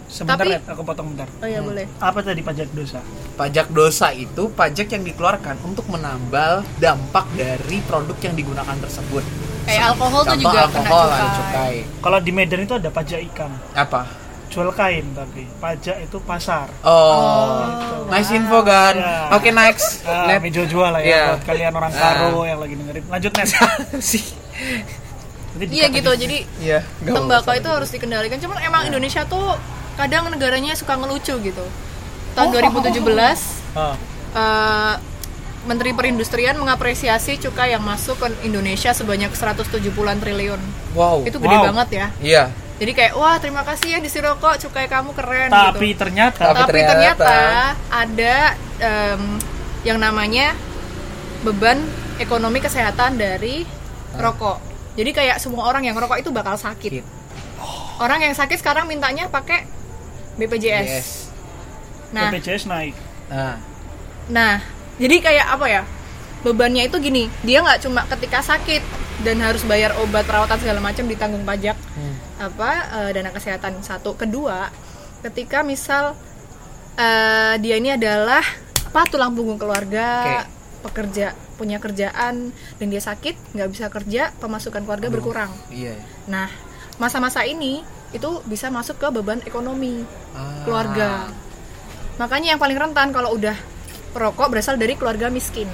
sebentar 0.09 0.41
Tapi- 0.41 0.57
aku 0.65 0.81
potong 0.81 1.13
bentar 1.13 1.29
Oh 1.37 1.45
ya 1.45 1.61
boleh. 1.61 1.85
apa 2.01 2.25
tadi 2.25 2.41
pajak 2.41 2.73
dosa 2.73 2.97
pajak 3.37 3.69
dosa 3.69 4.09
itu 4.09 4.49
pajak 4.49 4.89
yang 4.89 5.05
dikeluarkan 5.05 5.61
untuk 5.61 5.85
menambal 5.85 6.65
dampak 6.81 7.29
dari 7.37 7.77
produk 7.85 8.17
yang 8.17 8.33
digunakan 8.33 8.73
tersebut 8.81 9.21
Kayak 9.69 9.85
alkohol 9.87 10.21
tuh 10.23 10.37
juga 10.37 10.59
alkohol 10.61 11.05
kena 11.05 11.15
cukai. 11.15 11.35
cukai 11.37 11.75
kalau 11.99 12.19
di 12.19 12.31
Medan 12.31 12.59
itu 12.59 12.73
ada 12.73 12.89
pajak 12.89 13.19
ikan 13.27 13.51
apa 13.73 14.01
jual 14.49 14.69
kain 14.71 15.05
tapi 15.13 15.45
pajak 15.55 15.97
itu 16.01 16.17
pasar 16.19 16.65
oh, 16.81 17.69
nice 18.07 18.31
info 18.31 18.59
kan 18.61 18.97
Ya. 18.97 19.29
oke 19.29 19.45
next 19.47 20.01
Ah, 20.03 20.25
Net. 20.27 20.41
mejo 20.41 20.65
jual 20.65 20.89
lah 20.89 20.97
ya 20.97 21.05
Iya. 21.05 21.23
buat 21.31 21.43
kalian 21.45 21.71
orang 21.71 21.91
Ah. 21.91 22.01
karo 22.17 22.41
yang 22.43 22.57
lagi 22.57 22.73
dengerin 22.73 23.05
lanjut 23.05 23.31
net 23.31 23.49
sih 24.03 24.25
Iya 25.59 25.89
gitu. 25.89 26.07
Jadi 26.07 26.45
iya 26.57 26.79
nggak 26.99 27.15
tembakau 27.15 27.51
itu 27.51 27.67
harus 27.67 27.89
dikendalikan. 27.89 28.37
Cuman 28.37 28.61
emang 28.61 28.85
Indonesia 28.85 29.25
tuh 29.25 29.57
kadang 29.95 30.29
negaranya 30.29 30.71
suka 30.71 30.95
ngelucu 30.95 31.35
gitu. 31.41 31.65
Tahun 32.31 32.47
Oh. 32.47 32.53
2017 32.53 33.75
Ah, 33.75 33.97
eh, 34.31 34.93
Menteri 35.59 35.91
Perindustrian 35.91 36.55
mengapresiasi 36.55 37.35
cukai 37.37 37.71
yang 37.71 37.81
masuk 37.81 38.15
ke 38.15 38.27
Indonesia 38.41 38.91
sebanyak 38.91 39.31
170-an 39.31 40.17
triliun. 40.17 40.61
wow 40.93 41.19
Itu 41.23 41.37
gede 41.37 41.51
Wow. 41.53 41.65
banget 41.69 41.89
ya. 41.91 42.07
iya 42.19 42.43
Jadi 42.79 42.91
kayak 42.93 43.13
wah 43.13 43.35
terima 43.35 43.59
kasih 43.61 43.91
ya 43.91 43.99
di 43.99 44.07
rokok 44.07 44.55
cukai 44.57 44.87
kamu 44.87 45.11
keren 45.11 45.51
tapi 45.51 45.91
gitu. 45.91 45.99
ternyata 45.99 46.39
Tapi 46.47 46.63
Tapi 46.63 46.71
ternyata- 46.71 46.95
ternyata, 47.19 47.35
ada 47.91 48.35
em, 48.79 49.23
yang 49.83 49.99
namanya 49.99 50.55
beban 51.41 51.83
ekonomi 52.15 52.59
kesehatan 52.59 53.19
dari 53.19 53.67
rokok. 54.15 54.63
Jadi 54.95 55.11
kayak 55.11 55.37
semua 55.39 55.67
orang 55.67 55.83
yang 55.83 55.95
rokok 55.95 56.19
itu 56.19 56.31
bakal 56.31 56.55
sakit. 56.55 57.03
Sakit. 57.03 57.05
Orang 57.99 58.23
yang 58.23 58.31
sakit 58.31 58.55
sekarang 58.55 58.87
mintanya 58.87 59.27
pakai 59.27 59.67
BPJS. 60.37 60.87
yes 60.87 61.07
Nah, 62.09 62.31
BPJS 62.31 62.63
naik 62.65 62.95
nah 63.27 63.59
nah 64.25 64.63
jadi 64.99 65.15
kayak 65.19 65.47
apa 65.49 65.65
ya 65.65 65.81
bebannya 66.39 66.87
itu 66.87 66.99
gini 66.99 67.27
dia 67.41 67.59
nggak 67.59 67.83
cuma 67.83 68.03
ketika 68.07 68.39
sakit 68.39 68.79
dan 69.19 69.43
harus 69.43 69.67
bayar 69.67 69.91
obat 69.99 70.23
perawatan 70.23 70.59
segala 70.59 70.79
macam 70.79 71.03
ditanggung 71.03 71.43
pajak 71.43 71.75
apa 72.39 72.69
eh, 73.03 73.09
dana 73.11 73.35
kesehatan 73.35 73.83
satu. 73.83 74.15
Kedua 74.15 74.71
ketika 75.19 75.59
misal 75.59 76.15
eh, 76.95 77.59
dia 77.59 77.75
ini 77.75 77.95
adalah 77.95 78.39
apa 78.89 79.03
tulang 79.05 79.35
punggung 79.35 79.59
keluarga 79.59 80.43
pekerja 80.79 81.35
punya 81.59 81.75
kerjaan 81.75 82.55
dan 82.79 82.87
dia 82.87 83.03
sakit 83.03 83.51
nggak 83.51 83.69
bisa 83.69 83.85
kerja 83.91 84.31
pemasukan 84.39 84.87
keluarga 84.87 85.11
berkurang. 85.11 85.51
Iya. 85.67 85.99
nah 86.23 86.47
masa-masa 86.95 87.43
ini 87.43 87.83
itu 88.15 88.39
bisa 88.47 88.71
masuk 88.71 88.95
ke 88.95 89.07
beban 89.11 89.43
ekonomi 89.43 90.07
Ah. 90.31 90.63
keluarga. 90.63 91.27
Makanya 92.15 92.55
yang 92.55 92.61
paling 92.63 92.79
rentan 92.79 93.11
kalau 93.11 93.35
udah 93.35 93.55
perokok 94.11 94.47
berasal 94.51 94.75
dari 94.75 94.97
keluarga 94.97 95.29
miskin. 95.29 95.69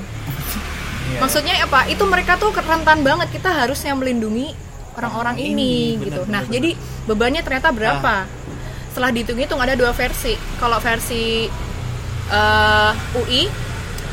Iya. 1.05 1.21
maksudnya 1.21 1.53
apa? 1.61 1.85
Itu 1.85 2.09
mereka 2.09 2.35
tuh 2.41 2.49
rentan 2.49 3.05
banget. 3.05 3.29
Kita 3.29 3.53
harusnya 3.53 3.93
melindungi 3.93 4.51
orang-orang 4.97 5.37
Orang 5.37 5.53
ini, 5.53 5.99
ini, 5.99 6.07
gitu. 6.07 6.23
benar, 6.23 6.31
nah 6.31 6.43
benar, 6.47 6.53
jadi 6.55 6.69
bebannya 7.05 7.41
ternyata 7.43 7.69
berapa? 7.75 8.15
Setelah 8.89 9.09
dihitung-hitung 9.11 9.59
ada 9.59 9.75
dua 9.75 9.91
versi. 9.91 10.33
Kalau 10.57 10.79
versi 10.79 11.45
eh, 12.31 12.91
UI 13.19 13.43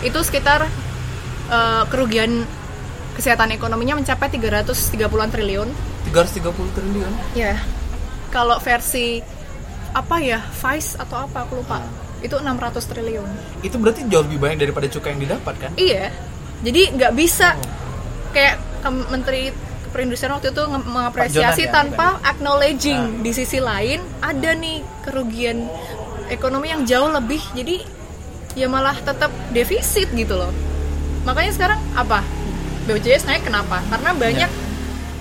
itu 0.03 0.19
sekitar 0.21 0.67
eh, 1.49 1.83
kerugian 1.87 2.45
kesehatan 3.15 3.53
ekonominya 3.55 4.01
mencapai 4.01 4.33
330-an 4.33 5.31
triliun. 5.31 5.69
330 6.11 6.77
triliun. 6.77 7.13
Ya. 7.39 7.61
Kalau 8.33 8.59
versi 8.59 9.21
apa 9.93 10.17
ya, 10.25 10.41
Vice 10.41 10.97
atau 10.97 11.29
apa? 11.29 11.45
Aku 11.45 11.61
lupa. 11.61 11.85
Itu 12.23 12.39
600 12.39 12.87
triliun. 12.87 13.29
Itu 13.61 13.77
berarti 13.77 14.07
jauh 14.07 14.23
lebih 14.23 14.39
banyak 14.39 14.59
daripada 14.61 14.87
cukai 14.87 15.13
yang 15.13 15.23
didapat 15.23 15.55
kan? 15.59 15.71
Iya. 15.75 16.15
Jadi 16.63 16.95
nggak 16.95 17.13
bisa 17.13 17.59
kayak 18.31 18.57
ke- 18.81 19.09
Menteri 19.11 19.51
Perindustrian 19.93 20.33
waktu 20.33 20.51
itu 20.51 20.63
mengapresiasi 20.65 21.37
Jonan 21.63 21.69
ya, 21.69 21.73
tanpa 21.75 22.07
acknowledging 22.25 23.21
di 23.21 23.29
sisi 23.29 23.61
lain 23.61 24.01
ada 24.25 24.57
nih 24.57 24.81
kerugian 25.05 25.69
ekonomi 26.27 26.73
yang 26.73 26.89
jauh 26.89 27.13
lebih. 27.13 27.45
Jadi 27.53 27.85
ya 28.55 28.67
malah 28.67 28.97
tetap 28.97 29.29
defisit 29.51 30.09
gitu 30.11 30.33
loh. 30.33 30.49
Makanya 31.23 31.53
sekarang 31.53 31.81
apa? 31.93 32.25
BPJS 32.83 33.29
naik 33.29 33.45
kenapa? 33.45 33.85
Karena 33.85 34.11
banyak 34.17 34.51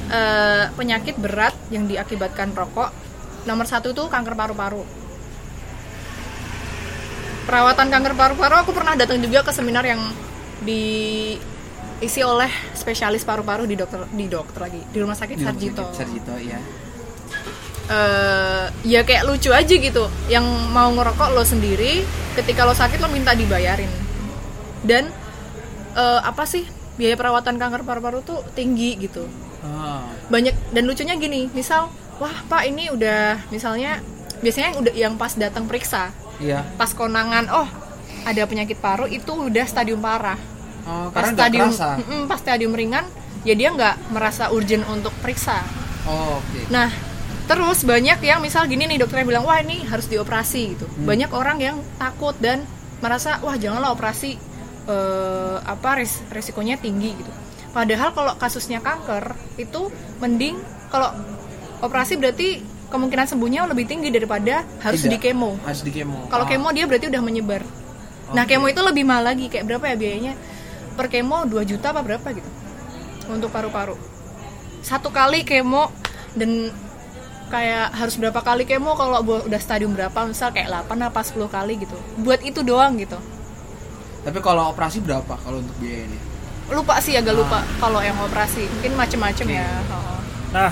eh, 0.07 0.63
penyakit 0.71 1.19
berat 1.19 1.53
yang 1.67 1.85
diakibatkan 1.85 2.55
rokok. 2.55 2.95
Nomor 3.43 3.65
satu 3.65 3.91
tuh 3.91 4.07
kanker 4.07 4.33
paru-paru. 4.33 5.00
Perawatan 7.41 7.87
kanker 7.89 8.13
paru-paru 8.13 8.55
aku 8.61 8.71
pernah 8.71 8.93
datang 8.93 9.17
juga 9.17 9.41
ke 9.41 9.51
seminar 9.51 9.81
yang 9.81 9.99
diisi 10.61 12.21
oleh 12.21 12.49
spesialis 12.77 13.25
paru-paru 13.25 13.65
di 13.65 13.73
dokter 13.73 14.05
di 14.13 14.29
dokter 14.29 14.61
lagi 14.69 14.81
di 14.85 14.97
rumah 15.01 15.17
sakit 15.17 15.35
Di 15.35 15.43
rumah 15.43 15.53
Sarjito. 15.57 15.81
sakit 15.81 15.97
Sarjito, 15.97 16.33
iya. 16.37 16.59
Eh, 17.91 18.65
ya 18.87 19.01
kayak 19.03 19.25
lucu 19.27 19.49
aja 19.51 19.73
gitu. 19.73 20.05
Yang 20.29 20.45
mau 20.71 20.87
ngerokok 20.93 21.33
lo 21.33 21.43
sendiri, 21.43 22.05
ketika 22.37 22.63
lo 22.63 22.71
sakit 22.71 23.01
lo 23.01 23.09
minta 23.09 23.33
dibayarin. 23.35 23.89
Dan 24.85 25.09
eh, 25.97 26.19
apa 26.21 26.45
sih 26.45 26.63
biaya 26.95 27.17
perawatan 27.17 27.57
kanker 27.57 27.81
paru-paru 27.81 28.21
tuh 28.21 28.45
tinggi 28.53 28.95
gitu. 29.01 29.25
Ah. 29.61 30.01
banyak 30.33 30.57
dan 30.73 30.89
lucunya 30.89 31.13
gini 31.21 31.45
misal 31.53 31.93
wah 32.17 32.33
pak 32.49 32.65
ini 32.65 32.89
udah 32.89 33.45
misalnya 33.53 34.01
biasanya 34.41 34.73
yang 34.73 34.77
udah 34.81 34.93
yang 34.97 35.13
pas 35.21 35.37
datang 35.37 35.69
periksa 35.69 36.09
Iya. 36.41 36.65
pas 36.73 36.89
konangan 36.89 37.45
oh 37.51 37.69
ada 38.23 38.41
penyakit 38.43 38.75
paru 38.75 39.05
itu 39.05 39.29
udah 39.29 39.63
stadium 39.63 39.99
parah 39.99 40.37
Oh, 40.81 41.13
pas 41.13 41.29
stadium. 41.37 41.69
Mm-mm, 41.95 42.21
pas 42.25 42.35
stadium 42.35 42.73
ringan 42.73 43.05
ya 43.41 43.53
dia 43.53 43.69
nggak 43.69 44.09
merasa 44.09 44.49
urgent 44.49 44.81
untuk 44.87 45.13
periksa 45.15 45.61
Oh, 46.03 46.37
oke. 46.37 46.65
nah 46.67 46.89
terus 47.43 47.83
banyak 47.83 48.17
yang 48.19 48.39
misal 48.39 48.65
gini 48.65 48.85
nih 48.85 48.97
dokternya 48.97 49.27
bilang 49.27 49.43
wah 49.43 49.59
ini 49.59 49.83
harus 49.83 50.05
dioperasi 50.05 50.61
gitu 50.71 50.85
banyak 50.99 51.29
orang 51.29 51.57
yang 51.59 51.77
takut 51.95 52.33
dan 52.35 52.65
merasa 52.97 53.37
wah 53.39 53.53
janganlah 53.53 53.91
operasi 53.91 54.41
eh, 54.87 55.57
apa 55.59 55.89
res- 55.95 56.25
resikonya 56.27 56.75
tinggi 56.75 57.13
gitu 57.13 57.31
padahal 57.69 58.09
kalau 58.11 58.33
kasusnya 58.35 58.79
kanker 58.79 59.31
itu 59.55 59.87
mending 60.17 60.57
kalau 60.87 61.13
operasi 61.79 62.15
berarti 62.15 62.61
kemungkinan 62.91 63.25
sembuhnya 63.25 63.65
lebih 63.65 63.87
tinggi 63.87 64.07
daripada 64.07 64.61
harus 64.79 64.99
Tidak. 64.99 65.11
di 65.11 65.23
kemo 65.23 65.55
Harus 65.61 65.81
di 65.81 65.89
kemo. 65.89 66.27
kalau 66.27 66.43
Ah. 66.43 66.49
kemo 66.49 66.69
dia 66.69 66.83
berarti 66.83 67.07
udah 67.07 67.21
menyebar 67.21 67.63
nah 68.31 68.43
Oke. 68.43 68.53
kemo 68.53 68.67
itu 68.67 68.81
lebih 68.81 69.03
mahal 69.03 69.25
lagi 69.25 69.47
kayak 69.47 69.65
berapa 69.65 69.85
ya 69.85 69.95
biayanya 69.95 70.33
per 70.91 71.07
kemo 71.07 71.43
2 71.43 71.63
juta 71.65 71.89
apa 71.89 72.01
berapa 72.01 72.27
gitu 72.29 72.49
untuk 73.27 73.49
paru-paru 73.49 73.95
satu 74.81 75.07
kali 75.09 75.41
kemo 75.41 75.87
dan 76.33 76.71
kayak 77.47 77.91
harus 77.93 78.15
berapa 78.15 78.39
kali 78.39 78.63
kemo 78.63 78.93
kalau 78.93 79.19
udah 79.21 79.59
stadium 79.59 79.91
berapa 79.91 80.15
misal 80.23 80.49
kayak 80.49 80.67
8 80.83 80.99
apa 81.01 81.19
10 81.21 81.47
kali 81.47 81.73
gitu 81.77 81.95
buat 82.17 82.39
itu 82.41 82.61
doang 82.61 82.95
gitu 82.97 83.15
Tapi 84.21 84.37
kalau 84.37 84.69
operasi 84.69 84.99
berapa 84.99 85.33
kalau 85.35 85.59
untuk 85.59 85.73
biayanya? 85.75 86.19
lupa 86.69 86.95
sih 86.99 87.11
agak 87.13 87.33
lupa 87.33 87.59
kalau 87.77 87.99
yang 87.99 88.15
operasi 88.17 88.63
mungkin 88.69 88.95
macem-macem 88.95 89.43
Oke. 89.43 89.57
ya 89.57 89.67
Oh. 89.89 90.19
Nah, 90.51 90.71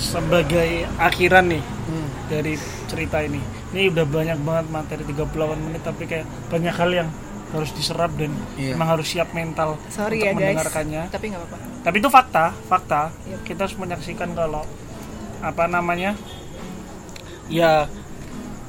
sebagai 0.00 0.68
akhiran 0.96 1.44
nih 1.46 1.60
Hmm. 1.60 2.08
dari 2.26 2.54
cerita 2.86 3.20
ini. 3.20 3.36
Ini 3.70 3.90
udah 3.90 4.04
banyak 4.04 4.38
banget 4.40 4.66
materi 4.68 5.02
38 5.04 5.28
menit 5.60 5.82
tapi 5.82 6.04
kayak 6.04 6.22
banyak 6.48 6.72
hal 6.72 6.90
yang 6.90 7.08
harus 7.50 7.70
diserap 7.70 8.14
dan 8.14 8.30
Iya. 8.54 8.72
emang 8.72 8.88
harus 8.88 9.06
siap 9.06 9.30
mental 9.30 9.74
sorry 9.88 10.18
untuk 10.18 10.24
ya 10.24 10.32
guys 10.32 10.38
mendengarkannya. 10.54 11.02
tapi 11.08 11.24
nggak 11.28 11.42
apa-apa 11.42 11.58
Tapi 11.80 11.96
itu 11.96 12.08
fakta, 12.08 12.44
fakta. 12.64 13.02
Iya. 13.24 13.36
Kita 13.42 13.60
harus 13.60 13.76
menyaksikan 13.76 14.30
kalau 14.32 14.62
apa 15.40 15.64
namanya? 15.66 16.14
Ya 17.48 17.90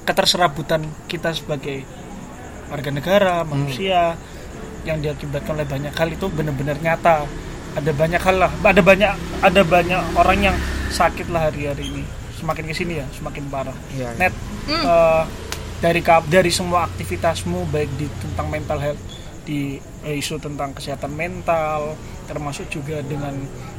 keterserabutan 0.02 0.82
kita 1.06 1.30
sebagai 1.32 1.86
warga 2.68 2.90
negara, 2.90 3.36
manusia 3.44 4.18
yang 4.82 4.98
diakibatkan 4.98 5.54
oleh 5.54 5.68
banyak 5.68 5.94
hal 5.94 6.10
itu 6.10 6.26
benar-benar 6.28 6.80
nyata. 6.80 7.28
Ada 7.72 7.92
banyak 7.92 8.20
hal 8.20 8.36
lah, 8.38 8.52
ada 8.62 8.82
banyak 8.82 9.12
ada 9.40 9.62
banyak 9.64 10.02
orang 10.14 10.40
yang 10.44 10.58
sakit 10.90 11.32
lah 11.32 11.48
hari-hari 11.48 11.88
ini. 11.88 12.04
Semakin 12.36 12.64
ke 12.66 12.74
sini 12.74 13.00
ya, 13.00 13.08
semakin 13.12 13.48
parah. 13.48 13.76
Iya. 13.92 14.12
Net 14.18 14.34
eh, 14.68 15.24
dari 15.80 16.02
ka- 16.02 16.26
dari 16.26 16.50
semua 16.50 16.86
aktivitasmu 16.86 17.66
baik 17.68 17.90
di 17.96 18.06
tentang 18.20 18.48
mental 18.48 18.78
health 18.78 19.02
di 19.42 19.76
eh, 20.04 20.16
isu 20.16 20.38
tentang 20.38 20.72
kesehatan 20.72 21.10
mental 21.12 21.98
termasuk 22.28 22.70
juga 22.70 23.02
dengan 23.02 23.34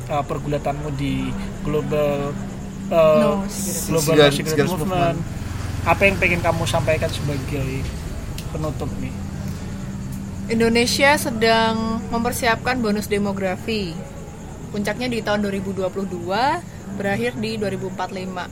eh, 0.07 0.25
pergulatanmu 0.25 0.89
di 0.95 1.31
global 1.63 2.33
eh, 2.89 3.21
No, 3.23 3.47
global 3.89 4.03
cigarette 4.03 4.35
cigarettes 4.35 4.73
movement 4.73 5.19
apa 5.83 6.03
yang 6.03 6.15
pengen 6.17 6.39
kamu 6.39 6.63
sampaikan 6.65 7.11
sebagai 7.11 7.83
penutup 8.49 8.87
nih 8.99 9.11
Indonesia 10.51 11.15
sedang 11.15 12.03
mempersiapkan 12.11 12.83
bonus 12.83 13.07
demografi. 13.07 13.95
Puncaknya 14.75 15.07
di 15.07 15.23
tahun 15.23 15.45
2022, 15.47 16.99
berakhir 16.99 17.39
di 17.39 17.61
2045. 17.61 18.51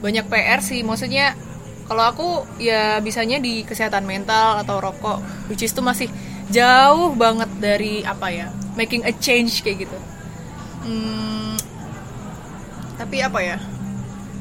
Banyak 0.00 0.24
PR 0.30 0.60
sih, 0.62 0.80
maksudnya 0.86 1.34
kalau 1.84 2.04
aku 2.06 2.28
ya 2.62 3.02
bisanya 3.02 3.42
di 3.42 3.66
kesehatan 3.66 4.06
mental 4.06 4.62
atau 4.62 4.80
rokok, 4.80 5.20
which 5.50 5.60
is 5.66 5.74
itu 5.74 5.82
masih 5.82 6.08
jauh 6.48 7.12
banget 7.12 7.50
dari 7.58 8.06
apa 8.06 8.30
ya, 8.30 8.46
making 8.78 9.04
a 9.04 9.12
change 9.12 9.60
kayak 9.60 9.84
gitu. 9.84 9.98
Hmm, 10.86 11.58
tapi 12.96 13.20
apa 13.20 13.40
ya? 13.42 13.58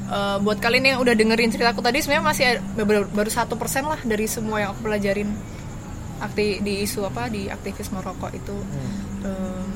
eh, 0.08 0.38
buat 0.40 0.58
kalian 0.64 0.96
yang 0.96 1.00
udah 1.04 1.14
dengerin 1.14 1.52
ceritaku 1.52 1.84
tadi 1.84 2.00
sebenarnya 2.00 2.26
masih 2.26 2.46
baru 3.12 3.32
satu 3.32 3.60
persen 3.60 3.84
lah 3.84 4.00
dari 4.08 4.26
semua 4.26 4.64
yang 4.64 4.70
aku 4.72 4.88
pelajarin 4.88 5.36
akti 6.20 6.60
di 6.62 6.84
isu 6.84 7.06
apa 7.08 7.30
di 7.30 7.48
aktivisme 7.48 8.02
rokok 8.02 8.32
itu. 8.34 8.58
Em, 9.26 9.68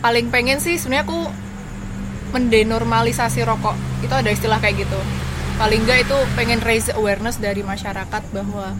paling 0.00 0.26
pengen 0.32 0.58
sih 0.58 0.80
sebenarnya 0.80 1.04
aku 1.04 1.20
mendenormalisasi 2.30 3.42
rokok. 3.44 3.76
Itu 4.00 4.14
ada 4.14 4.30
istilah 4.30 4.58
kayak 4.62 4.86
gitu. 4.86 5.00
Paling 5.60 5.84
enggak 5.84 6.08
itu 6.08 6.16
pengen 6.38 6.60
raise 6.64 6.88
awareness 6.94 7.36
dari 7.36 7.60
masyarakat 7.60 8.22
bahwa 8.32 8.72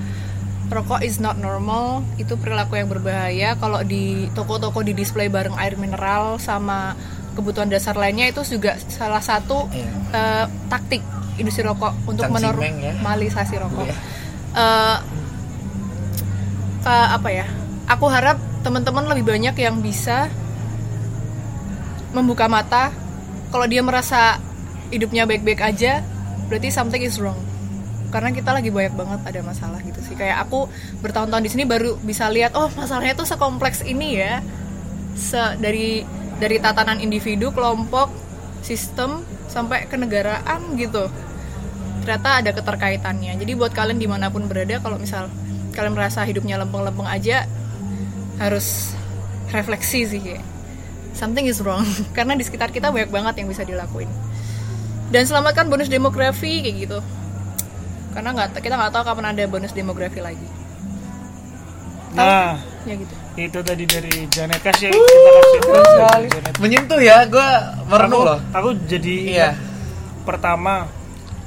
rokok 0.71 1.03
is 1.05 1.21
not 1.21 1.37
normal. 1.37 2.07
Itu 2.17 2.39
perilaku 2.41 2.79
yang 2.81 2.89
berbahaya. 2.89 3.59
Kalau 3.59 3.83
di 3.85 4.31
toko-toko 4.33 4.81
di 4.81 4.97
display 4.97 5.29
bareng 5.29 5.59
air 5.61 5.77
mineral 5.77 6.39
sama 6.41 6.97
kebutuhan 7.35 7.71
dasar 7.71 7.95
lainnya 7.95 8.27
itu 8.31 8.43
juga 8.47 8.75
salah 8.91 9.23
satu 9.23 9.69
eh, 10.15 10.47
taktik 10.67 11.03
industri 11.39 11.65
rokok 11.65 11.93
untuk 12.05 12.27
Cangcimeng 12.27 12.77
ya. 12.81 12.93
menormalisasi 12.97 13.55
rokok. 13.61 13.87
Iya. 13.89 13.97
Eh, 14.51 14.99
eh, 16.87 17.09
apa 17.15 17.29
ya? 17.31 17.47
Aku 17.91 18.07
harap 18.11 18.39
teman-teman 18.67 19.07
lebih 19.11 19.31
banyak 19.31 19.55
yang 19.57 19.79
bisa 19.79 20.31
membuka 22.11 22.51
mata. 22.51 22.91
Kalau 23.51 23.67
dia 23.67 23.83
merasa 23.83 24.39
hidupnya 24.91 25.27
baik-baik 25.27 25.63
aja 25.63 26.03
berarti 26.51 26.71
something 26.71 27.03
is 27.03 27.19
wrong. 27.23 27.39
Karena 28.11 28.35
kita 28.35 28.51
lagi 28.51 28.75
banyak 28.75 28.95
banget 28.99 29.21
ada 29.23 29.41
masalah 29.47 29.79
gitu 29.87 30.03
sih. 30.03 30.19
Kayak 30.19 30.47
aku 30.47 30.67
bertahun-tahun 30.99 31.47
di 31.47 31.51
sini 31.51 31.65
baru 31.67 31.95
bisa 32.03 32.27
lihat 32.27 32.59
oh 32.59 32.67
masalahnya 32.75 33.15
tuh 33.15 33.27
sekompleks 33.27 33.87
ini 33.87 34.19
ya. 34.19 34.43
Se 35.15 35.39
dari 35.63 36.03
dari 36.43 36.59
tatanan 36.59 36.99
individu 36.99 37.55
kelompok 37.55 38.11
sistem 38.67 39.23
sampai 39.47 39.87
kenegaraan 39.87 40.75
gitu 40.75 41.11
ternyata 42.11 42.43
ada 42.43 42.51
keterkaitannya. 42.51 43.39
Jadi 43.39 43.53
buat 43.55 43.71
kalian 43.71 44.03
di 44.03 44.11
mana 44.11 44.35
pun 44.35 44.51
berada 44.51 44.83
kalau 44.83 44.99
misal 44.99 45.31
kalian 45.71 45.95
merasa 45.95 46.27
hidupnya 46.27 46.59
lempeng-lempeng 46.59 47.07
aja 47.07 47.47
harus 48.43 48.99
refleksi 49.55 50.11
sih 50.11 50.19
kayak 50.19 50.43
something 51.15 51.47
is 51.47 51.63
wrong. 51.63 51.87
Karena 52.19 52.35
di 52.35 52.43
sekitar 52.43 52.75
kita 52.75 52.91
banyak 52.91 53.15
banget 53.15 53.39
yang 53.39 53.47
bisa 53.47 53.63
dilakuin. 53.63 54.11
Dan 55.15 55.23
selamatkan 55.23 55.71
bonus 55.71 55.87
demografi 55.87 56.67
kayak 56.67 56.77
gitu. 56.83 56.99
Karena 58.11 58.35
nggak 58.35 58.59
kita 58.59 58.75
nggak 58.75 58.91
tahu 58.91 59.07
kapan 59.07 59.31
ada 59.31 59.47
bonus 59.47 59.71
demografi 59.71 60.19
lagi. 60.19 60.49
Nah 62.19 62.59
ya 62.91 62.95
gitu. 62.99 63.15
itu 63.39 63.59
tadi 63.63 63.85
dari 63.87 64.27
Janet 64.27 64.59
kasih 64.67 64.91
kita 64.91 65.31
kasih. 65.31 65.61
Janet. 66.27 66.55
menyentuh 66.59 66.99
ya 66.99 67.23
gue 67.29 67.49
merenung 67.87 68.27
loh. 68.27 68.41
aku 68.51 68.75
jadi 68.89 69.15
Iya. 69.31 69.51
ingat 69.55 70.91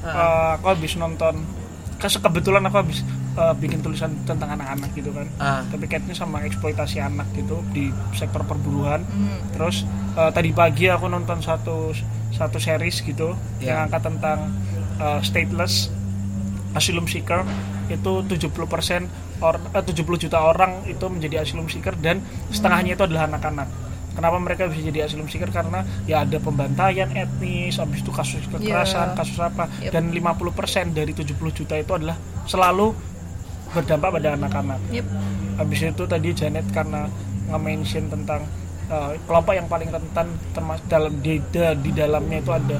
pertama 0.04 0.20
eh, 0.20 0.50
aku 0.54 0.66
habis 0.68 0.92
nonton 0.94 1.34
kasih 1.96 2.20
kebetulan 2.20 2.62
aku 2.62 2.76
habis 2.78 3.00
eh, 3.34 3.54
bikin 3.56 3.80
tulisan 3.80 4.12
tentang 4.22 4.52
anak-anak 4.52 4.92
gitu 4.92 5.10
kan 5.10 5.26
Ah. 5.36 5.62
tapi 5.64 5.86
kaitnya 5.86 6.12
sama 6.12 6.42
eksploitasi 6.42 7.00
anak 7.00 7.26
gitu 7.32 7.64
di 7.70 7.88
sektor 8.12 8.42
perburuan 8.42 9.00
Hmm. 9.02 9.40
terus 9.50 9.82
eh, 10.12 10.30
tadi 10.30 10.52
pagi 10.52 10.86
aku 10.86 11.06
nonton 11.06 11.40
satu 11.40 11.90
satu 12.30 12.58
series 12.58 13.00
gitu 13.00 13.32
Ya. 13.58 13.64
yang 13.74 13.88
angkat 13.88 14.02
tentang 14.04 14.38
eh, 14.96 15.20
stateless 15.20 15.88
asylum 16.72 17.04
seeker 17.04 17.42
itu 17.86 18.12
70% 18.20 19.06
or, 19.40 19.60
eh, 19.70 19.82
70 19.82 19.94
juta 20.18 20.38
orang 20.40 20.82
itu 20.84 21.04
menjadi 21.04 21.40
asylum 21.40 21.66
seeker 21.66 21.94
dan 21.96 22.18
setengahnya 22.48 22.94
itu 22.94 23.04
adalah 23.04 23.26
anak-anak. 23.26 23.68
Kenapa 24.14 24.38
mereka 24.38 24.70
bisa 24.70 24.80
jadi 24.80 25.04
asylum 25.04 25.26
seeker? 25.26 25.50
Karena 25.50 25.82
ya 26.06 26.22
ada 26.22 26.38
pembantaian 26.38 27.10
etnis, 27.10 27.76
habis 27.76 28.00
itu 28.00 28.10
kasus 28.10 28.46
kekerasan, 28.46 29.12
Iya. 29.12 29.18
kasus 29.18 29.38
apa, 29.38 29.66
Yep. 29.82 29.90
dan 29.90 30.04
50% 30.08 30.94
dari 30.94 31.10
70 31.10 31.50
juta 31.50 31.74
itu 31.74 31.92
adalah 31.92 32.14
selalu 32.46 32.94
berdampak 33.70 34.14
pada 34.14 34.38
anak-anak. 34.38 34.80
Yep. 34.90 35.06
Habis 35.58 35.78
itu 35.84 36.04
tadi 36.06 36.28
Janet 36.30 36.66
karena 36.70 37.10
nge-mention 37.50 38.06
tentang 38.06 38.46
uh, 38.86 39.18
kelompok 39.26 39.52
yang 39.52 39.66
paling 39.66 39.90
rentan 39.90 40.26
termas 40.50 40.78
dalam 40.86 41.18
di, 41.18 41.42
da- 41.50 41.74
di 41.74 41.90
dalamnya 41.90 42.38
itu 42.38 42.50
ada 42.50 42.78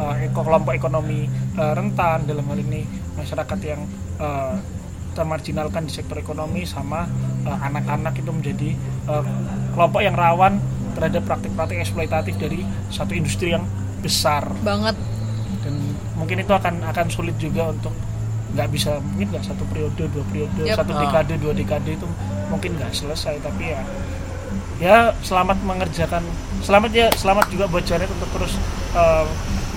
uh, 0.00 0.14
kelompok 0.32 0.72
ekonomi 0.72 1.28
uh, 1.56 1.72
rentan 1.76 2.24
dalam 2.24 2.44
hal 2.44 2.58
ini 2.58 2.82
masyarakat 3.14 3.58
yang 3.62 3.80
uh, 4.16 4.56
termarginalkan 5.12 5.86
di 5.86 5.92
sektor 5.92 6.16
ekonomi 6.18 6.62
sama 6.64 7.06
uh, 7.44 7.58
anak-anak 7.66 8.14
itu 8.18 8.30
menjadi 8.30 8.70
uh, 9.06 9.24
kelompok 9.74 10.00
yang 10.02 10.14
rawan 10.14 10.58
terhadap 10.94 11.22
praktik-praktik 11.26 11.78
eksploitatif 11.80 12.34
dari 12.36 12.66
satu 12.90 13.14
industri 13.14 13.54
yang 13.54 13.64
besar. 14.02 14.46
Banget. 14.64 14.96
Dan 15.62 15.74
mungkin 16.16 16.40
itu 16.40 16.52
akan 16.52 16.82
akan 16.84 17.06
sulit 17.08 17.36
juga 17.36 17.70
untuk 17.70 17.92
nggak 18.50 18.68
bisa 18.74 18.98
mungkin 18.98 19.30
nggak 19.30 19.46
satu 19.46 19.62
periode 19.70 19.94
dua 20.10 20.24
periode 20.26 20.58
Yep. 20.66 20.74
satu 20.82 20.90
Ah. 20.90 21.00
dekade 21.06 21.34
dua 21.38 21.54
dekade 21.54 21.94
itu 21.94 22.06
mungkin 22.50 22.74
nggak 22.74 22.90
selesai 22.90 23.38
tapi 23.38 23.70
ya 23.70 23.80
ya 24.82 24.96
selamat 25.22 25.62
mengerjakan 25.62 26.26
selamat 26.58 26.90
ya 26.90 27.06
selamat 27.14 27.46
juga 27.54 27.70
buat 27.70 27.86
Janet 27.86 28.10
untuk 28.10 28.26
terus 28.34 28.58
uh, 28.98 29.22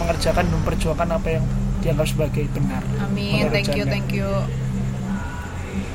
mengerjakan 0.02 0.50
dan 0.50 0.54
memperjuangkan 0.58 1.10
apa 1.22 1.28
yang 1.38 1.46
dianggap 1.86 2.08
sebagai 2.10 2.50
benar. 2.50 2.82
Amin. 3.04 3.52
Thank 3.54 3.78
you 3.78 3.86
thank 3.86 4.10
you 4.10 4.26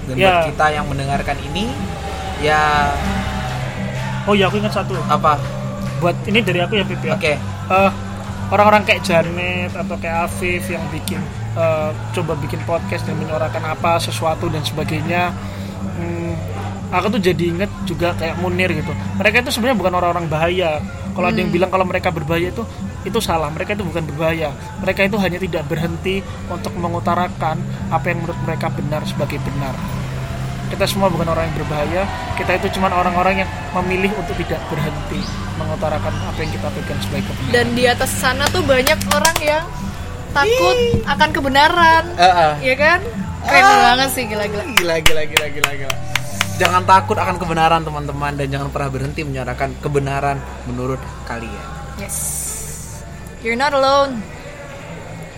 dan 0.09 0.15
Ya. 0.17 0.25
buat 0.27 0.41
kita 0.51 0.67
yang 0.73 0.87
mendengarkan 0.89 1.37
ini 1.53 1.71
ya 2.41 2.89
oh 4.29 4.35
ya 4.37 4.49
aku 4.49 4.61
ingat 4.61 4.75
satu. 4.77 4.95
Apa? 5.09 5.41
Buat 6.01 6.17
ini 6.29 6.45
dari 6.45 6.61
aku 6.61 6.77
ya 6.79 6.85
Pip 6.85 7.01
ya. 7.03 7.17
Oke. 7.17 7.35
Eh, 7.69 7.91
orang-orang 8.49 8.85
kayak 8.85 9.05
Janet 9.05 9.73
atau 9.73 9.97
kayak 10.01 10.29
Afif 10.29 10.69
yang 10.69 10.85
bikin 10.93 11.21
eh, 11.57 11.91
coba 12.17 12.33
bikin 12.39 12.61
podcast 12.69 13.05
dan 13.09 13.17
menyuarakan 13.17 13.65
apa 13.77 13.99
sesuatu 13.99 14.49
dan 14.49 14.65
sebagainya 14.65 15.33
hmm, 15.99 16.33
aku 16.93 17.19
tuh 17.19 17.21
jadi 17.21 17.45
inget 17.53 17.71
juga 17.85 18.15
kayak 18.17 18.39
Munir 18.41 18.71
gitu. 18.73 18.93
Mereka 19.19 19.45
itu 19.45 19.51
sebenarnya 19.53 19.77
bukan 19.81 19.93
orang-orang 19.97 20.27
bahaya. 20.29 20.81
Kalau 21.13 21.27
ada 21.27 21.39
yang 21.41 21.51
bilang 21.51 21.69
kalau 21.73 21.83
mereka 21.83 22.15
berbahaya 22.15 22.55
itu 22.55 22.63
itu 23.07 23.19
salah. 23.23 23.53
Mereka 23.53 23.79
itu 23.79 23.85
bukan 23.87 24.03
berbahaya. 24.09 24.51
Mereka 24.83 25.07
itu 25.07 25.17
hanya 25.21 25.39
tidak 25.39 25.63
berhenti 25.71 26.25
untuk 26.51 26.75
mengutarakan 26.75 27.61
apa 27.93 28.05
yang 28.11 28.25
menurut 28.25 28.41
mereka 28.43 28.67
benar 28.73 29.03
sebagai 29.07 29.39
benar. 29.43 29.75
Kita 30.69 30.85
semua 30.85 31.09
bukan 31.09 31.33
orang 31.33 31.49
yang 31.49 31.57
berbahaya. 31.65 32.03
Kita 32.37 32.61
itu 32.61 32.77
cuma 32.77 32.93
orang-orang 32.93 33.45
yang 33.45 33.51
memilih 33.81 34.13
untuk 34.21 34.37
tidak 34.37 34.61
berhenti 34.69 35.21
mengutarakan 35.57 36.13
apa 36.29 36.39
yang 36.45 36.53
kita 36.53 36.69
pegang 36.77 37.01
sebagai 37.01 37.25
kebenaran. 37.33 37.53
Dan 37.55 37.67
di 37.73 37.85
atas 37.89 38.11
sana 38.13 38.45
tuh 38.53 38.63
banyak 38.63 38.99
orang 39.11 39.37
yang 39.41 39.65
takut 40.37 40.77
akan 41.09 41.29
kebenaran. 41.33 42.05
Eh, 42.21 42.25
eh. 42.27 42.53
ya 42.75 42.77
kan? 42.77 43.01
Keren 43.49 43.65
banget 43.65 44.09
sih 44.13 44.25
gila-gila 44.29 44.65
gila 44.77 44.97
gila 45.01 45.23
gila 45.25 45.47
gila 45.49 45.71
gila. 45.73 45.97
Jangan 46.59 46.83
takut 46.85 47.17
akan 47.17 47.39
kebenaran 47.39 47.81
teman-teman 47.87 48.35
dan 48.35 48.47
jangan 48.51 48.69
pernah 48.69 48.91
berhenti 48.91 49.23
menyuarakan 49.25 49.79
kebenaran 49.79 50.37
menurut 50.67 50.99
kalian. 51.25 51.69
Yes 51.97 52.58
you're 53.43 53.57
not 53.57 53.73
alone 53.73 54.23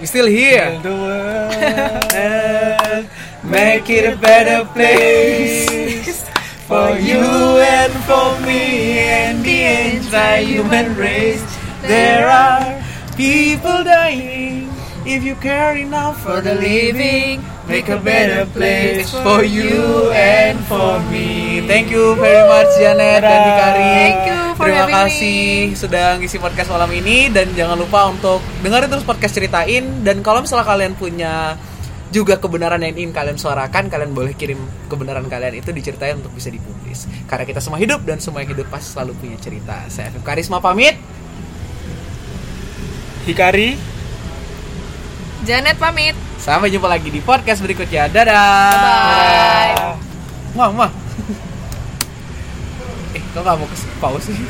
we 0.00 0.06
still 0.06 0.26
here 0.26 0.80
The 0.82 0.90
world 0.90 1.50
make 3.44 3.90
it 3.90 4.12
a 4.12 4.16
better 4.16 4.64
place 4.72 6.30
for 6.70 6.94
you 7.02 7.18
and 7.58 7.92
for 8.06 8.38
me 8.46 9.02
and 9.02 9.42
the 9.42 9.98
entire 9.98 10.40
human 10.40 10.94
race. 10.94 11.42
There 11.82 12.30
are 12.30 12.78
people 13.16 13.82
dying. 13.82 14.70
If 15.04 15.24
you 15.24 15.34
care 15.34 15.74
enough 15.76 16.22
for 16.22 16.40
the 16.40 16.54
living, 16.54 17.42
make 17.70 17.86
a 17.86 18.00
better 18.02 18.42
place 18.50 19.14
for 19.22 19.46
you 19.46 20.10
and 20.10 20.58
for 20.66 20.98
me. 21.06 21.62
Thank 21.70 21.94
you 21.94 22.18
very 22.18 22.42
much 22.50 22.66
Janet 22.82 23.22
dan 23.22 23.40
Dikari. 23.46 23.78
Thank 23.78 24.20
you 24.26 24.40
for 24.58 24.66
Terima 24.66 24.86
me. 24.90 24.92
kasih 24.98 25.40
sudah 25.78 26.18
ngisi 26.18 26.42
podcast 26.42 26.66
malam 26.74 26.90
ini. 26.90 27.30
Dan 27.30 27.54
jangan 27.54 27.78
lupa 27.78 28.10
untuk 28.10 28.42
dengerin 28.66 28.90
terus 28.90 29.06
podcast 29.06 29.38
ceritain. 29.38 30.02
Dan 30.02 30.26
kalau 30.26 30.42
misalnya 30.42 30.66
kalian 30.66 30.98
punya 30.98 31.54
juga 32.10 32.42
kebenaran 32.42 32.82
yang 32.82 32.98
ingin 32.98 33.14
kalian 33.14 33.38
suarakan 33.38 33.86
kalian 33.86 34.10
boleh 34.10 34.34
kirim 34.34 34.58
kebenaran 34.90 35.30
kalian 35.30 35.62
itu 35.62 35.70
diceritain 35.70 36.18
untuk 36.18 36.34
bisa 36.34 36.50
dipublis. 36.50 37.06
Karena 37.30 37.46
kita 37.46 37.62
semua 37.62 37.78
hidup 37.78 38.02
dan 38.02 38.18
semua 38.18 38.42
yang 38.42 38.50
hidup 38.50 38.66
pasti 38.66 38.98
selalu 38.98 39.14
punya 39.14 39.38
cerita. 39.38 39.86
Saya 39.86 40.10
Afif 40.10 40.26
Karisma 40.26 40.58
pamit. 40.58 40.98
Hikari. 43.30 43.78
Janet 45.46 45.78
pamit 45.78 46.18
sampai 46.40 46.72
jumpa 46.72 46.88
lagi 46.88 47.08
di 47.08 47.20
podcast 47.20 47.60
berikutnya 47.60 48.08
dadah 48.08 48.34
bye 48.74 49.74
Wah, 50.50 50.66
wah. 50.74 50.90
eh, 53.14 53.22
kok 53.22 53.38
gak 53.38 53.54
mau 53.54 53.62
ke 53.64 53.76
pause 54.02 54.34
sih? 54.34 54.46